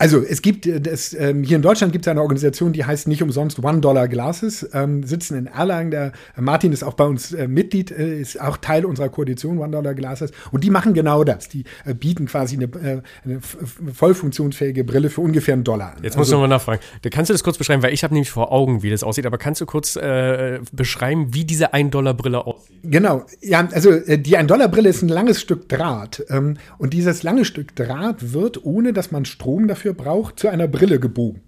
Also 0.00 0.22
es 0.22 0.42
gibt 0.42 0.64
äh, 0.66 0.80
das, 0.80 1.12
ähm, 1.12 1.42
hier 1.42 1.56
in 1.56 1.62
Deutschland 1.62 1.92
gibt 1.92 2.06
es 2.06 2.08
eine 2.08 2.22
Organisation, 2.22 2.72
die 2.72 2.84
heißt 2.84 3.08
nicht 3.08 3.22
umsonst 3.22 3.62
One 3.62 3.80
Dollar 3.80 4.06
Glasses, 4.06 4.68
ähm, 4.72 5.02
sitzen 5.02 5.36
in 5.36 5.46
Erlangen. 5.48 5.90
Der 5.90 6.12
Martin 6.36 6.72
ist 6.72 6.84
auch 6.84 6.94
bei 6.94 7.04
uns 7.04 7.32
äh, 7.32 7.48
Mitglied, 7.48 7.90
äh, 7.90 8.20
ist 8.20 8.40
auch 8.40 8.58
Teil 8.58 8.84
unserer 8.84 9.08
Koalition 9.08 9.58
One 9.58 9.72
Dollar 9.72 9.94
Glasses 9.94 10.30
und 10.52 10.62
die 10.62 10.70
machen 10.70 10.94
genau 10.94 11.24
das. 11.24 11.48
Die 11.48 11.64
äh, 11.84 11.94
bieten 11.94 12.26
quasi 12.26 12.56
eine, 12.56 12.66
äh, 12.66 13.02
eine 13.24 13.40
voll 13.40 14.14
funktionsfähige 14.14 14.84
Brille 14.84 15.10
für 15.10 15.20
ungefähr 15.20 15.54
einen 15.54 15.64
Dollar 15.64 15.96
an. 15.96 16.02
Jetzt 16.02 16.16
muss 16.16 16.28
also, 16.28 16.30
ich 16.30 16.34
nochmal 16.34 16.48
nachfragen. 16.48 16.80
Da 17.02 17.10
kannst 17.10 17.30
du 17.30 17.34
das 17.34 17.42
kurz 17.42 17.58
beschreiben, 17.58 17.82
weil 17.82 17.92
ich 17.92 18.04
habe 18.04 18.14
nämlich 18.14 18.30
vor 18.30 18.52
Augen, 18.52 18.84
wie 18.84 18.90
das 18.90 19.02
aussieht, 19.02 19.26
aber 19.26 19.38
kannst 19.38 19.60
du 19.60 19.66
kurz 19.66 19.96
äh, 19.96 20.60
beschreiben, 20.70 21.34
wie 21.34 21.44
diese 21.44 21.74
1 21.74 21.90
Dollar 21.90 22.14
Brille 22.14 22.46
aussieht? 22.46 22.76
Genau, 22.84 23.26
ja, 23.40 23.68
also 23.72 23.90
die 23.98 24.36
1 24.36 24.46
Dollar 24.46 24.68
Brille 24.68 24.90
ist 24.90 25.02
ein 25.02 25.08
langes 25.08 25.40
Stück 25.40 25.68
Draht 25.68 26.24
ähm, 26.28 26.56
und 26.78 26.94
dieses 26.94 27.24
lange 27.24 27.44
Stück 27.44 27.74
Draht 27.74 28.32
wird, 28.32 28.64
ohne 28.64 28.92
dass 28.92 29.10
man 29.10 29.24
Strom 29.24 29.66
dafür 29.66 29.87
braucht, 29.94 30.38
zu 30.38 30.48
einer 30.48 30.68
Brille 30.68 31.00
gebogen. 31.00 31.47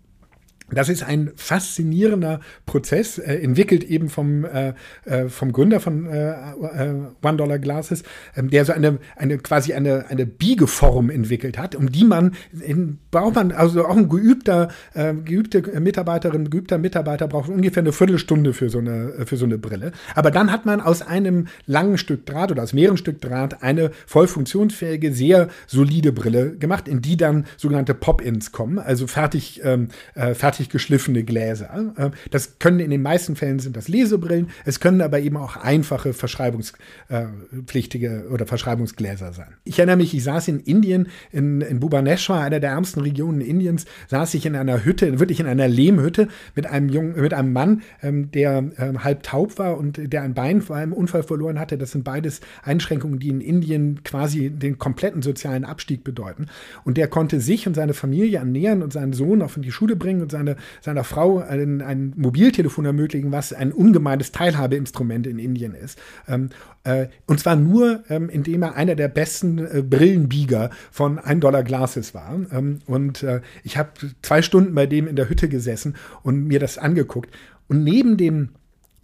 Das 0.75 0.89
ist 0.89 1.03
ein 1.03 1.31
faszinierender 1.37 2.41
Prozess, 2.67 3.19
äh, 3.19 3.37
entwickelt 3.37 3.85
eben 3.85 4.09
vom, 4.09 4.45
äh, 4.45 4.75
äh 5.05 5.29
vom 5.29 5.53
Gründer 5.53 5.81
von 5.81 6.07
äh, 6.07 6.31
äh, 6.31 6.95
One 7.23 7.37
Dollar 7.37 7.59
Glasses, 7.59 8.03
ähm, 8.37 8.51
der 8.51 8.65
so 8.65 8.73
eine, 8.73 8.99
eine 9.17 9.39
quasi 9.39 9.73
eine, 9.73 10.07
eine 10.09 10.27
Biegeform 10.27 11.11
entwickelt 11.11 11.59
hat, 11.59 11.75
um 11.75 11.91
die 11.91 12.05
man 12.05 12.35
in, 12.65 12.99
braucht 13.11 13.35
man, 13.35 13.53
also 13.53 13.87
auch 13.87 13.97
ein 13.97 14.09
geübter, 14.09 14.69
äh, 14.95 15.15
geübte 15.15 15.81
Mitarbeiterin, 15.81 16.51
geübter 16.51 16.79
Mitarbeiter 16.79 17.29
braucht 17.29 17.49
ungefähr 17.49 17.83
eine 17.83 17.93
Viertelstunde 17.93 18.53
für 18.53 18.69
so 18.69 18.79
eine, 18.79 19.27
für 19.27 19.37
so 19.37 19.45
eine 19.45 19.59
Brille. 19.59 19.93
Aber 20.15 20.31
dann 20.31 20.53
hat 20.53 20.67
man 20.67 20.81
aus 20.81 21.03
einem 21.03 21.49
langen 21.67 21.99
Stück 21.99 22.27
Draht 22.27 22.51
oder 22.51 22.63
aus 22.63 22.73
mehreren 22.73 22.97
Stück 22.97 23.21
Draht 23.21 23.63
eine 23.63 23.91
voll 24.07 24.27
funktionsfähige, 24.27 25.13
sehr 25.13 25.49
solide 25.67 26.13
Brille 26.13 26.57
gemacht, 26.57 26.89
in 26.89 27.01
die 27.01 27.17
dann 27.17 27.47
sogenannte 27.57 27.95
Pop-ins 27.95 28.53
kommen, 28.53 28.79
also 28.79 29.07
fertig, 29.07 29.61
ähm, 29.65 29.89
fertig 30.15 30.60
fertig 30.61 30.71
geschliffene 30.71 31.25
Gläser. 31.25 31.93
Äh, 31.97 32.11
das 32.31 32.59
können 32.59 32.81
in 32.81 32.91
den 32.91 33.03
meisten 33.03 33.37
Fällen 33.37 33.59
sind 33.59 33.77
das 33.77 33.89
Lesebrillen, 33.89 34.49
es 34.65 34.81
können 34.81 35.01
aber 35.01 35.21
eben 35.21 35.37
auch 35.37 35.57
einfache 35.57 36.13
verschreibungspflichtige 36.13 38.27
oder 38.31 38.47
Verschreibungsgläser 38.47 39.33
sein. 39.33 39.55
Ich 39.65 39.79
erinnere 39.79 39.97
mich, 39.97 40.15
ich 40.15 40.25
saß 40.25 40.49
in 40.49 40.61
Indien, 40.61 41.09
in, 41.33 41.61
in 41.63 41.81
Bhubaneswar, 41.81 42.43
einer 42.43 42.61
der 42.61 42.71
ärmsten 42.71 43.01
Regionen 43.01 43.41
Indiens, 43.41 43.87
saß 44.09 44.35
ich 44.35 44.47
in 44.47 44.55
einer 44.55 44.85
Hütte, 44.85 45.19
wirklich 45.19 45.41
in 45.41 45.47
einer 45.47 45.69
Lehmhütte 45.69 46.29
mit 46.55 46.67
einem 46.67 46.89
jungen, 46.89 47.21
mit 47.21 47.33
einem 47.33 47.53
Mann, 47.53 47.83
ähm, 48.03 48.31
der 48.31 48.65
ähm, 48.79 49.05
halb 49.05 49.23
taub 49.23 49.59
war 49.59 49.79
und 49.79 50.13
der 50.13 50.23
ein 50.23 50.35
Bein 50.35 50.63
vor 50.63 50.77
einem 50.77 50.93
Unfall 50.93 51.23
verloren 51.23 51.59
hatte. 51.59 51.79
Das 51.79 51.93
sind 51.93 52.05
beides 52.05 52.41
Einschränkungen, 52.63 53.19
die 53.19 53.29
in 53.29 53.41
Indien 53.41 54.03
quasi 54.05 54.51
den 54.51 54.79
kompletten 54.79 55.23
sozialen 55.23 55.65
Abstieg 55.65 56.05
bedeuten. 56.05 56.47
Und 56.85 56.97
der 56.97 57.09
konnte 57.09 57.41
sich 57.41 57.67
und 57.67 57.75
seine 57.75 57.95
Familie 57.95 58.39
ernähren 58.39 58.83
und 58.83 58.93
seinen 58.93 59.13
Sohn 59.13 59.43
auch 59.43 59.57
in 59.57 59.63
die 59.63 59.73
Schule 59.73 59.97
bringen 59.97 60.23
und 60.23 60.31
seine 60.31 60.50
seine, 60.51 60.57
seiner 60.81 61.05
Frau 61.05 61.39
ein, 61.39 61.83
ein 61.83 62.13
Mobiltelefon 62.17 62.85
ermöglichen, 62.85 63.33
was 63.33 63.53
ein 63.53 63.73
ungemeines 63.73 64.33
Teilhabeinstrument 64.33 65.27
in 65.27 65.39
Indien 65.39 65.75
ist. 65.75 65.99
Ähm, 66.29 66.51
äh, 66.85 67.07
und 67.27 67.41
zwar 67.41 67.57
nur, 67.57 68.05
ähm, 68.09 68.29
indem 68.29 68.63
er 68.63 68.75
einer 68.75 68.95
der 68.95 69.09
besten 69.09 69.59
äh, 69.59 69.83
Brillenbieger 69.83 70.71
von 70.91 71.19
1 71.19 71.41
Dollar 71.41 71.63
Glasses 71.63 72.15
war. 72.15 72.39
Ähm, 72.53 72.81
und 72.87 73.23
äh, 73.23 73.41
ich 73.65 73.77
habe 73.77 73.91
zwei 74.23 74.43
Stunden 74.43 74.75
bei 74.75 74.87
dem 74.87 75.07
in 75.07 75.17
der 75.17 75.29
Hütte 75.29 75.49
gesessen 75.49 75.95
und 76.23 76.47
mir 76.47 76.59
das 76.59 76.79
angeguckt. 76.79 77.31
Und 77.69 77.85
neben 77.85 78.17
dem 78.17 78.51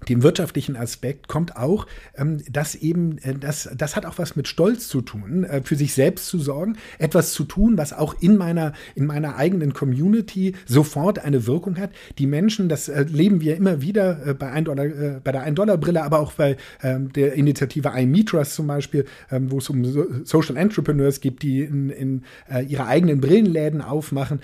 dem 0.08 0.22
wirtschaftlichen 0.22 0.76
Aspekt 0.76 1.26
kommt 1.26 1.56
auch, 1.56 1.86
ähm, 2.16 2.38
dass 2.50 2.74
eben, 2.74 3.18
äh, 3.18 3.34
das, 3.34 3.68
das 3.76 3.96
hat 3.96 4.06
auch 4.06 4.18
was 4.18 4.36
mit 4.36 4.46
Stolz 4.46 4.88
zu 4.88 5.00
tun, 5.00 5.44
äh, 5.44 5.62
für 5.62 5.74
sich 5.74 5.94
selbst 5.94 6.26
zu 6.26 6.38
sorgen, 6.38 6.76
etwas 6.98 7.32
zu 7.32 7.44
tun, 7.44 7.76
was 7.76 7.92
auch 7.92 8.14
in 8.20 8.36
meiner, 8.36 8.72
in 8.94 9.06
meiner 9.06 9.36
eigenen 9.36 9.72
Community 9.72 10.54
sofort 10.66 11.18
eine 11.18 11.46
Wirkung 11.46 11.78
hat. 11.78 11.90
Die 12.18 12.26
Menschen, 12.26 12.68
das 12.68 12.88
erleben 12.88 13.40
wir 13.40 13.56
immer 13.56 13.80
wieder 13.80 14.26
äh, 14.26 14.34
bei, 14.34 14.50
1 14.50 14.66
Dollar, 14.66 14.84
äh, 14.84 15.20
bei 15.22 15.32
der 15.32 15.46
1-Dollar-Brille, 15.46 16.02
aber 16.02 16.20
auch 16.20 16.32
bei 16.34 16.56
ähm, 16.82 17.12
der 17.12 17.34
Initiative 17.34 17.88
iMeTrust 17.88 18.54
zum 18.54 18.66
Beispiel, 18.66 19.06
ähm, 19.30 19.50
wo 19.50 19.58
es 19.58 19.68
um 19.68 19.84
so 19.84 20.06
Social 20.24 20.56
Entrepreneurs 20.56 21.20
gibt, 21.20 21.42
die 21.42 21.62
in, 21.62 21.90
in 21.90 22.22
äh, 22.48 22.64
ihre 22.64 22.86
eigenen 22.86 23.20
Brillenläden 23.20 23.80
aufmachen. 23.80 24.40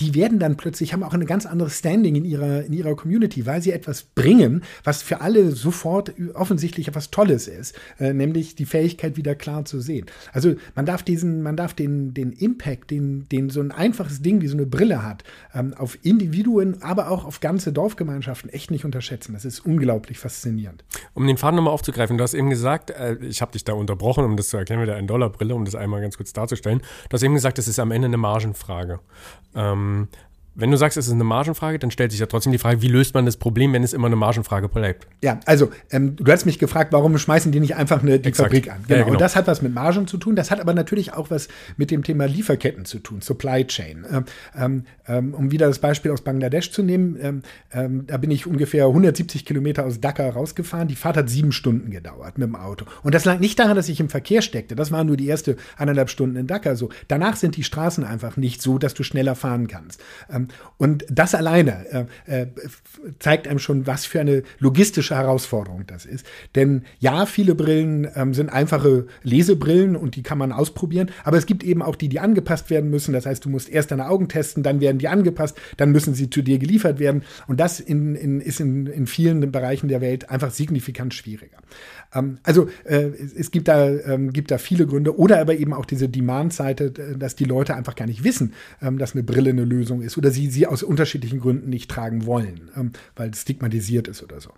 Die 0.00 0.14
werden 0.14 0.38
dann 0.38 0.56
plötzlich, 0.56 0.92
haben 0.92 1.02
auch 1.02 1.14
ein 1.14 1.26
ganz 1.26 1.46
anderes 1.46 1.78
Standing 1.78 2.14
in 2.16 2.24
ihrer, 2.24 2.64
in 2.64 2.72
ihrer 2.72 2.94
Community, 2.94 3.46
weil 3.46 3.62
sie 3.62 3.72
etwas 3.72 4.02
bringen, 4.02 4.62
was 4.86 5.02
für 5.02 5.20
alle 5.20 5.50
sofort 5.50 6.12
offensichtlich 6.34 6.88
etwas 6.88 7.10
Tolles 7.10 7.48
ist, 7.48 7.74
äh, 7.98 8.12
nämlich 8.12 8.54
die 8.54 8.66
Fähigkeit, 8.66 9.16
wieder 9.16 9.34
klar 9.34 9.64
zu 9.64 9.80
sehen. 9.80 10.06
Also 10.32 10.54
man 10.76 10.86
darf 10.86 11.02
diesen, 11.02 11.42
man 11.42 11.56
darf 11.56 11.74
den, 11.74 12.14
den 12.14 12.32
Impact, 12.32 12.90
den, 12.92 13.28
den 13.30 13.50
so 13.50 13.60
ein 13.60 13.72
einfaches 13.72 14.22
Ding 14.22 14.40
wie 14.40 14.46
so 14.46 14.56
eine 14.56 14.64
Brille 14.64 15.02
hat, 15.02 15.24
ähm, 15.54 15.74
auf 15.74 15.98
Individuen, 16.02 16.82
aber 16.82 17.10
auch 17.10 17.24
auf 17.24 17.40
ganze 17.40 17.72
Dorfgemeinschaften 17.72 18.48
echt 18.50 18.70
nicht 18.70 18.84
unterschätzen. 18.84 19.32
Das 19.34 19.44
ist 19.44 19.60
unglaublich 19.60 20.18
faszinierend. 20.18 20.84
Um 21.14 21.26
den 21.26 21.36
Faden 21.36 21.56
nochmal 21.56 21.74
aufzugreifen, 21.74 22.16
du 22.16 22.22
hast 22.22 22.34
eben 22.34 22.48
gesagt, 22.48 22.90
äh, 22.90 23.16
ich 23.22 23.42
habe 23.42 23.52
dich 23.52 23.64
da 23.64 23.72
unterbrochen, 23.72 24.24
um 24.24 24.36
das 24.36 24.48
zu 24.48 24.56
erklären 24.56 24.80
mit 24.80 24.88
der 24.88 25.02
1-Dollar-Brille, 25.02 25.54
um 25.54 25.64
das 25.64 25.74
einmal 25.74 26.00
ganz 26.00 26.16
kurz 26.16 26.32
darzustellen. 26.32 26.80
Du 27.08 27.14
hast 27.14 27.24
eben 27.24 27.34
gesagt, 27.34 27.58
das 27.58 27.66
ist 27.66 27.80
am 27.80 27.90
Ende 27.90 28.06
eine 28.06 28.18
Margenfrage. 28.18 29.00
Ähm, 29.56 30.06
wenn 30.56 30.70
du 30.70 30.76
sagst, 30.78 30.96
es 30.96 31.06
ist 31.06 31.12
eine 31.12 31.24
Margenfrage, 31.24 31.78
dann 31.78 31.90
stellt 31.90 32.10
sich 32.10 32.20
ja 32.20 32.26
trotzdem 32.26 32.50
die 32.50 32.58
Frage, 32.58 32.80
wie 32.80 32.88
löst 32.88 33.14
man 33.14 33.26
das 33.26 33.36
Problem, 33.36 33.74
wenn 33.74 33.82
es 33.82 33.92
immer 33.92 34.06
eine 34.06 34.16
Margenfrage 34.16 34.68
bleibt? 34.68 35.06
Ja, 35.22 35.38
also 35.44 35.70
ähm, 35.90 36.16
du 36.16 36.32
hast 36.32 36.46
mich 36.46 36.58
gefragt, 36.58 36.92
warum 36.92 37.16
schmeißen 37.18 37.52
die 37.52 37.60
nicht 37.60 37.76
einfach 37.76 38.02
eine, 38.02 38.18
die 38.18 38.28
Exakt. 38.28 38.48
Fabrik 38.48 38.70
an? 38.70 38.78
Genau. 38.86 38.98
Ja, 38.98 39.04
genau. 39.04 39.14
Und 39.14 39.20
das 39.20 39.36
hat 39.36 39.46
was 39.46 39.60
mit 39.60 39.74
Margen 39.74 40.06
zu 40.06 40.16
tun. 40.16 40.34
Das 40.34 40.50
hat 40.50 40.60
aber 40.60 40.72
natürlich 40.72 41.12
auch 41.12 41.30
was 41.30 41.48
mit 41.76 41.90
dem 41.90 42.02
Thema 42.02 42.26
Lieferketten 42.26 42.86
zu 42.86 42.98
tun, 43.00 43.20
Supply 43.20 43.66
Chain. 43.66 44.06
Ähm, 44.10 44.24
ähm, 44.56 44.84
ähm 45.06 45.34
um 45.34 45.50
wieder 45.50 45.66
das 45.66 45.78
Beispiel 45.78 46.10
aus 46.10 46.22
Bangladesch 46.22 46.72
zu 46.72 46.82
nehmen, 46.82 47.18
ähm, 47.20 47.42
ähm, 47.72 48.04
da 48.06 48.16
bin 48.16 48.30
ich 48.30 48.46
ungefähr 48.46 48.86
170 48.86 49.44
Kilometer 49.44 49.84
aus 49.84 50.00
Dhaka 50.00 50.30
rausgefahren. 50.30 50.88
Die 50.88 50.96
Fahrt 50.96 51.18
hat 51.18 51.28
sieben 51.28 51.52
Stunden 51.52 51.90
gedauert 51.90 52.38
mit 52.38 52.48
dem 52.48 52.56
Auto. 52.56 52.86
Und 53.02 53.14
das 53.14 53.26
lag 53.26 53.40
nicht 53.40 53.58
daran, 53.58 53.76
dass 53.76 53.90
ich 53.90 54.00
im 54.00 54.08
Verkehr 54.08 54.40
steckte. 54.40 54.74
Das 54.74 54.90
waren 54.90 55.06
nur 55.06 55.18
die 55.18 55.26
erste 55.26 55.56
eineinhalb 55.76 56.08
Stunden 56.08 56.36
in 56.36 56.46
Dhaka 56.46 56.76
so. 56.76 56.88
Danach 57.08 57.36
sind 57.36 57.56
die 57.56 57.64
Straßen 57.64 58.04
einfach 58.04 58.38
nicht 58.38 58.62
so, 58.62 58.78
dass 58.78 58.94
du 58.94 59.02
schneller 59.02 59.34
fahren 59.34 59.66
kannst. 59.66 60.00
Und 60.76 61.04
das 61.10 61.34
alleine 61.34 62.06
äh, 62.26 62.42
äh, 62.42 62.46
zeigt 63.18 63.48
einem 63.48 63.58
schon, 63.58 63.86
was 63.86 64.06
für 64.06 64.20
eine 64.20 64.42
logistische 64.58 65.14
Herausforderung 65.14 65.84
das 65.86 66.04
ist. 66.04 66.26
Denn 66.54 66.84
ja, 66.98 67.26
viele 67.26 67.54
Brillen 67.54 68.08
ähm, 68.14 68.34
sind 68.34 68.50
einfache 68.50 69.06
Lesebrillen 69.22 69.96
und 69.96 70.16
die 70.16 70.22
kann 70.22 70.38
man 70.38 70.52
ausprobieren, 70.52 71.10
aber 71.24 71.36
es 71.38 71.46
gibt 71.46 71.64
eben 71.64 71.82
auch 71.82 71.96
die, 71.96 72.08
die 72.08 72.20
angepasst 72.20 72.70
werden 72.70 72.90
müssen. 72.90 73.12
Das 73.12 73.26
heißt, 73.26 73.44
du 73.44 73.48
musst 73.48 73.68
erst 73.68 73.90
deine 73.90 74.08
Augen 74.08 74.28
testen, 74.28 74.62
dann 74.62 74.80
werden 74.80 74.98
die 74.98 75.08
angepasst, 75.08 75.56
dann 75.76 75.92
müssen 75.92 76.14
sie 76.14 76.30
zu 76.30 76.42
dir 76.42 76.58
geliefert 76.58 76.98
werden. 76.98 77.22
Und 77.46 77.60
das 77.60 77.80
in, 77.80 78.14
in, 78.14 78.40
ist 78.40 78.60
in, 78.60 78.86
in 78.86 79.06
vielen 79.06 79.52
Bereichen 79.52 79.88
der 79.88 80.00
Welt 80.00 80.30
einfach 80.30 80.50
signifikant 80.50 81.14
schwieriger. 81.14 81.58
Ähm, 82.14 82.38
also 82.42 82.68
äh, 82.84 83.10
es 83.36 83.50
gibt 83.50 83.68
da, 83.68 83.88
ähm, 83.88 84.32
gibt 84.32 84.50
da 84.50 84.58
viele 84.58 84.86
Gründe 84.86 85.18
oder 85.18 85.40
aber 85.40 85.54
eben 85.54 85.72
auch 85.72 85.84
diese 85.84 86.08
Demand-Seite, 86.08 86.90
dass 86.90 87.36
die 87.36 87.44
Leute 87.44 87.74
einfach 87.74 87.94
gar 87.94 88.06
nicht 88.06 88.24
wissen, 88.24 88.54
ähm, 88.82 88.98
dass 88.98 89.14
eine 89.14 89.22
Brille 89.22 89.50
eine 89.50 89.64
Lösung 89.64 90.02
ist 90.02 90.16
oder 90.18 90.30
sie 90.36 90.50
sie 90.50 90.66
aus 90.66 90.82
unterschiedlichen 90.82 91.40
Gründen 91.40 91.70
nicht 91.70 91.90
tragen 91.90 92.26
wollen, 92.26 92.70
ähm, 92.76 92.92
weil 93.16 93.30
es 93.30 93.42
stigmatisiert 93.42 94.06
ist 94.06 94.22
oder 94.22 94.40
so. 94.40 94.50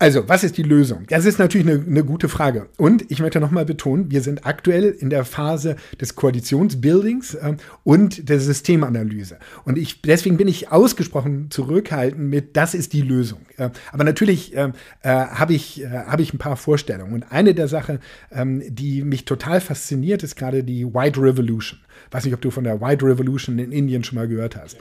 Also, 0.00 0.28
was 0.28 0.44
ist 0.44 0.56
die 0.56 0.62
Lösung? 0.62 1.06
Das 1.08 1.24
ist 1.24 1.40
natürlich 1.40 1.66
eine, 1.66 1.84
eine 1.84 2.04
gute 2.04 2.28
Frage. 2.28 2.68
Und 2.76 3.10
ich 3.10 3.18
möchte 3.18 3.40
nochmal 3.40 3.64
betonen, 3.64 4.12
wir 4.12 4.22
sind 4.22 4.46
aktuell 4.46 4.90
in 4.90 5.10
der 5.10 5.24
Phase 5.24 5.74
des 6.00 6.14
Koalitionsbuildings 6.14 7.34
äh, 7.34 7.56
und 7.82 8.28
der 8.28 8.38
Systemanalyse. 8.38 9.38
Und 9.64 9.76
ich, 9.76 10.00
deswegen 10.02 10.36
bin 10.36 10.46
ich 10.46 10.70
ausgesprochen 10.70 11.50
zurückhaltend 11.50 12.30
mit, 12.30 12.56
das 12.56 12.74
ist 12.74 12.92
die 12.92 13.02
Lösung. 13.02 13.40
Äh, 13.56 13.70
aber 13.90 14.04
natürlich 14.04 14.56
äh, 14.56 14.70
äh 15.02 15.08
habe 15.08 15.54
ich, 15.54 15.82
äh, 15.82 15.88
hab 15.88 16.20
ich 16.20 16.32
ein 16.32 16.38
paar 16.38 16.56
Vorstellungen. 16.56 17.14
Und 17.14 17.32
eine 17.32 17.54
der 17.54 17.66
Sachen, 17.66 17.98
ähm, 18.30 18.62
die 18.68 19.02
mich 19.02 19.24
total 19.24 19.60
fasziniert, 19.60 20.22
ist 20.22 20.36
gerade 20.36 20.62
die 20.62 20.86
White 20.86 21.20
Revolution. 21.20 21.80
Weiß 22.12 22.24
nicht, 22.24 22.34
ob 22.34 22.40
du 22.40 22.52
von 22.52 22.62
der 22.62 22.80
White 22.80 23.04
Revolution 23.04 23.58
in 23.58 23.72
Indien 23.72 24.04
schon 24.04 24.16
mal 24.16 24.28
gehört 24.28 24.56
hast. 24.56 24.76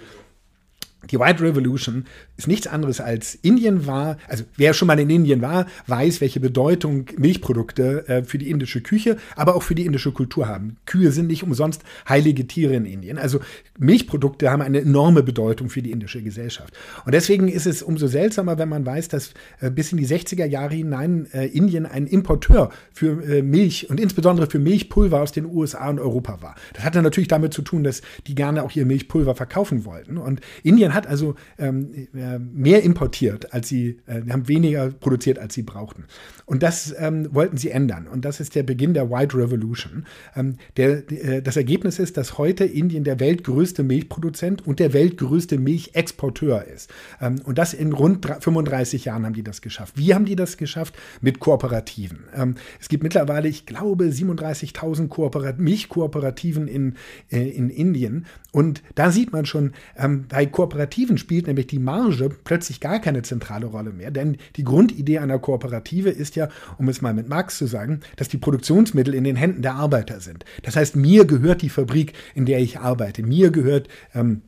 Die 1.11 1.19
White 1.19 1.43
Revolution 1.43 2.05
ist 2.37 2.47
nichts 2.47 2.67
anderes 2.67 2.99
als 3.01 3.35
Indien 3.35 3.87
war, 3.87 4.17
also 4.27 4.43
wer 4.55 4.73
schon 4.73 4.87
mal 4.87 4.99
in 4.99 5.09
Indien 5.09 5.41
war, 5.41 5.67
weiß, 5.87 6.21
welche 6.21 6.39
Bedeutung 6.39 7.05
Milchprodukte 7.17 8.07
äh, 8.07 8.23
für 8.23 8.37
die 8.37 8.49
indische 8.49 8.81
Küche, 8.81 9.17
aber 9.35 9.55
auch 9.55 9.63
für 9.63 9.75
die 9.75 9.85
indische 9.85 10.11
Kultur 10.11 10.47
haben. 10.47 10.77
Kühe 10.85 11.11
sind 11.11 11.27
nicht 11.27 11.43
umsonst 11.43 11.83
heilige 12.07 12.47
Tiere 12.47 12.75
in 12.75 12.85
Indien. 12.85 13.17
Also 13.17 13.39
Milchprodukte 13.77 14.51
haben 14.51 14.61
eine 14.61 14.81
enorme 14.81 15.23
Bedeutung 15.23 15.69
für 15.69 15.81
die 15.81 15.91
indische 15.91 16.21
Gesellschaft. 16.21 16.73
Und 17.05 17.13
deswegen 17.13 17.47
ist 17.47 17.65
es 17.65 17.81
umso 17.81 18.07
seltsamer, 18.07 18.57
wenn 18.57 18.69
man 18.69 18.85
weiß, 18.85 19.07
dass 19.07 19.33
äh, 19.59 19.69
bis 19.69 19.91
in 19.91 19.97
die 19.97 20.07
60er 20.07 20.45
Jahre 20.45 20.75
hinein 20.75 21.27
äh, 21.33 21.45
Indien 21.45 21.85
ein 21.85 22.07
Importeur 22.07 22.69
für 22.91 23.23
äh, 23.23 23.41
Milch 23.41 23.89
und 23.89 23.99
insbesondere 23.99 24.49
für 24.49 24.59
Milchpulver 24.59 25.21
aus 25.21 25.31
den 25.31 25.45
USA 25.45 25.89
und 25.89 25.99
Europa 25.99 26.41
war. 26.41 26.55
Das 26.73 26.83
hatte 26.83 27.01
natürlich 27.01 27.27
damit 27.27 27.53
zu 27.53 27.61
tun, 27.61 27.83
dass 27.83 28.01
die 28.27 28.35
gerne 28.35 28.63
auch 28.63 28.71
ihr 28.75 28.85
Milchpulver 28.85 29.35
verkaufen 29.35 29.85
wollten. 29.85 30.17
Und 30.17 30.41
Indien 30.63 30.93
hat 30.97 31.07
also 31.07 31.35
ähm, 31.57 32.07
äh, 32.13 32.39
mehr 32.39 32.83
importiert, 32.83 33.53
als 33.53 33.69
sie, 33.69 33.99
äh, 34.07 34.21
haben 34.29 34.47
weniger 34.47 34.89
produziert, 34.89 35.39
als 35.39 35.53
sie 35.53 35.63
brauchten. 35.63 36.05
Und 36.45 36.63
das 36.63 36.93
ähm, 36.97 37.27
wollten 37.33 37.57
sie 37.57 37.69
ändern. 37.69 38.07
Und 38.07 38.25
das 38.25 38.39
ist 38.39 38.55
der 38.55 38.63
Beginn 38.63 38.93
der 38.93 39.09
White 39.09 39.37
Revolution. 39.37 40.05
Ähm, 40.35 40.57
der, 40.75 41.09
äh, 41.11 41.41
das 41.41 41.57
Ergebnis 41.57 41.99
ist, 41.99 42.17
dass 42.17 42.37
heute 42.37 42.65
Indien 42.65 43.03
der 43.03 43.19
weltgrößte 43.19 43.83
Milchproduzent 43.83 44.65
und 44.65 44.79
der 44.79 44.93
weltgrößte 44.93 45.57
Milchexporteur 45.57 46.65
ist. 46.65 46.89
Ähm, 47.21 47.35
und 47.43 47.57
das 47.57 47.73
in 47.73 47.93
rund 47.93 48.25
35 48.25 49.05
Jahren 49.05 49.25
haben 49.25 49.33
die 49.33 49.43
das 49.43 49.61
geschafft. 49.61 49.97
Wie 49.97 50.13
haben 50.13 50.25
die 50.25 50.35
das 50.35 50.57
geschafft? 50.57 50.95
Mit 51.21 51.39
Kooperativen. 51.39 52.19
Ähm, 52.35 52.55
es 52.79 52.89
gibt 52.89 53.03
mittlerweile, 53.03 53.47
ich 53.47 53.65
glaube, 53.65 54.05
37.000 54.05 55.07
Kooperat 55.07 55.59
Milchkooperativen 55.59 56.67
in, 56.67 56.95
äh, 57.31 57.49
in 57.49 57.69
Indien. 57.69 58.25
Und 58.51 58.81
da 58.95 59.11
sieht 59.11 59.31
man 59.31 59.45
schon, 59.45 59.73
ähm, 59.97 60.25
bei 60.29 60.45
Kooperativen 60.45 60.76
spielt 61.17 61.47
nämlich 61.47 61.67
die 61.67 61.79
Marge 61.79 62.29
plötzlich 62.43 62.79
gar 62.79 62.99
keine 62.99 63.21
zentrale 63.21 63.65
Rolle 63.65 63.91
mehr. 63.91 64.11
Denn 64.11 64.37
die 64.55 64.63
Grundidee 64.63 65.19
einer 65.19 65.39
Kooperative 65.39 66.09
ist 66.09 66.35
ja, 66.35 66.49
um 66.77 66.89
es 66.89 67.01
mal 67.01 67.13
mit 67.13 67.29
Marx 67.29 67.57
zu 67.57 67.67
sagen, 67.67 68.01
dass 68.15 68.29
die 68.29 68.37
Produktionsmittel 68.37 69.13
in 69.13 69.23
den 69.23 69.35
Händen 69.35 69.61
der 69.61 69.75
Arbeiter 69.75 70.19
sind. 70.19 70.45
Das 70.63 70.75
heißt, 70.75 70.95
mir 70.95 71.25
gehört 71.25 71.61
die 71.61 71.69
Fabrik, 71.69 72.13
in 72.35 72.45
der 72.45 72.59
ich 72.59 72.79
arbeite. 72.79 73.23
Mir 73.23 73.51
gehört 73.51 73.87
ähm, 74.13 74.41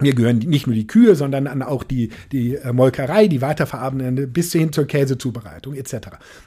mir 0.00 0.14
gehören 0.14 0.38
nicht 0.38 0.66
nur 0.66 0.74
die 0.74 0.86
Kühe, 0.86 1.14
sondern 1.14 1.62
auch 1.62 1.84
die, 1.84 2.10
die 2.32 2.56
äh, 2.56 2.72
Molkerei, 2.72 3.28
die 3.28 3.40
weiterverarbeitende 3.40 4.26
bis 4.26 4.52
hin 4.52 4.72
zur 4.72 4.86
Käsezubereitung 4.86 5.74
etc. 5.74 5.94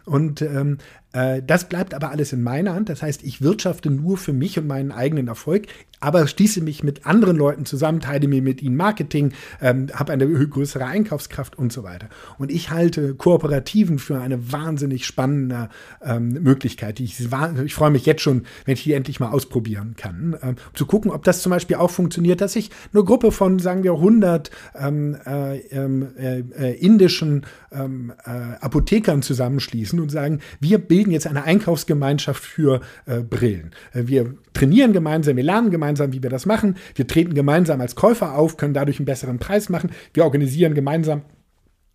Und 0.04 0.42
ähm, 0.42 0.78
äh, 0.78 1.05
das 1.46 1.70
bleibt 1.70 1.94
aber 1.94 2.12
alles 2.12 2.34
in 2.34 2.44
meiner 2.44 2.74
Hand. 2.74 2.90
Das 2.90 3.02
heißt, 3.02 3.24
ich 3.24 3.42
wirtschafte 3.42 3.90
nur 3.90 4.18
für 4.18 4.34
mich 4.34 4.60
und 4.60 4.68
meinen 4.68 4.92
eigenen 4.92 5.28
Erfolg, 5.28 5.68
aber 6.00 6.28
schließe 6.28 6.62
mich 6.62 6.84
mit 6.84 7.06
anderen 7.06 7.38
Leuten 7.38 7.66
zusammen, 7.66 8.00
teile 8.00 8.28
mir 8.28 8.42
mit 8.42 8.62
ihnen 8.62 8.76
Marketing, 8.76 9.34
ähm, 9.62 9.88
habe 9.94 10.14
eine 10.14 10.28
größere 10.28 10.86
Einkaufskraft 10.86 11.58
und 11.58 11.72
so 11.72 11.84
weiter. 11.84 12.10
Und 12.38 12.52
ich 12.52 12.70
halte 12.70 13.16
Kooperativen 13.16 13.98
für 13.98 14.20
eine 14.20 14.52
wahnsinnig 14.52 15.06
spannende 15.06 15.70
ähm, 16.04 16.30
Möglichkeit. 16.30 17.00
Ich, 17.00 17.20
ich 17.66 17.74
freue 17.74 17.92
mich 17.92 18.06
jetzt 18.06 18.22
schon, 18.22 18.44
wenn 18.66 18.74
ich 18.76 18.84
die 18.84 18.94
endlich 18.94 19.20
mal 19.20 19.30
ausprobieren 19.30 19.96
kann, 19.98 20.38
ähm, 20.42 20.56
zu 20.74 20.86
gucken, 20.86 21.12
ob 21.12 21.24
das 21.24 21.42
zum 21.42 21.50
Beispiel 21.50 21.78
auch 21.78 21.92
funktioniert, 21.92 22.42
dass 22.42 22.56
ich 22.56 22.72
eine 22.94 23.04
Gruppe 23.04 23.32
von, 23.32 23.60
sagen 23.60 23.84
wir, 23.84 23.94
100 23.94 24.52
ähm, 24.76 25.18
äh, 25.26 25.58
ähm, 25.70 26.08
äh, 26.18 26.40
äh, 26.40 26.74
indischen 26.74 27.46
ähm, 27.72 28.14
äh, 28.26 28.30
Apothekern 28.60 29.22
zusammenschließen 29.22 30.00
und 30.00 30.10
sagen, 30.10 30.40
wir 30.60 30.78
bilden 30.78 31.05
bilden 31.06 31.12
jetzt 31.12 31.28
eine 31.28 31.44
Einkaufsgemeinschaft 31.44 32.44
für 32.44 32.82
äh, 33.06 33.20
Brillen. 33.22 33.72
Äh, 33.94 34.08
wir 34.08 34.34
trainieren 34.54 34.92
gemeinsam, 34.92 35.36
wir 35.36 35.44
lernen 35.44 35.70
gemeinsam, 35.70 36.14
wie 36.14 36.24
wir 36.24 36.32
das 36.32 36.46
machen. 36.46 36.78
Wir 36.96 37.08
treten 37.08 37.36
gemeinsam 37.36 37.80
als 37.80 37.96
Käufer 37.96 38.36
auf, 38.36 38.58
können 38.58 38.74
dadurch 38.74 39.00
einen 39.00 39.06
besseren 39.06 39.38
Preis 39.38 39.70
machen. 39.70 39.92
Wir 40.14 40.24
organisieren 40.24 40.74
gemeinsam 40.74 41.22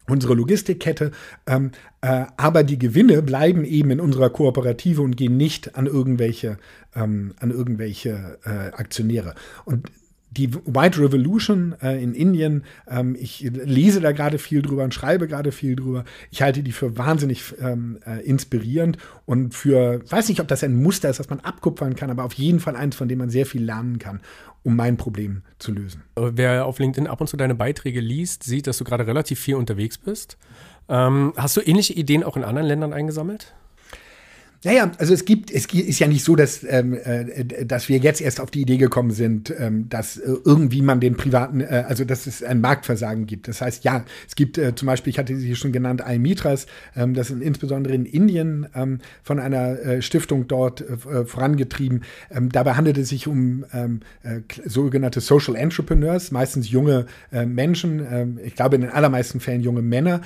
unsere 0.08 0.34
Logistikkette, 0.34 1.10
ähm, 1.46 1.72
äh, 2.00 2.24
aber 2.36 2.64
die 2.64 2.78
Gewinne 2.78 3.22
bleiben 3.22 3.64
eben 3.64 3.90
in 3.90 4.00
unserer 4.00 4.30
Kooperative 4.30 5.02
und 5.02 5.16
gehen 5.16 5.36
nicht 5.36 5.76
an 5.76 5.86
irgendwelche, 5.86 6.58
ähm, 6.94 7.34
an 7.40 7.50
irgendwelche 7.50 8.38
äh, 8.44 8.74
Aktionäre. 8.76 9.34
Und 9.64 9.90
die 10.30 10.54
White 10.54 11.00
Revolution 11.00 11.74
äh, 11.82 12.02
in 12.02 12.14
Indien, 12.14 12.64
ähm, 12.88 13.16
ich 13.18 13.40
lese 13.40 14.00
da 14.00 14.12
gerade 14.12 14.38
viel 14.38 14.62
drüber 14.62 14.84
und 14.84 14.94
schreibe 14.94 15.26
gerade 15.26 15.50
viel 15.52 15.76
drüber. 15.76 16.04
Ich 16.30 16.42
halte 16.42 16.62
die 16.62 16.72
für 16.72 16.96
wahnsinnig 16.96 17.54
ähm, 17.60 17.98
äh, 18.06 18.20
inspirierend 18.24 18.96
und 19.26 19.54
für, 19.54 20.02
weiß 20.08 20.28
nicht, 20.28 20.40
ob 20.40 20.48
das 20.48 20.62
ein 20.62 20.80
Muster 20.80 21.10
ist, 21.10 21.18
das 21.18 21.30
man 21.30 21.40
abkupfern 21.40 21.96
kann, 21.96 22.10
aber 22.10 22.24
auf 22.24 22.34
jeden 22.34 22.60
Fall 22.60 22.76
eins, 22.76 22.94
von 22.94 23.08
dem 23.08 23.18
man 23.18 23.30
sehr 23.30 23.46
viel 23.46 23.64
lernen 23.64 23.98
kann, 23.98 24.20
um 24.62 24.76
mein 24.76 24.96
Problem 24.96 25.42
zu 25.58 25.72
lösen. 25.72 26.02
Wer 26.16 26.64
auf 26.64 26.78
LinkedIn 26.78 27.08
ab 27.08 27.20
und 27.20 27.26
zu 27.26 27.36
deine 27.36 27.56
Beiträge 27.56 28.00
liest, 28.00 28.44
sieht, 28.44 28.66
dass 28.66 28.78
du 28.78 28.84
gerade 28.84 29.06
relativ 29.06 29.40
viel 29.40 29.56
unterwegs 29.56 29.98
bist. 29.98 30.38
Ähm, 30.88 31.32
hast 31.36 31.56
du 31.56 31.60
ähnliche 31.60 31.92
Ideen 31.92 32.22
auch 32.24 32.36
in 32.36 32.44
anderen 32.44 32.68
Ländern 32.68 32.92
eingesammelt? 32.92 33.54
Naja, 34.62 34.92
also 34.98 35.14
es 35.14 35.24
gibt, 35.24 35.50
es 35.50 35.64
ist 35.72 36.00
ja 36.00 36.06
nicht 36.06 36.22
so, 36.22 36.36
dass, 36.36 36.62
ähm, 36.64 36.92
äh, 36.92 37.64
dass 37.64 37.88
wir 37.88 37.96
jetzt 37.96 38.20
erst 38.20 38.40
auf 38.40 38.50
die 38.50 38.60
Idee 38.60 38.76
gekommen 38.76 39.10
sind, 39.10 39.54
ähm, 39.58 39.88
dass 39.88 40.18
äh, 40.18 40.34
irgendwie 40.44 40.82
man 40.82 41.00
den 41.00 41.16
privaten, 41.16 41.62
äh, 41.62 41.84
also 41.88 42.04
dass 42.04 42.26
es 42.26 42.42
ein 42.42 42.60
Marktversagen 42.60 43.24
gibt. 43.24 43.48
Das 43.48 43.62
heißt, 43.62 43.84
ja, 43.84 44.04
es 44.28 44.34
gibt 44.34 44.58
äh, 44.58 44.74
zum 44.74 44.84
Beispiel, 44.84 45.12
ich 45.12 45.18
hatte 45.18 45.34
sie 45.34 45.56
schon 45.56 45.72
genannt, 45.72 46.02
iMitras, 46.06 46.66
ähm, 46.94 47.14
das 47.14 47.28
sind 47.28 47.42
insbesondere 47.42 47.94
in 47.94 48.04
Indien 48.04 48.66
ähm, 48.74 48.98
von 49.22 49.38
einer 49.38 49.80
äh, 49.80 50.02
Stiftung 50.02 50.46
dort 50.46 50.82
äh, 50.82 51.24
vorangetrieben. 51.24 52.02
Ähm, 52.30 52.52
dabei 52.52 52.74
handelt 52.74 52.98
es 52.98 53.08
sich 53.08 53.28
um 53.28 53.64
ähm, 53.72 54.00
äh, 54.24 54.40
sogenannte 54.66 55.20
Social 55.20 55.56
Entrepreneurs, 55.56 56.32
meistens 56.32 56.70
junge 56.70 57.06
Menschen, 57.32 58.38
ich 58.44 58.54
glaube 58.54 58.76
in 58.76 58.82
den 58.82 58.90
allermeisten 58.90 59.40
Fällen 59.40 59.60
junge 59.60 59.82
Männer, 59.82 60.20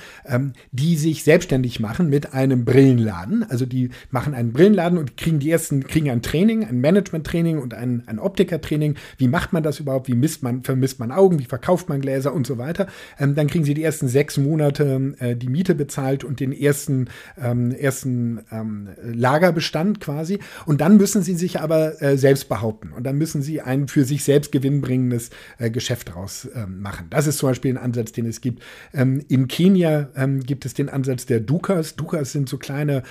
die 0.71 0.97
sich 0.97 1.23
selbstständig 1.23 1.79
machen 1.79 2.09
mit 2.09 2.33
einem 2.33 2.65
Brillenladen. 2.65 3.45
Also 3.49 3.65
die 3.65 3.89
machen 4.11 4.24
machen 4.25 4.33
einen 4.33 4.53
Brillenladen 4.53 4.97
und 4.97 5.17
kriegen 5.17 5.37
die 5.37 5.51
ersten, 5.51 5.85
kriegen 5.85 6.09
ein 6.09 6.23
Training, 6.23 6.65
ein 6.65 6.81
Management-Training 6.81 7.59
und 7.59 7.75
ein, 7.75 8.01
ein 8.07 8.17
Optiker-Training. 8.17 8.95
Wie 9.17 9.27
macht 9.27 9.53
man 9.53 9.61
das 9.61 9.79
überhaupt? 9.79 10.07
Wie 10.07 10.15
misst 10.15 10.41
man, 10.41 10.63
vermisst 10.63 10.99
man 10.99 11.11
Augen? 11.11 11.37
Wie 11.37 11.45
verkauft 11.45 11.89
man 11.89 12.01
Gläser 12.01 12.33
und 12.33 12.47
so 12.47 12.57
weiter? 12.57 12.87
Ähm, 13.19 13.35
dann 13.35 13.45
kriegen 13.45 13.65
sie 13.65 13.75
die 13.75 13.83
ersten 13.83 14.07
sechs 14.07 14.37
Monate 14.37 15.13
äh, 15.19 15.35
die 15.35 15.47
Miete 15.47 15.75
bezahlt 15.75 16.23
und 16.23 16.39
den 16.39 16.51
ersten, 16.53 17.07
ähm, 17.39 17.71
ersten 17.71 18.41
ähm, 18.51 18.89
Lagerbestand 19.03 19.99
quasi. 19.99 20.39
Und 20.65 20.81
dann 20.81 20.97
müssen 20.97 21.21
sie 21.21 21.35
sich 21.35 21.59
aber 21.59 22.01
äh, 22.01 22.17
selbst 22.17 22.49
behaupten. 22.49 22.93
Und 22.93 23.03
dann 23.03 23.19
müssen 23.19 23.43
sie 23.43 23.61
ein 23.61 23.87
für 23.87 24.05
sich 24.05 24.23
selbst 24.23 24.51
gewinnbringendes 24.51 25.29
äh, 25.59 25.69
Geschäft 25.69 26.15
draus 26.15 26.49
ähm, 26.55 26.81
machen. 26.81 27.07
Das 27.11 27.27
ist 27.27 27.37
zum 27.37 27.49
Beispiel 27.49 27.71
ein 27.73 27.77
Ansatz, 27.77 28.11
den 28.11 28.25
es 28.25 28.41
gibt. 28.41 28.63
Ähm, 28.91 29.21
in 29.27 29.47
Kenia 29.47 30.09
ähm, 30.15 30.39
gibt 30.39 30.65
es 30.65 30.73
den 30.73 30.89
Ansatz 30.89 31.27
der 31.27 31.41
Dukas. 31.41 31.95
Dukas 31.95 32.31
sind 32.31 32.49
so 32.49 32.57
kleine, 32.57 33.03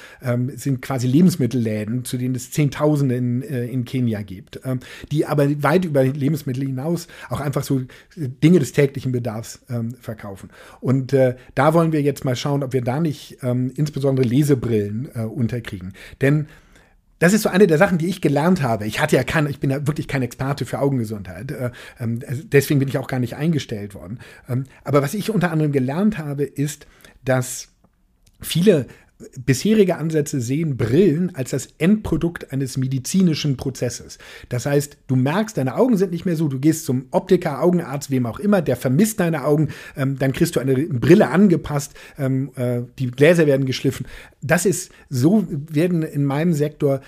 sind 0.57 0.81
quasi 0.81 1.04
quasi 1.05 1.07
Lebensmittelläden, 1.07 2.05
zu 2.05 2.17
denen 2.17 2.35
es 2.35 2.51
Zehntausende 2.51 3.17
in, 3.17 3.43
äh, 3.43 3.67
in 3.67 3.85
Kenia 3.85 4.23
gibt, 4.23 4.61
ähm, 4.65 4.81
die 5.13 5.27
aber 5.27 5.63
weit 5.63 5.85
über 5.85 6.05
Lebensmittel 6.05 6.65
hinaus 6.65 7.07
auch 7.29 7.41
einfach 7.41 7.65
so 7.65 7.81
äh, 7.81 7.85
Dinge 8.17 8.59
des 8.59 8.73
täglichen 8.73 9.13
Bedarfs 9.13 9.61
ähm, 9.69 9.95
verkaufen. 10.01 10.51
Und 10.81 11.13
äh, 11.13 11.37
da 11.55 11.75
wollen 11.75 11.93
wir 11.93 12.03
jetzt 12.03 12.25
mal 12.25 12.37
schauen, 12.37 12.63
ob 12.63 12.73
wir 12.73 12.83
da 12.83 13.01
nicht 13.01 13.39
ähm, 13.43 13.73
insbesondere 13.77 14.27
Lesebrillen 14.27 15.07
unterkriegen. 15.07 15.93
Denn 16.21 16.47
das 17.19 17.33
ist 17.33 17.43
so 17.43 17.49
eine 17.49 17.67
der 17.67 17.79
Sachen, 17.79 17.99
die 17.99 18.07
ich 18.07 18.21
gelernt 18.21 18.63
habe. 18.63 18.87
Ich 18.87 19.01
hatte 19.01 19.17
ja 19.17 19.25
kein, 19.25 19.49
ich 19.49 19.61
bin 19.61 19.71
ja 19.71 19.87
wirklich 19.87 20.09
kein 20.09 20.23
Experte 20.23 20.67
für 20.67 20.79
Augengesundheit. 20.79 21.51
Äh, 21.51 21.71
ähm, 22.01 22.21
deswegen 22.53 22.81
bin 22.81 22.89
ich 22.89 22.99
auch 22.99 23.07
gar 23.07 23.21
nicht 23.21 23.37
eingestellt 23.37 23.95
worden. 23.95 24.19
Ähm, 24.49 24.65
aber 24.83 25.03
was 25.03 25.15
ich 25.15 25.31
unter 25.31 25.51
anderem 25.51 25.73
gelernt 25.73 26.19
habe, 26.19 26.45
ist, 26.45 26.87
dass 27.25 27.69
viele 28.41 28.87
bisherige 29.39 29.97
Ansätze 29.97 30.41
sehen 30.41 30.77
Brillen 30.77 31.35
als 31.35 31.51
das 31.51 31.69
Endprodukt 31.79 32.53
eines 32.53 32.77
medizinischen 32.77 33.57
Prozesses. 33.57 34.19
Das 34.49 34.67
heißt, 34.67 34.99
du 35.07 35.15
merkst, 35.17 35.57
deine 35.57 35.77
Augen 35.77 35.97
sind 35.97 36.11
nicht 36.11 36.27
mehr 36.27 36.37
so, 36.37 36.49
du 36.49 36.59
gehst 36.59 36.85
zum 36.85 37.07
Optiker, 37.13 37.63
Augenarzt, 37.63 38.11
wem 38.11 38.27
auch 38.27 38.41
immer, 38.41 38.61
der 38.61 38.77
vermisst 38.77 39.21
deine 39.21 39.45
Augen, 39.45 39.69
ähm, 39.97 40.19
dann 40.19 40.33
kriegst 40.33 40.57
du 40.57 40.61
eine 40.61 40.75
Brille 40.75 41.29
angepasst, 41.29 41.95
ähm, 42.19 42.51
äh, 42.57 42.83
die 42.99 43.11
Gläser 43.11 43.47
werden 43.47 43.67
geschliffen. 43.67 44.07
Das 44.43 44.67
ist, 44.67 44.91
so 45.09 45.47
werden 45.49 46.03
in 46.03 46.25
meinem 46.25 46.53
Sektor, 46.53 47.01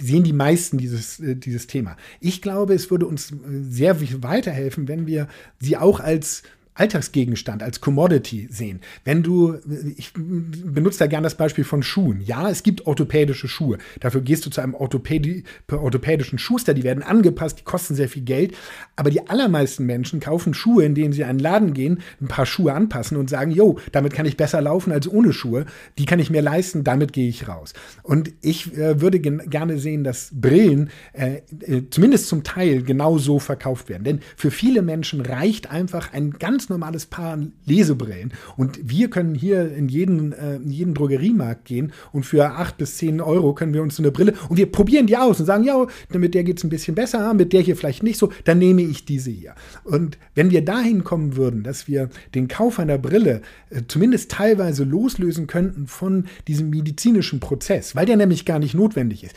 sehen 0.00 0.24
die 0.24 0.32
meisten 0.32 0.76
dieses, 0.76 1.20
äh, 1.20 1.36
dieses 1.36 1.68
Thema. 1.68 1.96
Ich 2.20 2.42
glaube, 2.42 2.74
es 2.74 2.90
würde 2.90 3.06
uns 3.06 3.32
sehr 3.70 4.00
weiterhelfen, 4.22 4.88
wenn 4.88 5.06
wir 5.06 5.28
sie 5.60 5.76
auch 5.76 6.00
als 6.00 6.42
Alltagsgegenstand, 6.74 7.62
als 7.62 7.80
Commodity 7.80 8.48
sehen. 8.50 8.80
Wenn 9.04 9.22
du, 9.22 9.58
ich 9.96 10.12
benutze 10.12 10.98
da 10.98 11.06
gerne 11.06 11.24
das 11.24 11.36
Beispiel 11.36 11.64
von 11.64 11.82
Schuhen. 11.84 12.20
Ja, 12.20 12.50
es 12.50 12.64
gibt 12.64 12.86
orthopädische 12.86 13.46
Schuhe. 13.46 13.78
Dafür 14.00 14.22
gehst 14.22 14.44
du 14.44 14.50
zu 14.50 14.60
einem 14.60 14.74
Orthopädi 14.74 15.44
orthopädischen 15.70 16.38
Schuster, 16.38 16.74
die 16.74 16.82
werden 16.82 17.02
angepasst, 17.02 17.60
die 17.60 17.64
kosten 17.64 17.94
sehr 17.94 18.08
viel 18.08 18.22
Geld. 18.22 18.56
Aber 18.96 19.10
die 19.10 19.28
allermeisten 19.28 19.86
Menschen 19.86 20.18
kaufen 20.18 20.52
Schuhe, 20.52 20.84
in 20.84 20.94
denen 20.94 21.12
sie 21.12 21.22
in 21.22 21.28
einen 21.28 21.38
Laden 21.38 21.74
gehen, 21.74 22.00
ein 22.20 22.28
paar 22.28 22.46
Schuhe 22.46 22.72
anpassen 22.72 23.16
und 23.16 23.30
sagen, 23.30 23.52
jo, 23.52 23.78
damit 23.92 24.12
kann 24.12 24.26
ich 24.26 24.36
besser 24.36 24.60
laufen 24.60 24.92
als 24.92 25.08
ohne 25.08 25.32
Schuhe. 25.32 25.66
Die 25.98 26.06
kann 26.06 26.18
ich 26.18 26.30
mir 26.30 26.42
leisten, 26.42 26.82
damit 26.82 27.12
gehe 27.12 27.28
ich 27.28 27.46
raus. 27.46 27.72
Und 28.02 28.32
ich 28.40 28.76
äh, 28.76 29.00
würde 29.00 29.20
gerne 29.20 29.78
sehen, 29.78 30.04
dass 30.04 30.30
Brillen 30.32 30.90
äh, 31.12 31.42
äh, 31.60 31.82
zumindest 31.90 32.28
zum 32.28 32.42
Teil 32.42 32.82
genau 32.82 33.18
so 33.18 33.38
verkauft 33.38 33.88
werden. 33.88 34.04
Denn 34.04 34.20
für 34.36 34.50
viele 34.50 34.82
Menschen 34.82 35.20
reicht 35.20 35.70
einfach 35.70 36.12
ein 36.12 36.32
ganz 36.32 36.63
ganz 36.64 36.70
normales 36.70 37.04
Paar 37.04 37.38
Lesebrillen. 37.66 38.32
Und 38.56 38.78
wir 38.82 39.10
können 39.10 39.34
hier 39.34 39.74
in 39.74 39.88
jeden, 39.88 40.32
äh, 40.32 40.56
in 40.56 40.70
jeden 40.70 40.94
Drogeriemarkt 40.94 41.66
gehen 41.66 41.92
und 42.12 42.24
für 42.24 42.52
acht 42.52 42.78
bis 42.78 42.96
zehn 42.96 43.20
Euro 43.20 43.52
können 43.52 43.74
wir 43.74 43.82
uns 43.82 43.96
so 43.96 44.02
eine 44.02 44.10
Brille 44.10 44.32
und 44.48 44.56
wir 44.56 44.70
probieren 44.72 45.06
die 45.06 45.18
aus 45.18 45.40
und 45.40 45.46
sagen, 45.46 45.64
ja, 45.64 45.86
mit 46.10 46.32
der 46.32 46.42
geht 46.42 46.56
es 46.56 46.64
ein 46.64 46.70
bisschen 46.70 46.94
besser, 46.94 47.34
mit 47.34 47.52
der 47.52 47.60
hier 47.60 47.76
vielleicht 47.76 48.02
nicht 48.02 48.18
so, 48.18 48.32
dann 48.44 48.58
nehme 48.58 48.80
ich 48.80 49.04
diese 49.04 49.30
hier. 49.30 49.54
Und 49.84 50.16
wenn 50.34 50.50
wir 50.50 50.64
dahin 50.64 51.04
kommen 51.04 51.36
würden, 51.36 51.64
dass 51.64 51.86
wir 51.86 52.08
den 52.34 52.48
Kauf 52.48 52.78
einer 52.78 52.96
Brille 52.96 53.42
äh, 53.68 53.82
zumindest 53.86 54.30
teilweise 54.30 54.84
loslösen 54.84 55.46
könnten 55.46 55.86
von 55.86 56.24
diesem 56.48 56.70
medizinischen 56.70 57.40
Prozess, 57.40 57.94
weil 57.94 58.06
der 58.06 58.16
nämlich 58.16 58.46
gar 58.46 58.58
nicht 58.58 58.74
notwendig 58.74 59.24
ist. 59.24 59.34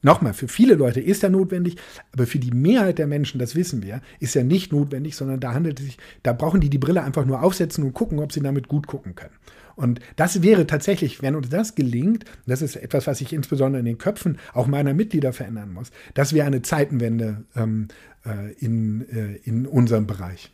Nochmal, 0.00 0.32
für 0.32 0.46
viele 0.46 0.74
Leute 0.74 1.00
ist 1.00 1.24
er 1.24 1.30
notwendig, 1.30 1.76
aber 2.12 2.26
für 2.26 2.38
die 2.38 2.52
Mehrheit 2.52 2.98
der 2.98 3.08
Menschen, 3.08 3.38
das 3.38 3.56
wissen 3.56 3.82
wir, 3.82 4.00
ist 4.20 4.36
er 4.36 4.44
nicht 4.44 4.72
notwendig, 4.72 5.16
sondern 5.16 5.40
da 5.40 5.54
handelt 5.54 5.80
es 5.80 5.86
sich, 5.86 5.98
da 6.22 6.32
brauchen 6.32 6.60
die 6.60 6.70
die 6.70 6.78
Brille 6.78 7.02
einfach 7.02 7.24
nur 7.24 7.42
aufsetzen 7.42 7.82
und 7.84 7.94
gucken, 7.94 8.20
ob 8.20 8.32
sie 8.32 8.40
damit 8.40 8.68
gut 8.68 8.86
gucken 8.86 9.16
können. 9.16 9.34
Und 9.74 10.00
das 10.16 10.42
wäre 10.42 10.66
tatsächlich, 10.66 11.22
wenn 11.22 11.36
uns 11.36 11.48
das 11.48 11.74
gelingt, 11.74 12.24
das 12.46 12.62
ist 12.62 12.76
etwas, 12.76 13.06
was 13.06 13.18
sich 13.18 13.32
insbesondere 13.32 13.80
in 13.80 13.86
den 13.86 13.98
Köpfen 13.98 14.38
auch 14.52 14.66
meiner 14.66 14.94
Mitglieder 14.94 15.32
verändern 15.32 15.72
muss, 15.72 15.90
das 16.14 16.32
wäre 16.32 16.46
eine 16.46 16.62
Zeitenwende 16.62 17.44
ähm, 17.56 17.88
äh, 18.24 18.52
in, 18.54 19.08
äh, 19.08 19.36
in 19.44 19.66
unserem 19.66 20.06
Bereich. 20.06 20.52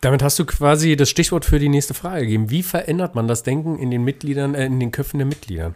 Damit 0.00 0.22
hast 0.22 0.38
du 0.38 0.44
quasi 0.44 0.96
das 0.96 1.08
Stichwort 1.08 1.46
für 1.46 1.58
die 1.58 1.70
nächste 1.70 1.94
Frage 1.94 2.26
gegeben. 2.26 2.50
Wie 2.50 2.62
verändert 2.62 3.14
man 3.14 3.26
das 3.26 3.42
Denken 3.42 3.78
in 3.78 3.90
den 3.90 4.04
Mitgliedern, 4.04 4.54
äh, 4.54 4.66
in 4.66 4.78
den 4.78 4.90
Köpfen 4.90 5.16
der 5.16 5.26
Mitglieder? 5.26 5.74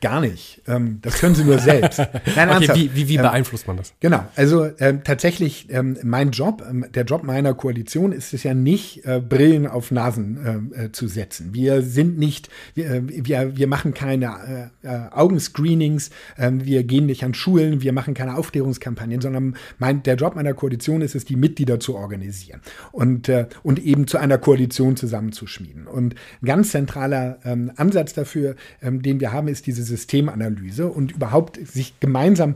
Gar 0.00 0.20
nicht. 0.20 0.62
Ähm, 0.68 1.00
das 1.02 1.18
können 1.18 1.34
sie 1.34 1.42
nur 1.42 1.58
selbst. 1.58 1.98
Nein, 2.36 2.50
okay, 2.50 2.70
wie, 2.74 2.94
wie, 2.94 3.08
wie 3.08 3.16
ähm, 3.16 3.22
beeinflusst 3.22 3.66
man 3.66 3.76
das? 3.76 3.92
Genau. 3.98 4.24
Also 4.36 4.70
ähm, 4.78 5.02
tatsächlich, 5.02 5.66
ähm, 5.70 5.96
mein 6.04 6.30
Job, 6.30 6.64
ähm, 6.68 6.86
der 6.94 7.04
Job 7.04 7.24
meiner 7.24 7.52
Koalition 7.54 8.12
ist 8.12 8.32
es 8.32 8.44
ja 8.44 8.54
nicht, 8.54 9.04
äh, 9.04 9.20
Brillen 9.20 9.66
auf 9.66 9.90
Nasen 9.90 10.38
ähm, 10.46 10.72
äh, 10.72 10.92
zu 10.92 11.08
setzen. 11.08 11.52
Wir 11.52 11.82
sind 11.82 12.16
nicht, 12.16 12.48
wir, 12.74 12.90
äh, 12.90 13.02
wir, 13.06 13.56
wir 13.56 13.66
machen 13.66 13.92
keine 13.92 14.70
äh, 14.84 14.86
äh, 14.86 15.08
Augenscreenings, 15.10 16.10
wir 16.36 16.84
gehen 16.84 17.06
nicht 17.06 17.24
an 17.24 17.34
Schulen, 17.34 17.82
wir 17.82 17.92
machen 17.92 18.14
keine 18.14 18.36
Aufklärungskampagnen, 18.36 19.20
sondern 19.20 19.56
mein, 19.78 20.02
der 20.02 20.14
Job 20.14 20.36
meiner 20.36 20.54
Koalition 20.54 21.02
ist 21.02 21.14
es, 21.14 21.24
die 21.24 21.36
Mitglieder 21.36 21.80
zu 21.80 21.96
organisieren 21.96 22.60
und, 22.92 23.28
äh, 23.28 23.46
und 23.62 23.78
eben 23.78 24.06
zu 24.06 24.18
einer 24.18 24.38
Koalition 24.38 24.96
zusammenzuschmieden. 24.96 25.86
Und 25.86 26.14
ein 26.42 26.46
ganz 26.46 26.70
zentraler 26.70 27.38
Ansatz 27.76 28.12
dafür, 28.12 28.56
den 28.82 29.20
wir 29.20 29.32
haben, 29.32 29.48
ist 29.48 29.57
diese 29.62 29.82
Systemanalyse 29.82 30.86
und 30.86 31.12
überhaupt 31.12 31.58
sich 31.66 32.00
gemeinsam 32.00 32.54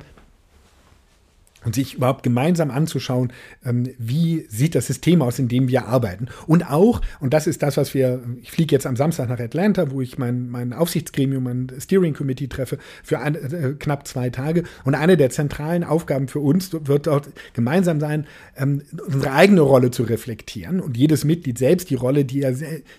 und 1.65 1.75
sich 1.75 1.95
überhaupt 1.95 2.23
gemeinsam 2.23 2.71
anzuschauen, 2.71 3.33
ähm, 3.65 3.89
wie 3.99 4.47
sieht 4.49 4.75
das 4.75 4.87
System 4.87 5.23
aus, 5.23 5.39
in 5.39 5.49
dem 5.49 5.69
wir 5.69 5.87
arbeiten. 5.87 6.29
Und 6.47 6.71
auch, 6.71 7.01
und 7.21 7.33
das 7.33 7.47
ist 7.47 7.63
das, 7.63 7.77
was 7.77 7.95
wir, 7.95 8.23
ich 8.41 8.51
fliege 8.51 8.75
jetzt 8.75 8.87
am 8.87 8.97
Samstag 8.97 9.29
nach 9.29 9.41
Atlanta, 9.41 9.91
wo 9.91 10.01
ich 10.01 10.19
mein, 10.19 10.49
mein 10.49 10.73
Aufsichtsgremium, 10.73 11.45
mein 11.45 11.73
Steering 11.79 12.15
Committee 12.15 12.49
treffe, 12.49 12.79
für 13.03 13.21
ein, 13.21 13.35
äh, 13.35 13.75
knapp 13.79 14.07
zwei 14.07 14.31
Tage. 14.31 14.65
Und 14.85 14.95
eine 14.95 15.17
der 15.17 15.31
zentralen 15.31 15.85
Aufgaben 15.85 16.29
für 16.29 16.41
uns 16.41 16.73
wird 16.73 17.07
dort 17.07 17.31
gemeinsam 17.55 18.01
sein, 18.01 18.27
ähm, 18.57 18.83
unsere 19.07 19.33
eigene 19.33 19.61
Rolle 19.61 19.91
zu 19.91 20.03
reflektieren 20.03 20.81
und 20.81 20.97
jedes 20.97 21.25
Mitglied 21.25 21.59
selbst 21.59 21.91
die 21.91 21.95
Rolle, 21.95 22.25
die, 22.25 22.43
er, 22.43 22.55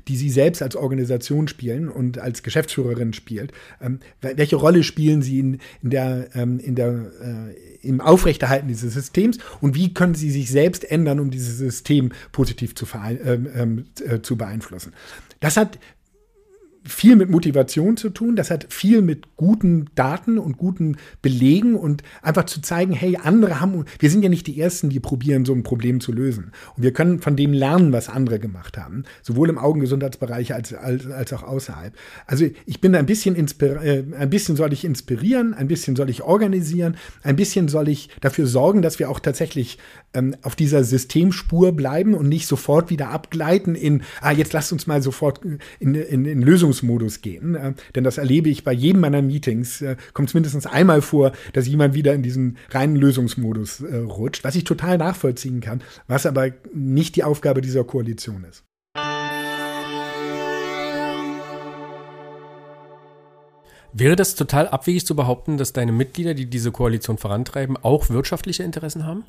die 0.07 0.16
sie 0.16 0.30
selbst 0.30 0.61
als 0.61 0.76
Organisation 0.76 1.47
spielen 1.47 1.89
und 1.89 2.20
als 2.20 2.43
Geschäftsführerin 2.43 3.14
spielt. 3.14 3.51
Ähm, 3.82 3.99
welche 4.22 4.55
Rolle 4.55 4.84
spielen 4.84 5.22
sie 5.22 5.39
in, 5.39 5.59
in 5.82 5.89
der, 5.89 6.28
ähm, 6.36 6.59
in 6.59 6.76
der 6.76 6.89
äh, 6.89 7.72
im 7.84 8.01
Aufrechterhalten 8.01 8.67
dieses 8.67 8.93
Systems 8.93 9.38
und 9.61 9.75
wie 9.75 9.93
können 9.93 10.15
sie 10.15 10.31
sich 10.31 10.49
selbst 10.49 10.89
ändern, 10.89 11.19
um 11.19 11.31
dieses 11.31 11.57
System 11.57 12.11
positiv 12.31 12.75
zu, 12.75 12.88
ähm, 12.95 13.86
äh, 14.05 14.21
zu 14.21 14.38
beeinflussen. 14.38 14.93
Das 15.39 15.57
hat 15.57 15.77
viel 16.86 17.15
mit 17.15 17.29
Motivation 17.29 17.97
zu 17.97 18.09
tun, 18.09 18.36
das 18.36 18.51
hat 18.51 18.67
viel 18.69 19.01
mit 19.01 19.38
guten 19.38 19.86
Daten 19.95 20.38
und 20.38 20.57
guten 20.57 20.97
Belegen 21.21 21.75
und 21.75 22.03
einfach 22.21 22.45
zu 22.45 22.61
zeigen, 22.61 22.93
hey, 22.93 23.17
andere 23.21 23.61
haben, 23.61 23.86
wir 23.99 24.09
sind 24.09 24.23
ja 24.23 24.29
nicht 24.29 24.47
die 24.47 24.59
Ersten, 24.59 24.89
die 24.89 24.99
probieren, 24.99 25.45
so 25.45 25.53
ein 25.53 25.63
Problem 25.63 26.01
zu 26.01 26.11
lösen. 26.11 26.51
Und 26.75 26.84
wir 26.84 26.91
können 26.91 27.19
von 27.19 27.36
dem 27.36 27.53
lernen, 27.53 27.93
was 27.93 28.09
andere 28.09 28.39
gemacht 28.39 28.77
haben, 28.77 29.03
sowohl 29.21 29.49
im 29.49 29.57
Augengesundheitsbereich 29.57 30.53
als, 30.53 30.73
als, 30.73 31.07
als 31.07 31.31
auch 31.34 31.43
außerhalb. 31.43 31.93
Also 32.27 32.45
ich 32.65 32.81
bin 32.81 32.95
ein 32.95 33.05
bisschen, 33.05 33.36
äh, 33.36 34.03
ein 34.17 34.29
bisschen 34.29 34.55
soll 34.55 34.73
ich 34.73 34.84
inspirieren, 34.84 35.53
ein 35.53 35.67
bisschen 35.67 35.95
soll 35.95 36.09
ich 36.09 36.23
organisieren, 36.23 36.97
ein 37.21 37.36
bisschen 37.36 37.69
soll 37.69 37.88
ich 37.88 38.09
dafür 38.19 38.45
sorgen, 38.45 38.81
dass 38.81 38.99
wir 38.99 39.09
auch 39.09 39.19
tatsächlich 39.19 39.77
ähm, 40.13 40.36
auf 40.41 40.55
dieser 40.55 40.84
Systemspur 40.84 41.71
bleiben 41.71 42.13
und 42.13 42.27
nicht 42.27 42.47
sofort 42.47 42.89
wieder 42.89 43.09
abgleiten 43.09 43.75
in, 43.75 44.03
ah, 44.21 44.31
jetzt 44.31 44.51
lasst 44.51 44.73
uns 44.73 44.86
mal 44.86 45.01
sofort 45.01 45.41
in, 45.79 45.95
in, 45.95 46.25
in 46.25 46.41
Lösungen 46.41 46.72
Lösungsmodus 46.74 47.21
gehen. 47.21 47.55
Äh, 47.55 47.74
denn 47.95 48.03
das 48.03 48.17
erlebe 48.17 48.49
ich 48.49 48.63
bei 48.63 48.74
jedem 48.74 49.01
meiner 49.01 49.21
Meetings. 49.21 49.82
Äh, 49.82 49.95
kommt 50.13 50.30
es 50.30 50.34
mindestens 50.34 50.65
einmal 50.65 51.01
vor, 51.01 51.32
dass 51.53 51.67
jemand 51.67 51.93
wieder 51.93 52.13
in 52.13 52.24
diesen 52.24 52.57
reinen 52.71 52.95
Lösungsmodus 52.95 53.82
äh, 53.82 53.97
rutscht, 53.97 54.43
was 54.43 54.55
ich 54.55 54.63
total 54.63 54.97
nachvollziehen 54.97 55.61
kann, 55.61 55.82
was 56.07 56.26
aber 56.26 56.51
nicht 56.74 57.15
die 57.15 57.24
Aufgabe 57.24 57.61
dieser 57.61 57.84
Koalition 57.84 58.45
ist. 58.49 58.63
Wäre 63.95 64.15
das 64.15 64.34
total 64.34 64.67
abwegig 64.67 65.05
zu 65.05 65.15
behaupten, 65.15 65.57
dass 65.57 65.71
deine 65.71 65.91
Mitglieder, 65.91 66.34
die 66.34 66.47
diese 66.47 66.71
Koalition 66.71 67.19
vorantreiben, 67.19 67.78
auch 67.78 68.09
wirtschaftliche 68.09 68.63
Interessen 68.63 69.05
haben? 69.05 69.24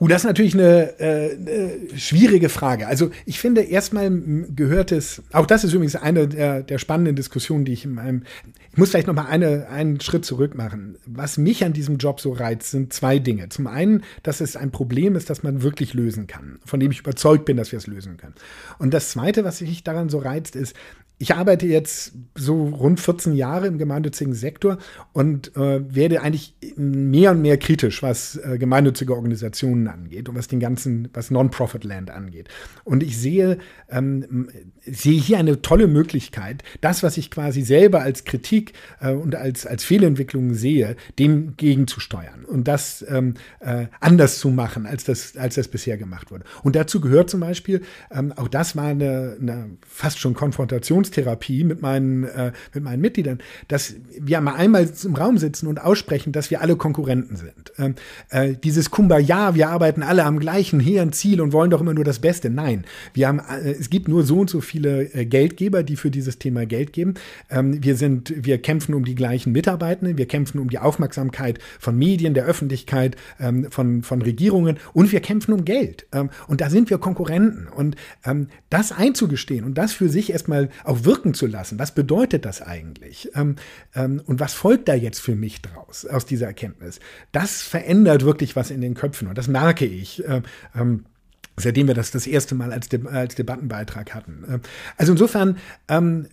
Uh, 0.00 0.08
das 0.08 0.22
ist 0.22 0.26
natürlich 0.26 0.54
eine, 0.54 0.98
äh, 0.98 1.36
eine 1.36 1.98
schwierige 1.98 2.48
Frage. 2.48 2.86
Also 2.88 3.10
ich 3.26 3.38
finde, 3.38 3.62
erstmal 3.62 4.10
gehört 4.54 4.92
es, 4.92 5.22
auch 5.32 5.46
das 5.46 5.64
ist 5.64 5.72
übrigens 5.72 5.96
eine 5.96 6.26
der, 6.26 6.62
der 6.62 6.78
spannenden 6.78 7.16
Diskussionen, 7.16 7.64
die 7.64 7.72
ich 7.72 7.84
in 7.84 7.94
meinem, 7.94 8.24
ich 8.72 8.78
muss 8.78 8.90
vielleicht 8.90 9.06
noch 9.06 9.14
mal 9.14 9.26
eine, 9.26 9.68
einen 9.68 10.00
Schritt 10.00 10.24
zurück 10.24 10.56
machen. 10.56 10.98
Was 11.06 11.38
mich 11.38 11.64
an 11.64 11.72
diesem 11.72 11.98
Job 11.98 12.20
so 12.20 12.32
reizt, 12.32 12.70
sind 12.70 12.92
zwei 12.92 13.18
Dinge. 13.18 13.48
Zum 13.50 13.66
einen, 13.66 14.02
dass 14.22 14.40
es 14.40 14.56
ein 14.56 14.72
Problem 14.72 15.14
ist, 15.14 15.30
das 15.30 15.42
man 15.42 15.62
wirklich 15.62 15.94
lösen 15.94 16.26
kann, 16.26 16.58
von 16.64 16.80
dem 16.80 16.90
ich 16.90 17.00
überzeugt 17.00 17.44
bin, 17.44 17.56
dass 17.56 17.70
wir 17.70 17.78
es 17.78 17.86
lösen 17.86 18.16
können. 18.16 18.34
Und 18.78 18.92
das 18.92 19.10
zweite, 19.10 19.44
was 19.44 19.60
mich 19.60 19.84
daran 19.84 20.08
so 20.08 20.18
reizt, 20.18 20.56
ist, 20.56 20.74
ich 21.18 21.34
arbeite 21.34 21.66
jetzt 21.66 22.12
so 22.34 22.64
rund 22.64 22.98
14 22.98 23.34
Jahre 23.34 23.68
im 23.68 23.78
gemeinnützigen 23.78 24.34
Sektor 24.34 24.78
und 25.12 25.56
äh, 25.56 25.94
werde 25.94 26.22
eigentlich 26.22 26.56
mehr 26.76 27.30
und 27.30 27.40
mehr 27.40 27.56
kritisch, 27.56 28.02
was 28.02 28.36
äh, 28.36 28.58
gemeinnützige 28.58 29.14
Organisationen 29.14 29.86
angeht 29.86 30.28
und 30.28 30.34
was 30.34 30.48
den 30.48 30.58
ganzen, 30.58 31.08
was 31.12 31.30
Non-Profit-Land 31.30 32.10
angeht. 32.10 32.48
Und 32.82 33.04
ich 33.04 33.16
sehe, 33.16 33.58
ähm, 33.88 34.48
sehe 34.84 35.20
hier 35.20 35.38
eine 35.38 35.62
tolle 35.62 35.86
Möglichkeit, 35.86 36.64
das, 36.80 37.04
was 37.04 37.16
ich 37.16 37.30
quasi 37.30 37.62
selber 37.62 38.00
als 38.00 38.24
Kritik 38.24 38.72
äh, 39.00 39.12
und 39.12 39.36
als, 39.36 39.66
als 39.66 39.84
Fehlentwicklung 39.84 40.54
sehe, 40.54 40.96
dem 41.20 41.56
gegenzusteuern 41.56 42.44
und 42.44 42.66
das 42.66 43.04
ähm, 43.08 43.34
äh, 43.60 43.86
anders 44.00 44.40
zu 44.40 44.50
machen, 44.50 44.84
als 44.84 45.04
das, 45.04 45.36
als 45.36 45.54
das 45.54 45.68
bisher 45.68 45.96
gemacht 45.96 46.32
wurde. 46.32 46.44
Und 46.64 46.74
dazu 46.74 47.00
gehört 47.00 47.30
zum 47.30 47.38
Beispiel, 47.38 47.82
ähm, 48.10 48.32
auch 48.32 48.48
das 48.48 48.74
war 48.74 48.86
eine, 48.86 49.36
eine 49.40 49.70
fast 49.86 50.18
schon 50.18 50.34
Konfrontation 50.34 51.03
Religionstherapie 51.04 51.64
mit 51.64 51.82
meinen, 51.82 52.24
äh, 52.24 52.52
mit 52.72 52.84
meinen 52.84 53.00
Mitgliedern, 53.00 53.38
dass 53.68 53.94
wir 54.18 54.40
mal 54.40 54.54
einmal 54.54 54.88
im 55.04 55.14
Raum 55.14 55.38
sitzen 55.38 55.66
und 55.66 55.80
aussprechen, 55.80 56.32
dass 56.32 56.50
wir 56.50 56.60
alle 56.60 56.76
Konkurrenten 56.76 57.36
sind. 57.36 57.72
Ähm, 57.78 57.94
äh, 58.30 58.54
dieses 58.54 58.90
Kumbaya, 58.90 59.54
wir 59.54 59.68
arbeiten 59.68 60.02
alle 60.02 60.24
am 60.24 60.38
gleichen 60.38 60.80
hehren 60.80 61.12
Ziel 61.12 61.40
und 61.40 61.52
wollen 61.52 61.70
doch 61.70 61.80
immer 61.80 61.94
nur 61.94 62.04
das 62.04 62.18
Beste. 62.18 62.50
Nein, 62.50 62.84
wir 63.12 63.28
haben, 63.28 63.38
äh, 63.40 63.70
es 63.70 63.90
gibt 63.90 64.08
nur 64.08 64.24
so 64.24 64.40
und 64.40 64.50
so 64.50 64.60
viele 64.60 65.12
äh, 65.14 65.24
Geldgeber, 65.24 65.82
die 65.82 65.96
für 65.96 66.10
dieses 66.10 66.38
Thema 66.38 66.66
Geld 66.66 66.92
geben. 66.92 67.14
Ähm, 67.50 67.82
wir 67.82 67.96
sind, 67.96 68.32
wir 68.44 68.58
kämpfen 68.58 68.94
um 68.94 69.04
die 69.04 69.14
gleichen 69.14 69.52
Mitarbeitenden, 69.52 70.18
wir 70.18 70.26
kämpfen 70.26 70.58
um 70.58 70.70
die 70.70 70.78
Aufmerksamkeit 70.78 71.58
von 71.78 71.96
Medien, 71.96 72.34
der 72.34 72.44
Öffentlichkeit, 72.44 73.16
ähm, 73.40 73.66
von, 73.70 74.02
von 74.02 74.22
Regierungen 74.22 74.78
und 74.92 75.12
wir 75.12 75.20
kämpfen 75.20 75.52
um 75.52 75.64
Geld. 75.64 76.06
Ähm, 76.12 76.30
und 76.48 76.60
da 76.60 76.70
sind 76.70 76.90
wir 76.90 76.98
Konkurrenten. 76.98 77.68
Und 77.68 77.96
ähm, 78.24 78.48
das 78.70 78.92
einzugestehen 78.92 79.64
und 79.64 79.78
das 79.78 79.92
für 79.92 80.08
sich 80.08 80.32
erstmal 80.32 80.68
auch 80.84 80.93
auch 80.94 81.04
wirken 81.04 81.34
zu 81.34 81.46
lassen. 81.46 81.78
Was 81.78 81.92
bedeutet 81.92 82.44
das 82.44 82.62
eigentlich? 82.62 83.30
Ähm, 83.34 83.56
ähm, 83.94 84.22
und 84.26 84.40
was 84.40 84.54
folgt 84.54 84.88
da 84.88 84.94
jetzt 84.94 85.20
für 85.20 85.34
mich 85.34 85.62
draus 85.62 86.06
aus 86.06 86.26
dieser 86.26 86.46
Erkenntnis? 86.46 87.00
Das 87.32 87.62
verändert 87.62 88.24
wirklich 88.24 88.56
was 88.56 88.70
in 88.70 88.80
den 88.80 88.94
Köpfen 88.94 89.28
und 89.28 89.36
das 89.36 89.48
merke 89.48 89.84
ich. 89.84 90.22
Ähm, 90.26 90.42
ähm 90.74 91.04
seitdem 91.56 91.86
wir 91.86 91.94
das 91.94 92.10
das 92.10 92.26
erste 92.26 92.56
Mal 92.56 92.72
als, 92.72 92.88
De 92.88 93.06
als 93.06 93.36
Debattenbeitrag 93.36 94.14
hatten. 94.14 94.44
Ähm, 94.48 94.60
also 94.96 95.12
insofern 95.12 95.58
ähm, 95.88 96.26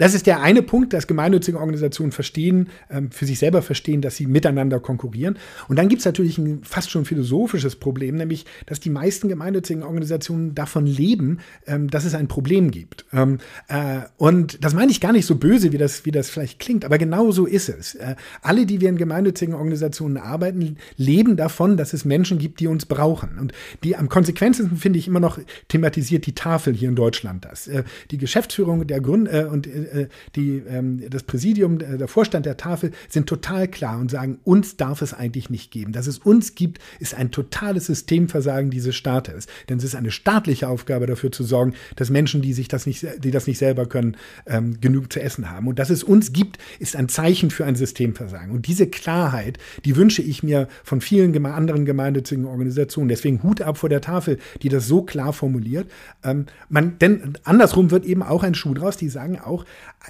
das 0.00 0.14
ist 0.14 0.26
der 0.26 0.40
eine 0.40 0.62
Punkt, 0.62 0.94
dass 0.94 1.06
gemeinnützige 1.06 1.58
Organisationen 1.58 2.10
verstehen, 2.10 2.70
ähm, 2.88 3.10
für 3.10 3.26
sich 3.26 3.38
selber 3.38 3.60
verstehen, 3.60 4.00
dass 4.00 4.16
sie 4.16 4.26
miteinander 4.26 4.80
konkurrieren. 4.80 5.36
Und 5.68 5.78
dann 5.78 5.88
gibt 5.88 6.00
es 6.00 6.06
natürlich 6.06 6.38
ein 6.38 6.60
fast 6.64 6.90
schon 6.90 7.04
philosophisches 7.04 7.76
Problem, 7.76 8.16
nämlich, 8.16 8.46
dass 8.64 8.80
die 8.80 8.88
meisten 8.88 9.28
gemeinnützigen 9.28 9.82
Organisationen 9.82 10.54
davon 10.54 10.86
leben, 10.86 11.40
ähm, 11.66 11.90
dass 11.90 12.06
es 12.06 12.14
ein 12.14 12.28
Problem 12.28 12.70
gibt. 12.70 13.04
Ähm, 13.12 13.40
äh, 13.68 14.00
und 14.16 14.64
das 14.64 14.72
meine 14.72 14.90
ich 14.90 15.02
gar 15.02 15.12
nicht 15.12 15.26
so 15.26 15.34
böse, 15.34 15.70
wie 15.70 15.76
das, 15.76 16.06
wie 16.06 16.12
das 16.12 16.30
vielleicht 16.30 16.60
klingt, 16.60 16.86
aber 16.86 16.96
genau 16.96 17.30
so 17.30 17.44
ist 17.44 17.68
es. 17.68 17.94
Äh, 17.96 18.16
alle, 18.40 18.64
die 18.64 18.80
wir 18.80 18.88
in 18.88 18.96
gemeinnützigen 18.96 19.52
Organisationen 19.52 20.16
arbeiten, 20.16 20.78
leben 20.96 21.36
davon, 21.36 21.76
dass 21.76 21.92
es 21.92 22.06
Menschen 22.06 22.38
gibt, 22.38 22.60
die 22.60 22.68
uns 22.68 22.86
brauchen. 22.86 23.38
Und 23.38 23.52
die 23.84 23.96
am 23.96 24.08
konsequentesten 24.08 24.78
finde 24.78 24.98
ich 24.98 25.08
immer 25.08 25.20
noch 25.20 25.38
thematisiert 25.68 26.24
die 26.24 26.34
Tafel 26.34 26.72
hier 26.72 26.88
in 26.88 26.96
Deutschland 26.96 27.44
das. 27.44 27.68
Äh, 27.68 27.84
die 28.10 28.16
Geschäftsführung 28.16 28.86
der 28.86 29.02
Gründer 29.02 29.50
und 29.50 29.68
äh, 29.92 30.08
die, 30.36 30.62
ähm, 30.68 31.02
das 31.08 31.22
Präsidium, 31.22 31.80
äh, 31.80 31.98
der 31.98 32.08
Vorstand 32.08 32.46
der 32.46 32.56
Tafel 32.56 32.92
sind 33.08 33.26
total 33.26 33.68
klar 33.68 33.98
und 33.98 34.10
sagen, 34.10 34.38
uns 34.44 34.76
darf 34.76 35.02
es 35.02 35.14
eigentlich 35.14 35.50
nicht 35.50 35.70
geben. 35.70 35.92
Dass 35.92 36.06
es 36.06 36.18
uns 36.18 36.54
gibt, 36.54 36.78
ist 36.98 37.14
ein 37.14 37.30
totales 37.30 37.86
Systemversagen 37.86 38.70
dieses 38.70 38.96
Staates. 38.96 39.46
Denn 39.68 39.78
es 39.78 39.84
ist 39.84 39.94
eine 39.94 40.10
staatliche 40.10 40.68
Aufgabe 40.68 41.06
dafür 41.06 41.32
zu 41.32 41.44
sorgen, 41.44 41.74
dass 41.96 42.10
Menschen, 42.10 42.42
die 42.42 42.52
sich 42.52 42.68
das 42.68 42.86
nicht, 42.86 43.06
die 43.18 43.30
das 43.30 43.46
nicht 43.46 43.58
selber 43.58 43.86
können, 43.86 44.16
ähm, 44.46 44.80
genug 44.80 45.12
zu 45.12 45.20
essen 45.20 45.50
haben. 45.50 45.68
Und 45.68 45.78
dass 45.78 45.90
es 45.90 46.02
uns 46.02 46.32
gibt, 46.32 46.58
ist 46.78 46.96
ein 46.96 47.08
Zeichen 47.08 47.50
für 47.50 47.64
ein 47.64 47.76
Systemversagen. 47.76 48.50
Und 48.50 48.66
diese 48.66 48.86
Klarheit, 48.86 49.58
die 49.84 49.96
wünsche 49.96 50.22
ich 50.22 50.42
mir 50.42 50.68
von 50.84 51.00
vielen 51.00 51.32
geme 51.32 51.52
anderen 51.54 51.84
gemeinnützigen 51.84 52.44
Organisationen. 52.44 53.08
Deswegen 53.08 53.42
Hut 53.42 53.62
ab 53.62 53.78
vor 53.78 53.88
der 53.88 54.00
Tafel, 54.00 54.38
die 54.62 54.68
das 54.68 54.86
so 54.86 55.02
klar 55.02 55.32
formuliert. 55.32 55.90
Ähm, 56.24 56.46
man, 56.68 56.98
denn 56.98 57.34
andersrum 57.44 57.90
wird 57.90 58.04
eben 58.04 58.22
auch 58.22 58.42
ein 58.42 58.54
Schuh 58.54 58.74
draus, 58.74 58.96
die 58.96 59.08
sagen 59.08 59.38
auch, 59.38 59.64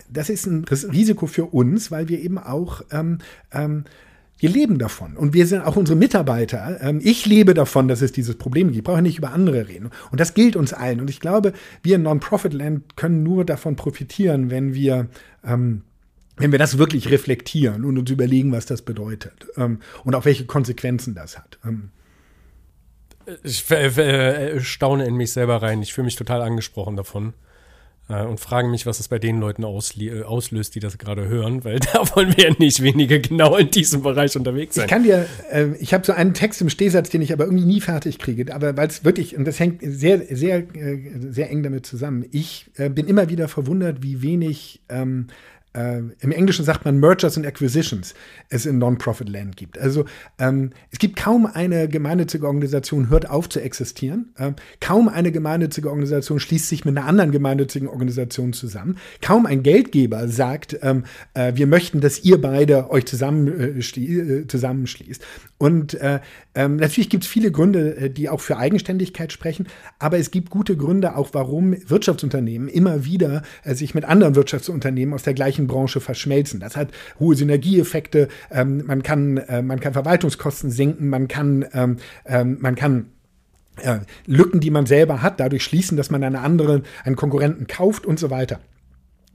das 0.08 0.30
ist 0.30 0.46
ein 0.46 0.64
Risiko 0.64 1.26
für 1.26 1.46
uns, 1.46 1.90
weil 1.90 2.08
wir 2.08 2.20
eben 2.20 2.38
auch 2.38 2.82
ähm, 2.90 3.18
ähm, 3.52 3.84
wir 4.40 4.48
leben 4.48 4.78
davon 4.78 5.16
und 5.16 5.34
wir 5.34 5.46
sind 5.46 5.60
auch 5.60 5.76
unsere 5.76 5.98
Mitarbeiter. 5.98 6.78
Ähm, 6.80 7.00
ich 7.02 7.26
lebe 7.26 7.52
davon, 7.52 7.88
dass 7.88 8.00
es 8.00 8.10
dieses 8.10 8.36
Problem 8.36 8.68
gibt. 8.68 8.78
Ich 8.78 8.84
brauche 8.84 9.02
nicht 9.02 9.18
über 9.18 9.32
andere 9.32 9.68
reden. 9.68 9.90
Und 10.10 10.18
das 10.18 10.32
gilt 10.32 10.56
uns 10.56 10.72
allen. 10.72 11.00
Und 11.00 11.10
ich 11.10 11.20
glaube, 11.20 11.52
wir 11.82 11.96
in 11.96 12.02
Non-Profit-Land 12.02 12.96
können 12.96 13.22
nur 13.22 13.44
davon 13.44 13.76
profitieren, 13.76 14.50
wenn 14.50 14.74
wir 14.74 15.08
ähm, 15.44 15.82
wenn 16.38 16.52
wir 16.52 16.58
das 16.58 16.78
wirklich 16.78 17.10
reflektieren 17.10 17.84
und 17.84 17.98
uns 17.98 18.10
überlegen, 18.10 18.50
was 18.50 18.64
das 18.64 18.80
bedeutet 18.80 19.46
ähm, 19.58 19.80
und 20.04 20.14
auch 20.14 20.24
welche 20.24 20.46
Konsequenzen 20.46 21.14
das 21.14 21.36
hat. 21.36 21.58
Ich 23.42 23.70
äh, 23.70 24.58
staune 24.60 25.04
in 25.04 25.16
mich 25.16 25.32
selber 25.32 25.60
rein. 25.60 25.82
Ich 25.82 25.92
fühle 25.92 26.06
mich 26.06 26.16
total 26.16 26.40
angesprochen 26.40 26.96
davon 26.96 27.34
äh, 28.10 28.24
und 28.24 28.40
fragen 28.40 28.70
mich, 28.70 28.86
was 28.86 28.98
das 28.98 29.08
bei 29.08 29.18
den 29.18 29.40
Leuten 29.40 29.62
äh, 29.62 30.22
auslöst, 30.22 30.74
die 30.74 30.80
das 30.80 30.98
gerade 30.98 31.28
hören, 31.28 31.64
weil 31.64 31.78
da 31.92 32.04
wollen 32.14 32.36
wir 32.36 32.48
ja 32.48 32.54
nicht 32.58 32.82
weniger 32.82 33.18
genau 33.18 33.56
in 33.56 33.70
diesem 33.70 34.02
Bereich 34.02 34.36
unterwegs 34.36 34.74
sein. 34.74 34.86
Ich 34.86 34.90
kann 34.90 35.02
dir, 35.02 35.26
äh, 35.50 35.68
ich 35.78 35.94
habe 35.94 36.04
so 36.04 36.12
einen 36.12 36.34
Text 36.34 36.60
im 36.60 36.70
Stehsatz, 36.70 37.10
den 37.10 37.22
ich 37.22 37.32
aber 37.32 37.44
irgendwie 37.44 37.64
nie 37.64 37.80
fertig 37.80 38.18
kriege, 38.18 38.52
aber 38.54 38.76
weil 38.76 38.88
es 38.88 39.04
wirklich, 39.04 39.36
und 39.36 39.44
das 39.44 39.60
hängt 39.60 39.80
sehr, 39.82 40.22
sehr, 40.34 40.58
äh, 40.74 40.98
sehr 41.30 41.50
eng 41.50 41.62
damit 41.62 41.86
zusammen. 41.86 42.24
Ich 42.32 42.66
bin 42.76 43.06
immer 43.06 43.28
wieder 43.28 43.48
verwundert, 43.48 44.02
wie 44.02 44.22
wenig 44.22 44.80
ähm, 44.88 45.26
äh, 45.72 45.98
im 45.98 46.32
Englischen 46.32 46.64
sagt 46.64 46.84
man 46.84 46.98
Mergers 46.98 47.36
and 47.36 47.46
Acquisitions, 47.46 48.14
es 48.48 48.66
in 48.66 48.78
Non-Profit-Land 48.78 49.56
gibt. 49.56 49.78
Also 49.78 50.04
ähm, 50.38 50.70
es 50.90 50.98
gibt 50.98 51.16
kaum 51.16 51.46
eine 51.46 51.88
gemeinnützige 51.88 52.46
Organisation, 52.46 53.08
hört 53.08 53.30
auf 53.30 53.48
zu 53.48 53.60
existieren. 53.60 54.32
Ähm, 54.38 54.56
kaum 54.80 55.08
eine 55.08 55.30
gemeinnützige 55.32 55.88
Organisation 55.88 56.40
schließt 56.40 56.68
sich 56.68 56.84
mit 56.84 56.96
einer 56.96 57.06
anderen 57.06 57.30
gemeinnützigen 57.30 57.88
Organisation 57.88 58.52
zusammen. 58.52 58.96
Kaum 59.22 59.46
ein 59.46 59.62
Geldgeber 59.62 60.28
sagt, 60.28 60.78
ähm, 60.82 61.04
äh, 61.34 61.52
wir 61.54 61.66
möchten, 61.66 62.00
dass 62.00 62.24
ihr 62.24 62.40
beide 62.40 62.90
euch 62.90 63.06
zusammen, 63.06 63.46
äh, 63.46 63.78
äh 63.78 64.46
zusammenschließt. 64.46 65.24
Und 65.58 65.94
äh, 65.94 66.20
ähm, 66.54 66.76
natürlich 66.76 67.10
gibt 67.10 67.24
es 67.24 67.30
viele 67.30 67.52
Gründe, 67.52 68.10
die 68.10 68.28
auch 68.28 68.40
für 68.40 68.56
Eigenständigkeit 68.56 69.32
sprechen, 69.32 69.68
aber 69.98 70.18
es 70.18 70.30
gibt 70.30 70.50
gute 70.50 70.76
Gründe 70.76 71.16
auch, 71.16 71.30
warum 71.32 71.76
Wirtschaftsunternehmen 71.88 72.68
immer 72.68 73.04
wieder 73.04 73.42
sich 73.64 73.94
mit 73.94 74.04
anderen 74.04 74.34
Wirtschaftsunternehmen 74.34 75.14
aus 75.14 75.22
der 75.22 75.34
gleichen 75.34 75.59
gleichen 75.60 75.66
Branche 75.66 76.00
verschmelzen. 76.00 76.60
Das 76.60 76.76
hat 76.76 76.88
hohe 77.18 77.34
Synergieeffekte. 77.34 78.28
Ähm, 78.50 78.84
man, 78.86 79.02
kann, 79.02 79.36
äh, 79.38 79.62
man 79.62 79.80
kann 79.80 79.92
Verwaltungskosten 79.92 80.70
senken, 80.70 81.08
man 81.08 81.28
kann, 81.28 81.66
ähm, 81.72 81.96
ähm, 82.26 82.58
man 82.60 82.74
kann 82.74 83.06
äh, 83.82 84.00
Lücken, 84.26 84.60
die 84.60 84.70
man 84.70 84.86
selber 84.86 85.22
hat, 85.22 85.40
dadurch 85.40 85.64
schließen, 85.64 85.96
dass 85.96 86.10
man 86.10 86.22
eine 86.22 86.40
andere, 86.40 86.82
einen 87.04 87.16
Konkurrenten 87.16 87.66
kauft 87.66 88.06
und 88.06 88.18
so 88.18 88.30
weiter. 88.30 88.60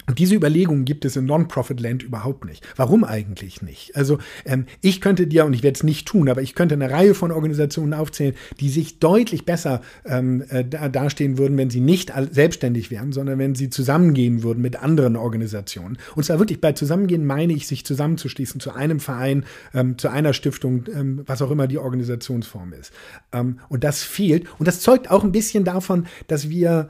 Und 0.08 0.20
diese 0.20 0.36
Überlegungen 0.36 0.86
gibt 0.86 1.04
es 1.06 1.16
in 1.16 1.26
Non-Profit-Land 1.26 2.04
überhaupt 2.04 2.46
nicht. 2.46 2.66
Warum 2.76 3.04
eigentlich 3.04 3.62
nicht? 3.62 3.96
Also 3.96 4.20
ähm, 4.46 4.66
ich 4.82 5.02
könnte 5.02 5.26
dir, 5.28 5.46
und 5.46 5.54
ich 5.54 5.64
werde 5.64 5.76
es 5.76 5.84
nicht 5.84 6.08
tun, 6.08 6.30
aber 6.30 6.42
ich 6.42 6.54
könnte 6.54 6.76
eine 6.76 6.92
Reihe 6.92 7.16
von 7.16 7.32
Organisationen 7.32 7.94
aufzählen, 7.94 8.36
die 8.60 8.70
sich 8.70 9.00
deutlich 9.00 9.46
besser 9.46 9.82
ähm, 10.06 10.44
äh, 10.50 10.64
dastehen 10.64 11.38
würden, 11.38 11.58
wenn 11.58 11.70
sie 11.70 11.80
nicht 11.80 12.14
selbstständig 12.32 12.92
wären, 12.92 13.14
sondern 13.14 13.40
wenn 13.40 13.56
sie 13.56 13.70
zusammengehen 13.70 14.44
würden 14.44 14.62
mit 14.62 14.82
anderen 14.82 15.16
Organisationen. 15.16 15.98
Und 16.16 16.24
zwar 16.24 16.40
wirklich 16.40 16.62
bei 16.62 16.74
Zusammengehen 16.74 17.26
meine 17.26 17.54
ich, 17.54 17.68
sich 17.68 17.86
zusammenzuschließen 17.86 18.60
zu 18.60 18.72
einem 18.74 19.00
Verein, 19.00 19.46
ähm, 19.74 19.98
zu 19.98 20.10
einer 20.10 20.34
Stiftung, 20.34 20.86
ähm, 20.94 21.24
was 21.26 21.42
auch 21.42 21.52
immer 21.52 21.68
die 21.68 21.80
Organisationsform 21.80 22.74
ist. 22.74 22.94
Ähm, 23.32 23.60
und 23.70 23.84
das 23.84 24.04
fehlt. 24.04 24.46
Und 24.60 24.68
das 24.68 24.82
zeugt 24.82 25.10
auch 25.10 25.24
ein 25.24 25.32
bisschen 25.32 25.64
davon, 25.64 26.06
dass 26.28 26.50
wir 26.50 26.90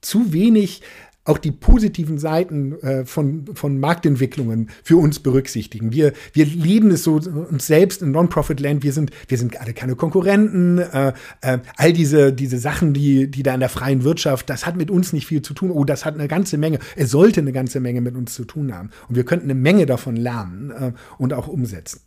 zu 0.00 0.32
wenig 0.32 0.82
auch 1.26 1.38
die 1.38 1.52
positiven 1.52 2.18
Seiten 2.18 2.80
äh, 2.80 3.04
von, 3.04 3.44
von 3.54 3.78
Marktentwicklungen 3.78 4.70
für 4.82 4.96
uns 4.96 5.20
berücksichtigen. 5.20 5.92
Wir, 5.92 6.12
wir 6.32 6.46
lieben 6.46 6.90
es 6.90 7.04
so 7.04 7.14
uns 7.16 7.66
selbst 7.66 8.02
in 8.02 8.12
Non-Profit-Land. 8.12 8.82
Wir 8.82 8.92
sind, 8.92 9.10
wir 9.28 9.36
sind 9.36 9.60
alle 9.60 9.74
keine 9.74 9.96
Konkurrenten. 9.96 10.78
Äh, 10.78 11.12
äh, 11.42 11.58
all 11.76 11.92
diese, 11.92 12.32
diese 12.32 12.58
Sachen, 12.58 12.94
die, 12.94 13.30
die 13.30 13.42
da 13.42 13.54
in 13.54 13.60
der 13.60 13.68
freien 13.68 14.04
Wirtschaft, 14.04 14.48
das 14.48 14.66
hat 14.66 14.76
mit 14.76 14.90
uns 14.90 15.12
nicht 15.12 15.26
viel 15.26 15.42
zu 15.42 15.54
tun. 15.54 15.70
Oh, 15.70 15.84
das 15.84 16.04
hat 16.04 16.14
eine 16.14 16.28
ganze 16.28 16.58
Menge, 16.58 16.78
es 16.94 17.10
sollte 17.10 17.40
eine 17.40 17.52
ganze 17.52 17.80
Menge 17.80 18.00
mit 18.00 18.16
uns 18.16 18.34
zu 18.34 18.44
tun 18.44 18.74
haben. 18.74 18.90
Und 19.08 19.16
wir 19.16 19.24
könnten 19.24 19.50
eine 19.50 19.58
Menge 19.58 19.86
davon 19.86 20.16
lernen 20.16 20.70
äh, 20.70 20.92
und 21.18 21.32
auch 21.32 21.48
umsetzen. 21.48 22.00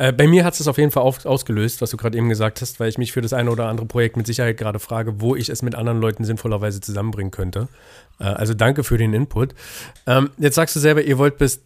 Äh, 0.00 0.12
bei 0.14 0.26
mir 0.26 0.46
hat 0.46 0.58
es 0.58 0.66
auf 0.66 0.78
jeden 0.78 0.90
Fall 0.90 1.02
auf, 1.02 1.26
ausgelöst, 1.26 1.82
was 1.82 1.90
du 1.90 1.98
gerade 1.98 2.16
eben 2.16 2.30
gesagt 2.30 2.62
hast, 2.62 2.80
weil 2.80 2.88
ich 2.88 2.96
mich 2.96 3.12
für 3.12 3.20
das 3.20 3.34
eine 3.34 3.50
oder 3.50 3.66
andere 3.66 3.86
Projekt 3.86 4.16
mit 4.16 4.26
Sicherheit 4.26 4.56
gerade 4.56 4.78
frage, 4.78 5.20
wo 5.20 5.36
ich 5.36 5.50
es 5.50 5.60
mit 5.60 5.74
anderen 5.74 6.00
Leuten 6.00 6.24
sinnvollerweise 6.24 6.80
zusammenbringen 6.80 7.30
könnte. 7.30 7.68
Äh, 8.18 8.24
also 8.24 8.54
danke 8.54 8.82
für 8.82 8.96
den 8.96 9.12
Input. 9.12 9.54
Ähm, 10.06 10.30
jetzt 10.38 10.54
sagst 10.54 10.74
du 10.74 10.80
selber, 10.80 11.02
ihr 11.02 11.18
wollt 11.18 11.36
bis 11.36 11.60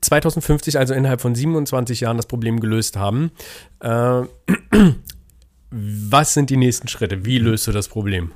2050, 0.00 0.76
äh, 0.76 0.78
also 0.78 0.94
innerhalb 0.94 1.20
von 1.20 1.34
27 1.34 2.02
Jahren, 2.02 2.16
das 2.16 2.26
Problem 2.26 2.60
gelöst 2.60 2.96
haben. 2.96 3.32
Äh, 3.80 3.88
was 5.72 6.34
sind 6.34 6.50
die 6.50 6.56
nächsten 6.56 6.86
Schritte? 6.86 7.24
Wie 7.24 7.38
löst 7.38 7.66
du 7.66 7.72
das 7.72 7.88
Problem? 7.88 8.30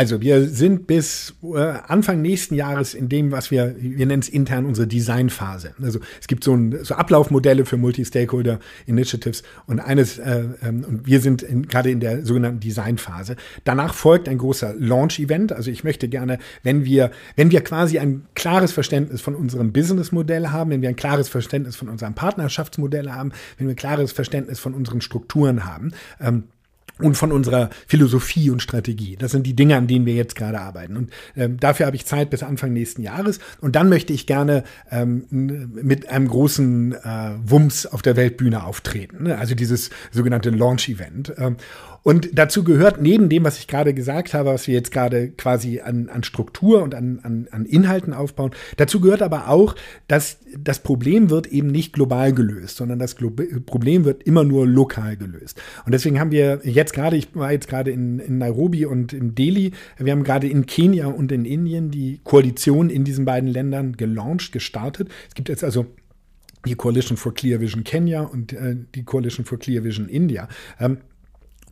Also 0.00 0.22
wir 0.22 0.48
sind 0.48 0.86
bis 0.86 1.34
äh, 1.42 1.58
Anfang 1.58 2.22
nächsten 2.22 2.54
Jahres 2.54 2.94
in 2.94 3.10
dem, 3.10 3.32
was 3.32 3.50
wir, 3.50 3.76
wir 3.78 4.06
nennen 4.06 4.22
es 4.22 4.30
intern 4.30 4.64
unsere 4.64 4.86
Designphase. 4.86 5.74
Also 5.82 6.00
es 6.18 6.26
gibt 6.26 6.42
so, 6.42 6.54
ein, 6.54 6.82
so 6.82 6.94
Ablaufmodelle 6.94 7.66
für 7.66 7.76
Multi-Stakeholder 7.76 8.60
Initiatives 8.86 9.42
und 9.66 9.78
eines, 9.78 10.18
äh, 10.18 10.44
ähm, 10.62 10.84
und 10.88 11.06
wir 11.06 11.20
sind 11.20 11.44
gerade 11.68 11.90
in 11.90 12.00
der 12.00 12.24
sogenannten 12.24 12.60
Designphase. 12.60 13.36
Danach 13.64 13.92
folgt 13.92 14.26
ein 14.30 14.38
großer 14.38 14.74
Launch-Event. 14.78 15.52
Also 15.52 15.70
ich 15.70 15.84
möchte 15.84 16.08
gerne, 16.08 16.38
wenn 16.62 16.86
wir, 16.86 17.10
wenn 17.36 17.50
wir 17.50 17.60
quasi 17.60 17.98
ein 17.98 18.22
klares 18.34 18.72
Verständnis 18.72 19.20
von 19.20 19.34
unserem 19.34 19.70
Business-Modell 19.70 20.48
haben, 20.48 20.70
wenn 20.70 20.80
wir 20.80 20.88
ein 20.88 20.96
klares 20.96 21.28
Verständnis 21.28 21.76
von 21.76 21.90
unserem 21.90 22.14
Partnerschaftsmodell 22.14 23.10
haben, 23.10 23.32
wenn 23.58 23.66
wir 23.66 23.74
ein 23.74 23.76
klares 23.76 24.12
Verständnis 24.12 24.60
von 24.60 24.72
unseren 24.72 25.02
Strukturen 25.02 25.66
haben, 25.66 25.92
ähm, 26.22 26.44
und 27.02 27.16
von 27.16 27.32
unserer 27.32 27.70
Philosophie 27.86 28.50
und 28.50 28.62
Strategie. 28.62 29.16
Das 29.16 29.32
sind 29.32 29.46
die 29.46 29.54
Dinge, 29.54 29.76
an 29.76 29.86
denen 29.86 30.06
wir 30.06 30.14
jetzt 30.14 30.36
gerade 30.36 30.60
arbeiten. 30.60 30.96
Und 30.96 31.10
ähm, 31.36 31.58
dafür 31.58 31.86
habe 31.86 31.96
ich 31.96 32.06
Zeit 32.06 32.30
bis 32.30 32.42
Anfang 32.42 32.72
nächsten 32.72 33.02
Jahres. 33.02 33.38
Und 33.60 33.76
dann 33.76 33.88
möchte 33.88 34.12
ich 34.12 34.26
gerne 34.26 34.64
ähm, 34.90 35.24
mit 35.30 36.08
einem 36.08 36.28
großen 36.28 36.92
äh, 36.92 37.30
Wumms 37.44 37.86
auf 37.86 38.02
der 38.02 38.16
Weltbühne 38.16 38.64
auftreten. 38.64 39.24
Ne? 39.24 39.38
Also 39.38 39.54
dieses 39.54 39.90
sogenannte 40.10 40.50
Launch-Event. 40.50 41.34
Ähm, 41.38 41.56
und 42.02 42.30
dazu 42.32 42.64
gehört 42.64 43.00
neben 43.00 43.28
dem, 43.28 43.44
was 43.44 43.58
ich 43.58 43.66
gerade 43.66 43.92
gesagt 43.92 44.32
habe, 44.32 44.50
was 44.50 44.66
wir 44.66 44.74
jetzt 44.74 44.90
gerade 44.90 45.28
quasi 45.28 45.80
an, 45.80 46.08
an 46.08 46.22
Struktur 46.22 46.82
und 46.82 46.94
an, 46.94 47.20
an, 47.22 47.48
an 47.50 47.66
Inhalten 47.66 48.14
aufbauen, 48.14 48.52
dazu 48.76 49.00
gehört 49.00 49.22
aber 49.22 49.48
auch, 49.48 49.74
dass 50.08 50.38
das 50.58 50.82
Problem 50.82 51.30
wird 51.30 51.46
eben 51.48 51.68
nicht 51.68 51.92
global 51.92 52.32
gelöst, 52.32 52.76
sondern 52.76 52.98
das 52.98 53.16
Glo 53.16 53.30
Problem 53.66 54.04
wird 54.04 54.22
immer 54.22 54.44
nur 54.44 54.66
lokal 54.66 55.16
gelöst. 55.16 55.60
Und 55.84 55.92
deswegen 55.92 56.18
haben 56.18 56.30
wir 56.30 56.60
jetzt 56.64 56.92
gerade, 56.92 57.16
ich 57.16 57.34
war 57.34 57.52
jetzt 57.52 57.68
gerade 57.68 57.90
in, 57.90 58.18
in 58.18 58.38
Nairobi 58.38 58.86
und 58.86 59.12
in 59.12 59.34
Delhi, 59.34 59.72
wir 59.98 60.12
haben 60.12 60.24
gerade 60.24 60.48
in 60.48 60.66
Kenia 60.66 61.06
und 61.06 61.30
in 61.32 61.44
Indien 61.44 61.90
die 61.90 62.20
Koalition 62.24 62.90
in 62.90 63.04
diesen 63.04 63.24
beiden 63.24 63.48
Ländern 63.48 63.96
gelauncht, 63.96 64.52
gestartet. 64.52 65.08
Es 65.28 65.34
gibt 65.34 65.48
jetzt 65.48 65.64
also 65.64 65.86
die 66.66 66.74
Coalition 66.74 67.16
for 67.16 67.32
Clear 67.32 67.60
Vision 67.60 67.84
Kenya 67.84 68.22
und 68.22 68.52
äh, 68.52 68.76
die 68.94 69.04
Coalition 69.04 69.44
for 69.44 69.58
Clear 69.58 69.84
Vision 69.84 70.08
India. 70.08 70.48
Ähm, 70.78 70.98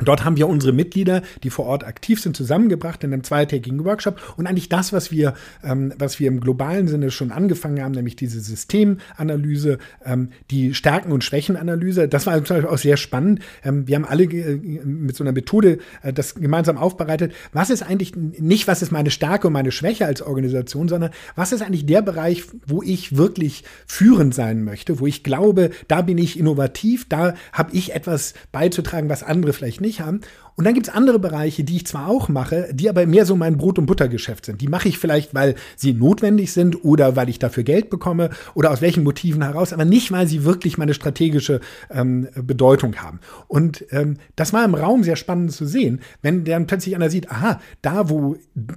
Dort 0.04 0.24
haben 0.24 0.36
wir 0.36 0.48
unsere 0.48 0.72
Mitglieder, 0.72 1.22
die 1.42 1.50
vor 1.50 1.66
Ort 1.66 1.84
aktiv 1.84 2.20
sind, 2.20 2.36
zusammengebracht 2.36 3.02
in 3.04 3.12
einem 3.12 3.24
zweitägigen 3.24 3.84
Workshop 3.84 4.20
und 4.36 4.46
eigentlich 4.46 4.68
das, 4.68 4.92
was 4.92 5.10
wir, 5.10 5.34
ähm, 5.64 5.92
was 5.98 6.20
wir 6.20 6.28
im 6.28 6.40
globalen 6.40 6.88
Sinne 6.88 7.10
schon 7.10 7.32
angefangen 7.32 7.82
haben, 7.82 7.92
nämlich 7.92 8.16
diese 8.16 8.40
Systemanalyse, 8.40 9.78
ähm, 10.04 10.30
die 10.50 10.74
Stärken- 10.74 11.12
und 11.12 11.24
Schwächenanalyse, 11.24 12.08
das 12.08 12.26
war 12.26 12.34
zum 12.44 12.56
Beispiel 12.56 12.70
auch 12.70 12.78
sehr 12.78 12.96
spannend. 12.96 13.40
Ähm, 13.64 13.88
wir 13.88 13.96
haben 13.96 14.04
alle 14.04 14.26
mit 14.28 15.16
so 15.16 15.24
einer 15.24 15.32
Methode 15.32 15.78
äh, 16.02 16.12
das 16.12 16.34
gemeinsam 16.34 16.78
aufbereitet. 16.78 17.32
Was 17.52 17.70
ist 17.70 17.82
eigentlich 17.82 18.14
nicht, 18.14 18.68
was 18.68 18.82
ist 18.82 18.92
meine 18.92 19.10
Stärke 19.10 19.48
und 19.48 19.52
meine 19.52 19.72
Schwäche 19.72 20.06
als 20.06 20.22
Organisation, 20.22 20.88
sondern 20.88 21.10
was 21.34 21.52
ist 21.52 21.62
eigentlich 21.62 21.86
der 21.86 22.02
Bereich, 22.02 22.44
wo 22.66 22.82
ich 22.82 23.16
wirklich 23.16 23.64
führend 23.86 24.34
sein 24.34 24.64
möchte, 24.64 25.00
wo 25.00 25.06
ich 25.06 25.24
glaube, 25.24 25.70
da 25.88 26.02
bin 26.02 26.18
ich 26.18 26.38
innovativ, 26.38 27.08
da 27.08 27.34
habe 27.52 27.70
ich 27.72 27.94
etwas 27.94 28.34
beizutragen, 28.52 29.08
was 29.08 29.22
andere 29.22 29.52
vielleicht 29.52 29.80
nicht 29.80 29.87
nicht 29.88 30.00
haben. 30.00 30.20
Und 30.58 30.64
dann 30.64 30.74
gibt 30.74 30.88
es 30.88 30.92
andere 30.92 31.20
Bereiche, 31.20 31.62
die 31.62 31.76
ich 31.76 31.86
zwar 31.86 32.08
auch 32.08 32.28
mache, 32.28 32.70
die 32.72 32.88
aber 32.88 33.06
mehr 33.06 33.24
so 33.24 33.36
mein 33.36 33.58
Brot- 33.58 33.78
und 33.78 33.86
Buttergeschäft 33.86 34.44
sind. 34.44 34.60
Die 34.60 34.66
mache 34.66 34.88
ich 34.88 34.98
vielleicht, 34.98 35.32
weil 35.32 35.54
sie 35.76 35.92
notwendig 35.92 36.52
sind 36.52 36.84
oder 36.84 37.14
weil 37.14 37.28
ich 37.28 37.38
dafür 37.38 37.62
Geld 37.62 37.90
bekomme 37.90 38.30
oder 38.54 38.72
aus 38.72 38.80
welchen 38.80 39.04
Motiven 39.04 39.42
heraus, 39.42 39.72
aber 39.72 39.84
nicht, 39.84 40.10
weil 40.10 40.26
sie 40.26 40.42
wirklich 40.42 40.76
meine 40.76 40.94
strategische 40.94 41.60
ähm, 41.92 42.26
Bedeutung 42.34 42.96
haben. 42.96 43.20
Und 43.46 43.84
ähm, 43.92 44.16
das 44.34 44.52
war 44.52 44.64
im 44.64 44.74
Raum 44.74 45.04
sehr 45.04 45.14
spannend 45.14 45.52
zu 45.52 45.64
sehen, 45.64 46.00
wenn 46.22 46.44
dann 46.44 46.66
plötzlich 46.66 46.96
einer 46.96 47.08
sieht, 47.08 47.30
aha, 47.30 47.60
da 47.80 48.10
wo 48.10 48.34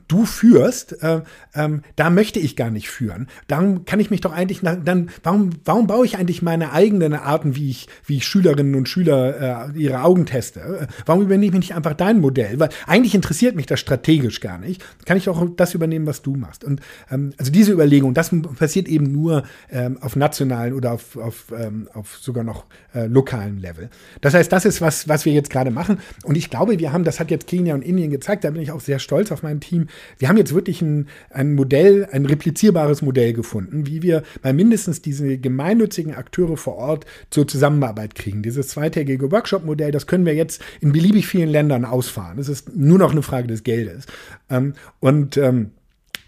du 0.07 0.25
führst, 0.25 1.01
äh, 1.01 1.21
ähm, 1.55 1.81
da 1.95 2.11
möchte 2.11 2.39
ich 2.39 2.55
gar 2.55 2.69
nicht 2.69 2.91
führen. 2.91 3.27
Darum 3.47 3.85
kann 3.85 3.99
ich 3.99 4.11
mich 4.11 4.21
doch 4.21 4.33
eigentlich, 4.33 4.59
dann, 4.61 5.09
warum, 5.23 5.49
warum 5.65 5.87
baue 5.87 6.05
ich 6.05 6.19
eigentlich 6.19 6.43
meine 6.43 6.73
eigenen 6.73 7.13
Arten, 7.13 7.55
wie 7.55 7.71
ich, 7.71 7.87
wie 8.05 8.17
ich 8.17 8.27
Schülerinnen 8.27 8.75
und 8.75 8.87
Schüler 8.87 9.71
äh, 9.73 9.79
ihre 9.79 10.03
Augen 10.03 10.27
teste? 10.27 10.87
Warum 11.07 11.23
übernehme 11.23 11.57
ich 11.57 11.70
mich 11.70 11.70
nicht 11.71 11.77
einfach 11.77 11.93
dein 11.93 12.19
Modell? 12.19 12.59
Weil 12.59 12.69
eigentlich 12.85 13.15
interessiert 13.15 13.55
mich 13.55 13.65
das 13.65 13.79
strategisch 13.79 14.39
gar 14.41 14.57
nicht. 14.57 14.83
Kann 15.05 15.17
ich 15.17 15.29
auch 15.29 15.45
das 15.55 15.73
übernehmen, 15.73 16.05
was 16.05 16.21
du 16.21 16.35
machst? 16.35 16.63
Und 16.63 16.81
ähm, 17.09 17.33
also 17.37 17.51
diese 17.51 17.71
Überlegung, 17.71 18.13
das 18.13 18.31
passiert 18.57 18.87
eben 18.87 19.11
nur 19.11 19.43
ähm, 19.71 19.97
auf 20.01 20.15
nationalen 20.15 20.73
oder 20.73 20.93
auf, 20.93 21.17
auf, 21.17 21.45
ähm, 21.57 21.87
auf 21.93 22.17
sogar 22.17 22.43
noch 22.43 22.65
äh, 22.93 23.05
lokalen 23.05 23.59
Level. 23.59 23.89
Das 24.21 24.33
heißt, 24.33 24.51
das 24.51 24.65
ist 24.65 24.81
was, 24.81 25.07
was 25.07 25.25
wir 25.25 25.33
jetzt 25.33 25.49
gerade 25.49 25.71
machen. 25.71 25.99
Und 26.23 26.37
ich 26.37 26.49
glaube, 26.49 26.77
wir 26.79 26.91
haben, 26.91 27.03
das 27.03 27.19
hat 27.19 27.31
jetzt 27.31 27.47
Kenia 27.47 27.73
und 27.73 27.83
Indien 27.83 28.11
gezeigt, 28.11 28.43
da 28.43 28.51
bin 28.51 28.61
ich 28.61 28.71
auch 28.71 28.81
sehr 28.81 28.99
stolz 28.99 29.31
auf 29.31 29.43
mein 29.43 29.59
Team. 29.59 29.87
Wir 30.17 30.29
haben 30.29 30.37
jetzt 30.37 30.53
wirklich 30.53 30.81
ein, 30.81 31.07
ein 31.29 31.55
Modell, 31.55 32.07
ein 32.11 32.25
replizierbares 32.25 33.01
Modell 33.01 33.33
gefunden, 33.33 33.87
wie 33.87 34.01
wir 34.01 34.23
bei 34.41 34.53
mindestens 34.53 35.01
diese 35.01 35.37
gemeinnützigen 35.37 36.15
Akteure 36.15 36.57
vor 36.57 36.75
Ort 36.75 37.05
zur 37.29 37.47
Zusammenarbeit 37.47 38.15
kriegen. 38.15 38.43
Dieses 38.43 38.69
zweitägige 38.69 39.31
Workshop-Modell, 39.31 39.91
das 39.91 40.07
können 40.07 40.25
wir 40.25 40.35
jetzt 40.35 40.61
in 40.81 40.91
beliebig 40.91 41.27
vielen 41.27 41.49
Ländern 41.49 41.60
ausfahren. 41.69 42.39
Es 42.39 42.49
ist 42.49 42.75
nur 42.75 42.97
noch 42.97 43.11
eine 43.11 43.21
Frage 43.21 43.47
des 43.47 43.63
Geldes. 43.63 44.05
Ähm, 44.49 44.73
und 44.99 45.37
ähm, 45.37 45.71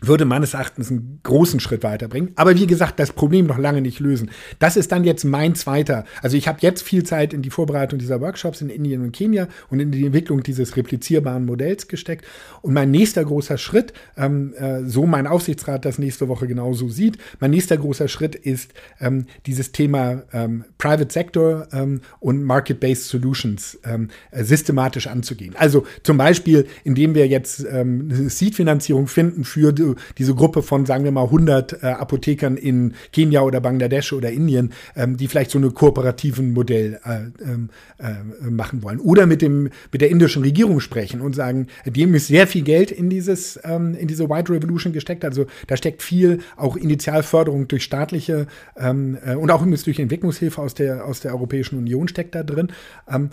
würde 0.07 0.25
meines 0.25 0.53
Erachtens 0.53 0.91
einen 0.91 1.19
großen 1.23 1.59
Schritt 1.59 1.83
weiterbringen. 1.83 2.31
Aber 2.35 2.55
wie 2.55 2.67
gesagt, 2.67 2.99
das 2.99 3.13
Problem 3.13 3.47
noch 3.47 3.57
lange 3.57 3.81
nicht 3.81 3.99
lösen. 3.99 4.31
Das 4.59 4.77
ist 4.77 4.91
dann 4.91 5.03
jetzt 5.03 5.23
mein 5.23 5.55
zweiter. 5.55 6.05
Also 6.21 6.37
ich 6.37 6.47
habe 6.47 6.59
jetzt 6.61 6.83
viel 6.83 7.03
Zeit 7.03 7.33
in 7.33 7.41
die 7.41 7.49
Vorbereitung 7.49 7.99
dieser 7.99 8.21
Workshops 8.21 8.61
in 8.61 8.69
Indien 8.69 9.01
und 9.01 9.13
Kenia 9.13 9.47
und 9.69 9.79
in 9.79 9.91
die 9.91 10.05
Entwicklung 10.05 10.43
dieses 10.43 10.75
replizierbaren 10.75 11.45
Modells 11.45 11.87
gesteckt. 11.87 12.25
Und 12.61 12.73
mein 12.73 12.91
nächster 12.91 13.23
großer 13.23 13.57
Schritt, 13.57 13.93
ähm, 14.17 14.53
äh, 14.55 14.83
so 14.85 15.05
mein 15.05 15.27
Aufsichtsrat 15.27 15.85
das 15.85 15.97
nächste 15.97 16.27
Woche 16.27 16.47
genauso 16.47 16.89
sieht, 16.89 17.17
mein 17.39 17.51
nächster 17.51 17.77
großer 17.77 18.07
Schritt 18.07 18.35
ist 18.35 18.73
ähm, 18.99 19.25
dieses 19.45 19.71
Thema 19.71 20.23
ähm, 20.33 20.65
Private 20.83 21.13
Sector 21.13 21.67
ähm, 21.71 22.01
und 22.19 22.43
Market-Based 22.43 23.05
Solutions 23.05 23.79
ähm, 23.85 24.09
äh, 24.31 24.43
systematisch 24.43 25.07
anzugehen. 25.07 25.55
Also 25.57 25.85
zum 26.03 26.17
Beispiel, 26.17 26.67
indem 26.83 27.15
wir 27.15 27.25
jetzt 27.27 27.65
ähm, 27.71 28.29
Seed-Finanzierung 28.29 29.07
finden 29.07 29.45
für 29.45 29.71
diese 30.17 30.35
Gruppe 30.35 30.61
von, 30.61 30.85
sagen 30.85 31.05
wir 31.05 31.11
mal, 31.13 31.23
100 31.23 31.83
äh, 31.83 31.85
Apothekern 31.85 32.57
in 32.57 32.95
Kenia 33.13 33.43
oder 33.43 33.61
Bangladesch 33.61 34.11
oder 34.11 34.31
Indien, 34.31 34.73
ähm, 34.97 35.15
die 35.15 35.29
vielleicht 35.29 35.51
so 35.51 35.57
eine 35.57 35.71
kooperativen 35.71 36.51
Modell 36.51 36.99
äh, 37.05 37.31
ähm, 37.41 37.69
äh, 37.97 38.49
machen 38.49 38.83
wollen. 38.83 38.99
Oder 38.99 39.25
mit 39.25 39.41
dem, 39.41 39.69
mit 39.93 40.01
der 40.01 40.09
indischen 40.09 40.43
Regierung 40.43 40.81
sprechen 40.81 41.21
und 41.21 41.33
sagen, 41.33 41.67
dem 41.85 42.13
ist 42.13 42.27
sehr 42.27 42.45
viel 42.45 42.63
Geld 42.63 42.91
in 42.91 43.09
dieses, 43.09 43.57
ähm, 43.63 43.95
in 43.95 44.09
diese 44.09 44.29
White 44.29 44.51
Revolution 44.51 44.91
gesteckt. 44.91 45.23
Also 45.23 45.45
da 45.67 45.77
steckt 45.77 46.03
viel 46.03 46.39
auch 46.57 46.75
Initialförderung 46.75 47.69
durch 47.69 47.85
staatliche 47.85 48.47
äh, 48.75 48.89
und 48.89 49.49
auch 49.49 49.63
durch 49.63 49.99
Entwicklungshilfe 49.99 50.61
aus 50.61 50.72
der, 50.73 51.05
aus 51.05 51.19
der 51.19 51.31
Europäischen 51.31 51.77
Union 51.77 52.07
steckt 52.07 52.35
da 52.35 52.43
drin. 52.43 52.69
Ähm, 53.09 53.29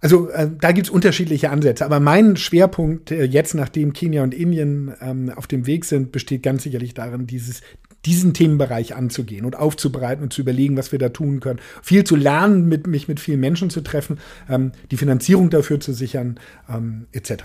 Also 0.00 0.28
äh, 0.28 0.50
da 0.60 0.72
gibt's 0.72 0.90
unterschiedliche 0.90 1.48
Ansätze, 1.48 1.82
aber 1.86 1.98
mein 1.98 2.36
Schwerpunkt 2.36 3.10
äh, 3.10 3.24
jetzt, 3.24 3.54
nachdem 3.54 3.94
Kenia 3.94 4.22
und 4.22 4.34
Indien 4.34 4.92
ähm, 5.00 5.32
auf 5.34 5.46
dem 5.46 5.66
Weg 5.66 5.86
sind, 5.86 6.12
besteht 6.12 6.42
ganz 6.42 6.64
sicherlich 6.64 6.92
darin, 6.92 7.26
dieses, 7.26 7.62
diesen 8.04 8.34
Themenbereich 8.34 8.94
anzugehen 8.94 9.46
und 9.46 9.56
aufzubereiten 9.56 10.22
und 10.22 10.30
zu 10.30 10.42
überlegen, 10.42 10.76
was 10.76 10.92
wir 10.92 10.98
da 10.98 11.08
tun 11.08 11.40
können. 11.40 11.58
Viel 11.82 12.04
zu 12.04 12.16
lernen, 12.16 12.68
mit, 12.68 12.86
mich 12.86 13.08
mit 13.08 13.18
vielen 13.18 13.40
Menschen 13.40 13.70
zu 13.70 13.80
treffen, 13.80 14.18
ähm, 14.50 14.72
die 14.90 14.98
Finanzierung 14.98 15.48
dafür 15.48 15.80
zu 15.80 15.94
sichern, 15.94 16.38
ähm, 16.68 17.06
etc. 17.12 17.44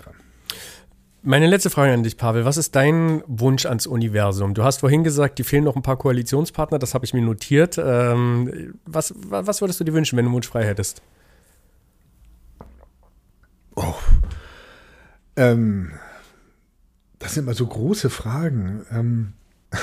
Meine 1.22 1.48
letzte 1.48 1.70
Frage 1.70 1.94
an 1.94 2.04
dich, 2.04 2.16
Pavel. 2.16 2.46
Was 2.46 2.56
ist 2.56 2.76
dein 2.76 3.24
Wunsch 3.28 3.66
ans 3.66 3.88
Universum? 3.88 4.54
Du 4.54 4.64
hast 4.64 4.80
vorhin 4.80 5.04
gesagt, 5.04 5.38
die 5.38 5.44
fehlen 5.44 5.66
noch 5.66 5.76
ein 5.76 5.82
paar 5.82 5.98
Koalitionspartner, 5.98 6.80
das 6.80 6.94
habe 6.94 7.04
ich 7.04 7.14
mir 7.14 7.22
notiert. 7.22 7.78
Ähm, 7.78 8.74
was, 8.86 9.14
was 9.16 9.60
würdest 9.60 9.82
du 9.82 9.84
dir 9.84 9.94
wünschen, 9.94 10.18
wenn 10.18 10.26
du 10.26 10.32
Wunsch 10.32 10.48
frei 10.48 10.66
hättest? 10.66 11.02
Oh. 13.76 13.96
Ähm, 15.36 15.92
das 17.20 17.34
sind 17.34 17.44
immer 17.44 17.54
so 17.54 17.68
große 17.68 18.10
Fragen. 18.10 18.86
Ähm, 18.90 19.34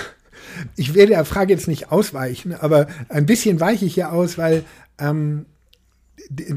ich 0.76 0.94
werde 0.94 1.12
der 1.12 1.24
Frage 1.26 1.52
jetzt 1.52 1.68
nicht 1.68 1.92
ausweichen, 1.92 2.54
aber 2.54 2.86
ein 3.10 3.26
bisschen 3.26 3.60
weiche 3.60 3.84
ich 3.84 3.92
hier 3.92 4.10
aus, 4.10 4.38
weil 4.38 4.64
ähm, 4.98 5.44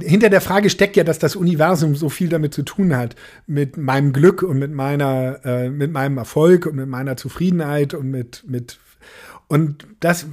hinter 0.01 0.29
der 0.29 0.41
Frage 0.41 0.69
steckt 0.69 0.95
ja, 0.95 1.03
dass 1.03 1.19
das 1.19 1.35
Universum 1.35 1.95
so 1.95 2.09
viel 2.09 2.29
damit 2.29 2.53
zu 2.53 2.63
tun 2.63 2.95
hat, 2.95 3.15
mit 3.47 3.77
meinem 3.77 4.13
Glück 4.13 4.43
und 4.43 4.57
mit 4.59 4.71
meiner, 4.71 5.39
äh, 5.45 5.69
mit 5.69 5.91
meinem 5.91 6.17
Erfolg 6.17 6.65
und 6.65 6.75
mit 6.75 6.87
meiner 6.87 7.17
Zufriedenheit 7.17 7.93
und 7.93 8.09
mit, 8.09 8.43
mit 8.47 8.79
und 9.47 9.87
das 9.99 10.27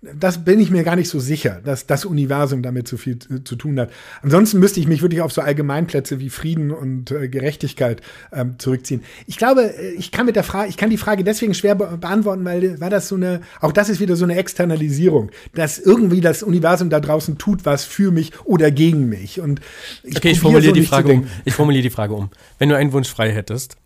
das 0.00 0.44
bin 0.44 0.60
ich 0.60 0.70
mir 0.70 0.84
gar 0.84 0.94
nicht 0.94 1.08
so 1.08 1.18
sicher, 1.18 1.60
dass 1.64 1.86
das 1.86 2.04
Universum 2.04 2.62
damit 2.62 2.86
so 2.86 2.96
viel 2.96 3.18
zu, 3.18 3.56
tun 3.56 3.80
hat. 3.80 3.90
Ansonsten 4.22 4.60
müsste 4.60 4.78
ich 4.78 4.86
mich 4.86 5.02
wirklich 5.02 5.22
auf 5.22 5.32
so 5.32 5.40
Allgemeinplätze 5.40 6.20
wie 6.20 6.30
Frieden 6.30 6.70
und 6.70 7.10
äh, 7.10 7.28
Gerechtigkeit 7.28 8.00
ähm, 8.32 8.54
zurückziehen. 8.58 9.02
Ich 9.26 9.38
glaube, 9.38 9.74
äh, 9.76 9.90
ich 9.94 10.12
kann 10.12 10.26
mit 10.26 10.36
der 10.36 10.44
Frage, 10.44 10.68
ich 10.68 10.76
kann 10.76 10.90
die 10.90 10.98
Frage 10.98 11.24
deswegen 11.24 11.52
schwer 11.52 11.74
be 11.74 11.98
beantworten, 12.00 12.44
weil 12.44 12.80
war 12.80 12.90
das 12.90 13.08
so 13.08 13.16
eine, 13.16 13.40
auch 13.60 13.72
das 13.72 13.88
ist 13.88 13.98
wieder 13.98 14.14
so 14.14 14.24
eine 14.24 14.36
Externalisierung, 14.36 15.32
dass 15.54 15.80
irgendwie 15.80 16.20
das 16.20 16.44
Universum 16.44 16.90
da 16.90 17.00
draußen 17.00 17.36
tut 17.36 17.66
was 17.66 17.84
für 17.84 18.12
mich 18.12 18.32
oder 18.44 18.70
gegen 18.70 19.08
mich. 19.08 19.40
Und 19.40 19.60
ich 20.04 20.16
okay, 20.16 20.30
ich 20.30 20.40
formuliere 20.40 20.70
so 20.70 20.80
die 20.80 20.86
Frage 20.86 21.12
um. 21.12 21.26
Ich 21.44 21.54
formuliere 21.54 21.82
die 21.82 21.90
Frage 21.90 22.14
um. 22.14 22.30
Wenn 22.58 22.68
du 22.68 22.76
einen 22.76 22.92
Wunsch 22.92 23.08
frei 23.08 23.32
hättest 23.32 23.76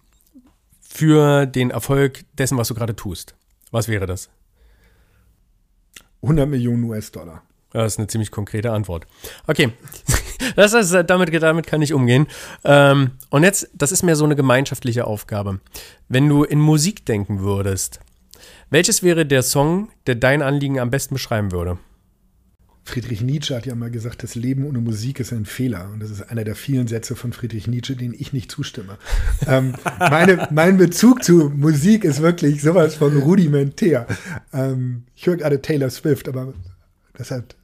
für 0.80 1.46
den 1.46 1.70
Erfolg 1.70 2.20
dessen, 2.36 2.58
was 2.58 2.68
du 2.68 2.74
gerade 2.74 2.94
tust, 2.94 3.34
was 3.70 3.88
wäre 3.88 4.04
das? 4.04 4.28
100 6.22 6.48
Millionen 6.48 6.84
US-Dollar. 6.84 7.42
Das 7.72 7.94
ist 7.94 7.98
eine 7.98 8.06
ziemlich 8.06 8.30
konkrete 8.30 8.70
Antwort. 8.70 9.06
Okay, 9.46 9.72
das 10.56 10.74
ist, 10.74 10.92
damit, 11.06 11.42
damit 11.42 11.66
kann 11.66 11.82
ich 11.82 11.94
umgehen. 11.94 12.26
Ähm, 12.64 13.12
und 13.30 13.44
jetzt, 13.44 13.70
das 13.74 13.92
ist 13.92 14.02
mehr 14.02 14.16
so 14.16 14.24
eine 14.24 14.36
gemeinschaftliche 14.36 15.06
Aufgabe. 15.06 15.60
Wenn 16.08 16.28
du 16.28 16.44
in 16.44 16.60
Musik 16.60 17.06
denken 17.06 17.40
würdest, 17.40 18.00
welches 18.70 19.02
wäre 19.02 19.26
der 19.26 19.42
Song, 19.42 19.88
der 20.06 20.16
dein 20.16 20.42
Anliegen 20.42 20.78
am 20.78 20.90
besten 20.90 21.14
beschreiben 21.14 21.52
würde? 21.52 21.78
Friedrich 22.84 23.20
Nietzsche 23.20 23.54
hat 23.54 23.64
ja 23.64 23.74
mal 23.74 23.90
gesagt, 23.90 24.22
das 24.22 24.34
Leben 24.34 24.66
ohne 24.66 24.80
Musik 24.80 25.20
ist 25.20 25.32
ein 25.32 25.46
Fehler. 25.46 25.88
Und 25.92 26.00
das 26.00 26.10
ist 26.10 26.22
einer 26.22 26.44
der 26.44 26.56
vielen 26.56 26.88
Sätze 26.88 27.14
von 27.14 27.32
Friedrich 27.32 27.68
Nietzsche, 27.68 27.94
denen 27.94 28.14
ich 28.16 28.32
nicht 28.32 28.50
zustimme. 28.50 28.98
ähm, 29.46 29.74
meine, 29.98 30.48
mein 30.50 30.76
Bezug 30.76 31.22
zu 31.22 31.50
Musik 31.54 32.04
ist 32.04 32.22
wirklich 32.22 32.60
sowas 32.60 32.96
von 32.96 33.16
rudimentär. 33.18 34.06
Ähm, 34.52 35.04
ich 35.14 35.26
höre 35.26 35.36
gerade 35.36 35.62
Taylor 35.62 35.90
Swift, 35.90 36.28
aber 36.28 36.54
deshalb 37.16 37.54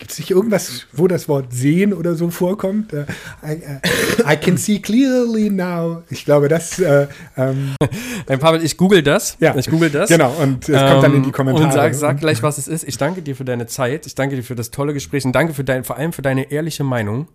Gibt 0.00 0.12
es 0.12 0.18
nicht 0.18 0.30
irgendwas, 0.30 0.86
wo 0.94 1.08
das 1.08 1.28
Wort 1.28 1.52
sehen 1.52 1.92
oder 1.92 2.14
so 2.14 2.30
vorkommt? 2.30 2.94
Uh, 2.94 3.04
I, 3.46 3.56
uh, 3.56 4.32
I, 4.32 4.34
can 4.34 4.56
see 4.56 4.78
clearly 4.78 5.50
now. 5.50 6.02
Ich 6.08 6.24
glaube, 6.24 6.48
das. 6.48 6.78
Äh, 6.78 7.06
ähm, 7.36 7.74
Pavel, 8.26 8.64
ich 8.64 8.78
google 8.78 9.02
das. 9.02 9.36
Ja, 9.40 9.54
ich 9.54 9.68
google 9.68 9.90
das. 9.90 10.08
Genau, 10.08 10.32
und 10.40 10.66
es 10.66 10.68
ähm, 10.70 10.88
kommt 10.88 11.04
dann 11.04 11.14
in 11.14 11.22
die 11.22 11.28
ähm, 11.28 11.32
Kommentare. 11.32 11.66
Und 11.66 11.72
sag, 11.74 11.94
sag 11.94 12.18
gleich, 12.18 12.42
was 12.42 12.56
es 12.56 12.66
ist. 12.66 12.88
Ich 12.88 12.96
danke 12.96 13.20
dir 13.20 13.36
für 13.36 13.44
deine 13.44 13.66
Zeit. 13.66 14.06
Ich 14.06 14.14
danke 14.14 14.36
dir 14.36 14.42
für 14.42 14.54
das 14.54 14.70
tolle 14.70 14.94
Gespräch 14.94 15.26
und 15.26 15.32
danke 15.32 15.52
für 15.52 15.64
dein, 15.64 15.84
vor 15.84 15.98
allem 15.98 16.14
für 16.14 16.22
deine 16.22 16.50
ehrliche 16.50 16.82
Meinung. 16.82 17.28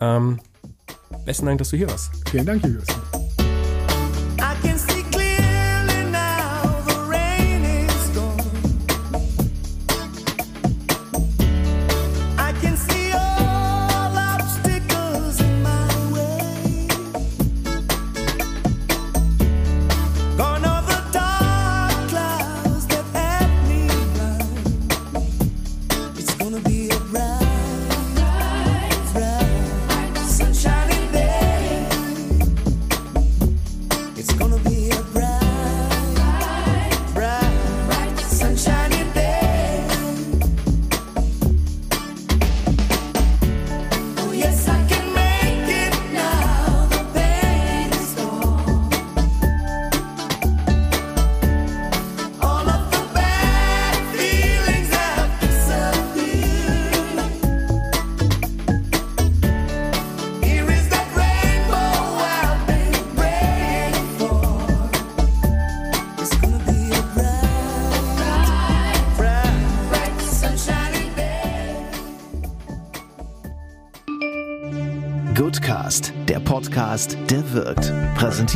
Ähm, 0.00 0.40
besten 1.26 1.44
Dank, 1.44 1.58
dass 1.58 1.68
du 1.68 1.76
hier 1.76 1.90
warst. 1.90 2.12
Vielen 2.30 2.46
Dank, 2.46 2.64
Julius. 2.64 2.86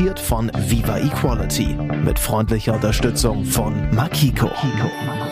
Präsentiert 0.00 0.18
von 0.18 0.50
Viva 0.56 0.96
Equality 0.96 1.76
mit 2.02 2.18
freundlicher 2.18 2.72
Unterstützung 2.72 3.44
von 3.44 3.74
Makiko. 3.94 4.46
Makiko. 4.46 5.29